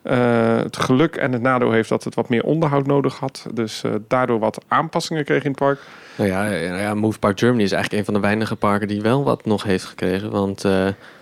uh, 0.05 0.57
het 0.57 0.77
geluk 0.77 1.17
en 1.17 1.33
het 1.33 1.43
nadeel 1.43 1.73
heeft 1.73 1.89
dat 1.89 2.05
het 2.05 2.15
wat 2.15 2.29
meer 2.29 2.43
onderhoud 2.43 2.87
nodig 2.87 3.19
had. 3.19 3.47
Dus 3.55 3.83
uh, 3.87 3.93
daardoor 4.09 4.39
wat 4.39 4.65
aanpassingen 4.69 5.25
kreeg 5.25 5.43
in 5.43 5.51
het 5.51 5.59
park. 5.59 5.81
Nou 6.17 6.31
ja, 6.31 6.47
ja, 6.47 6.79
ja, 6.79 6.95
Move 6.95 7.19
Park 7.19 7.39
Germany 7.39 7.63
is 7.63 7.73
eigenlijk 7.73 8.01
een 8.01 8.13
van 8.13 8.23
de 8.23 8.27
weinige 8.29 8.57
parken 8.57 8.89
die 8.89 9.01
wel 9.01 9.25
wat 9.25 9.45
nog 9.45 9.63
heeft 9.63 9.85
gekregen. 9.85 10.31
Want 10.31 10.65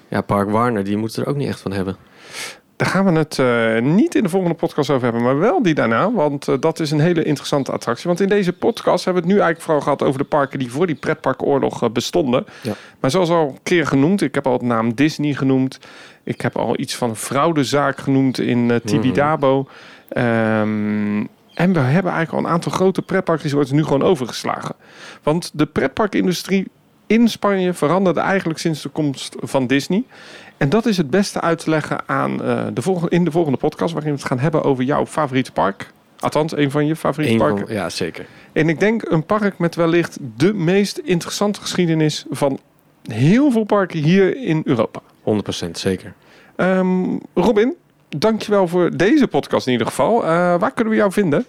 ja, 0.09 0.21
Park 0.21 0.51
Warner, 0.51 0.85
die 0.85 0.97
moet 0.97 1.17
er 1.17 1.27
ook 1.27 1.37
niet 1.37 1.49
echt 1.49 1.61
van 1.61 1.73
hebben. 1.73 1.97
Daar 2.83 2.91
gaan 2.91 3.05
we 3.05 3.19
het 3.19 3.39
uh, 3.39 3.93
niet 3.93 4.15
in 4.15 4.23
de 4.23 4.29
volgende 4.29 4.57
podcast 4.57 4.91
over 4.91 5.03
hebben, 5.03 5.23
maar 5.23 5.39
wel 5.39 5.63
die 5.63 5.75
daarna. 5.75 6.13
Want 6.13 6.49
uh, 6.49 6.55
dat 6.61 6.81
is 6.81 6.91
een 6.91 7.01
hele 7.01 7.23
interessante 7.23 7.73
attractie. 7.73 8.07
Want 8.07 8.21
in 8.21 8.29
deze 8.29 8.53
podcast 8.53 9.05
hebben 9.05 9.23
we 9.23 9.29
het 9.29 9.39
nu 9.39 9.45
eigenlijk 9.45 9.61
vooral 9.61 9.83
gehad 9.83 10.03
over 10.03 10.19
de 10.19 10.27
parken 10.27 10.59
die 10.59 10.71
voor 10.71 10.87
die 10.87 10.97
pretparkoorlog 10.97 11.83
uh, 11.83 11.91
bestonden. 11.91 12.47
Ja. 12.63 12.73
Maar 13.01 13.11
zoals 13.11 13.31
al 13.31 13.49
een 13.49 13.59
keer 13.63 13.87
genoemd, 13.87 14.23
ik 14.23 14.35
heb 14.35 14.47
al 14.47 14.53
het 14.53 14.63
naam 14.63 14.95
Disney 14.95 15.33
genoemd. 15.33 15.79
Ik 16.23 16.41
heb 16.41 16.57
al 16.57 16.81
iets 16.81 16.95
van 16.95 17.09
een 17.09 17.17
fraudezaak 17.17 17.99
genoemd 17.99 18.39
in 18.39 18.81
Tibidabo. 18.85 19.59
Mm 19.59 19.69
-hmm. 20.09 21.21
um, 21.21 21.29
en 21.55 21.73
we 21.73 21.79
hebben 21.79 22.13
eigenlijk 22.13 22.33
al 22.33 22.39
een 22.39 22.55
aantal 22.55 22.73
grote 22.73 23.03
pretparkresorts 23.03 23.71
nu 23.71 23.83
gewoon 23.83 24.03
overgeslagen. 24.03 24.75
Want 25.23 25.51
de 25.55 25.67
pretparkindustrie 25.67 26.71
in 27.07 27.29
Spanje 27.29 27.73
veranderde 27.73 28.21
eigenlijk 28.21 28.59
sinds 28.59 28.83
de 28.83 28.89
komst 28.89 29.37
van 29.41 29.67
Disney. 29.67 30.05
En 30.63 30.69
dat 30.69 30.87
is 30.87 30.97
het 30.97 31.11
beste 31.11 31.41
uit 31.41 31.59
te 31.59 31.71
leggen 31.71 32.09
aan, 32.09 32.33
uh, 32.33 32.67
de 32.73 32.83
volgende, 32.83 33.11
in 33.11 33.25
de 33.25 33.31
volgende 33.31 33.59
podcast... 33.59 33.93
waarin 33.93 34.13
we 34.13 34.19
het 34.19 34.27
gaan 34.27 34.39
hebben 34.39 34.63
over 34.63 34.85
jouw 34.85 35.07
favoriete 35.07 35.53
park. 35.53 35.91
Althans, 36.19 36.57
een 36.57 36.71
van 36.71 36.87
je 36.87 36.97
favoriete 36.97 37.35
Eén 37.35 37.41
parken. 37.41 37.67
Van, 37.67 37.77
ja, 37.77 37.89
zeker. 37.89 38.27
En 38.53 38.69
ik 38.69 38.81
denk 38.81 39.11
een 39.11 39.27
park 39.27 39.59
met 39.59 39.75
wellicht 39.75 40.19
de 40.37 40.55
meest 40.55 40.99
interessante 40.99 41.61
geschiedenis... 41.61 42.25
van 42.31 42.59
heel 43.03 43.51
veel 43.51 43.65
parken 43.65 43.99
hier 43.99 44.37
in 44.37 44.63
Europa. 44.65 45.01
100% 45.67 45.71
zeker. 45.73 46.15
Um, 46.57 47.21
Robin, 47.35 47.75
dankjewel 48.09 48.69
voor 48.69 48.97
deze 48.97 49.29
podcast 49.29 49.67
in 49.67 49.73
ieder 49.73 49.87
geval. 49.87 50.23
Uh, 50.23 50.29
waar 50.59 50.73
kunnen 50.73 50.93
we 50.93 50.99
jou 50.99 51.13
vinden? 51.13 51.47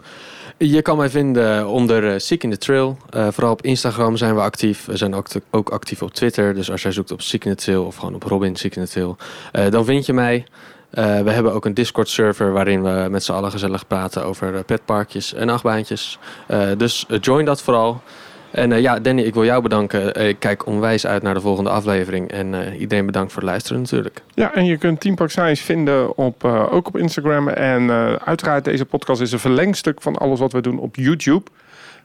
Je 0.58 0.82
kan 0.82 0.97
mij 0.97 1.10
vinden 1.10 1.68
onder 1.68 2.04
uh, 2.04 2.14
Seek 2.18 2.43
in 2.43 2.49
the 2.49 2.58
Trail. 2.58 2.97
Uh, 3.16 3.28
vooral 3.32 3.51
op 3.51 3.62
Instagram 3.62 4.18
zijn 4.18 4.36
we 4.36 4.41
actief. 4.41 4.86
We 4.86 4.97
zijn 4.97 5.16
ook, 5.49 5.70
actief 5.70 6.01
op 6.01 6.14
Twitter. 6.14 6.54
Dus 6.54 6.72
als 6.72 6.82
jij 6.82 6.91
zoekt 6.91 7.12
op 7.12 7.22
Seek 7.22 7.45
in 7.45 7.56
the 7.56 7.64
Trail 7.64 7.84
of 7.84 7.95
gewoon 7.95 8.16
op 8.16 8.24
Robin 8.24 8.56
Seek 8.56 8.76
in 8.76 8.86
the 8.86 8.91
Trail, 8.91 9.18
uh, 9.54 9.72
dan 9.72 9.86
vind 9.86 10.06
je 10.06 10.14
mij. 10.14 10.45
we 10.89 11.32
hebben 11.32 11.54
ook 11.54 11.66
een 11.66 11.74
Discord-server 11.74 12.51
waarin 12.51 12.84
we 12.84 13.08
met 13.10 13.24
z'n 13.24 13.32
allen 13.32 13.51
gezellig 13.51 13.88
praten 13.88 14.26
over 14.26 14.64
petparkjes 14.64 15.34
en 15.34 15.49
achtbaantjes. 15.49 16.20
dus 16.78 17.06
join 17.22 17.45
dat 17.45 17.62
vooral. 17.62 18.01
En 18.54 18.72
uh, 18.72 18.80
ja, 18.80 18.99
Danny, 18.99 19.22
ik 19.22 19.34
wil 19.34 19.45
jou 19.45 19.62
bedanken. 19.62 20.28
Ik 20.28 20.39
kijk 20.39 20.66
onwijs 20.66 21.06
uit 21.06 21.24
naar 21.24 21.34
de 21.34 21.41
volgende 21.41 21.70
aflevering. 21.70 22.32
En 22.32 22.76
iedereen 22.78 23.06
bedankt 23.06 23.32
voor 23.32 23.41
het 23.41 23.51
luisteren 23.51 23.82
natuurlijk. 23.82 24.22
Ja, 24.34 24.54
en 24.54 24.66
je 24.66 24.78
kunt 24.78 24.99
Team 24.99 25.16
Park 25.16 25.58
vinden 25.58 26.18
op, 26.18 26.43
ook 26.43 26.88
op 26.88 26.97
Instagram. 26.97 27.47
En 27.47 27.89
uiteraard, 28.26 28.66
deze 28.66 28.86
podcast 28.86 29.22
is 29.22 29.32
een 29.32 29.39
verlengstuk 29.39 30.01
van 30.01 30.18
alles 30.18 30.39
wat 30.39 30.51
we 30.51 30.62
doen 30.62 30.80
op 30.80 30.95
YouTube. 30.95 31.43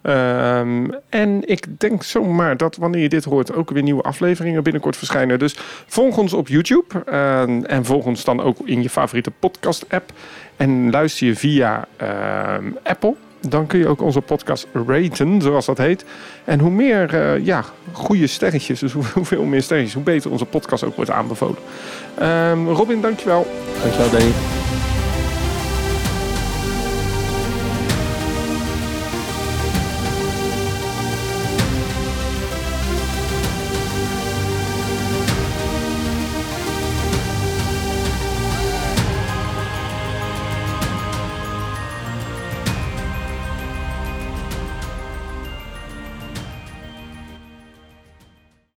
Um, 0.02 0.94
en 1.08 1.48
ik 1.48 1.66
denk 1.78 2.02
zomaar 2.02 2.56
dat 2.56 2.76
wanneer 2.76 3.02
je 3.02 3.08
dit 3.08 3.24
hoort 3.24 3.54
ook 3.54 3.70
weer 3.70 3.82
nieuwe 3.82 4.02
afleveringen 4.02 4.62
binnenkort 4.62 4.96
verschijnen. 4.96 5.38
Dus 5.38 5.56
volg 5.86 6.18
ons 6.18 6.32
op 6.32 6.48
YouTube 6.48 7.02
uh, 7.08 7.70
en 7.70 7.84
volg 7.84 8.04
ons 8.04 8.24
dan 8.24 8.42
ook 8.42 8.56
in 8.64 8.82
je 8.82 8.90
favoriete 8.90 9.30
podcast 9.30 9.84
app. 9.88 10.12
En 10.56 10.90
luister 10.90 11.26
je 11.26 11.36
via 11.36 11.88
uh, 12.02 12.54
Apple. 12.82 13.14
Dan 13.40 13.66
kun 13.66 13.78
je 13.78 13.88
ook 13.88 14.02
onze 14.02 14.20
podcast 14.20 14.66
raten, 14.72 15.42
zoals 15.42 15.66
dat 15.66 15.78
heet. 15.78 16.04
En 16.44 16.60
hoe 16.60 16.70
meer 16.70 17.14
uh, 17.14 17.44
ja, 17.44 17.64
goede 17.92 18.26
sterretjes, 18.26 18.80
dus 18.80 18.92
hoeveel 19.14 19.44
meer 19.44 19.62
sterretjes, 19.62 19.94
hoe 19.94 20.02
beter 20.02 20.30
onze 20.30 20.44
podcast 20.44 20.84
ook 20.84 20.96
wordt 20.96 21.10
aanbevolen. 21.10 21.58
Um, 22.22 22.68
Robin, 22.68 23.00
dankjewel. 23.00 23.46
Dankjewel, 23.82 24.10
Danny. 24.10 24.32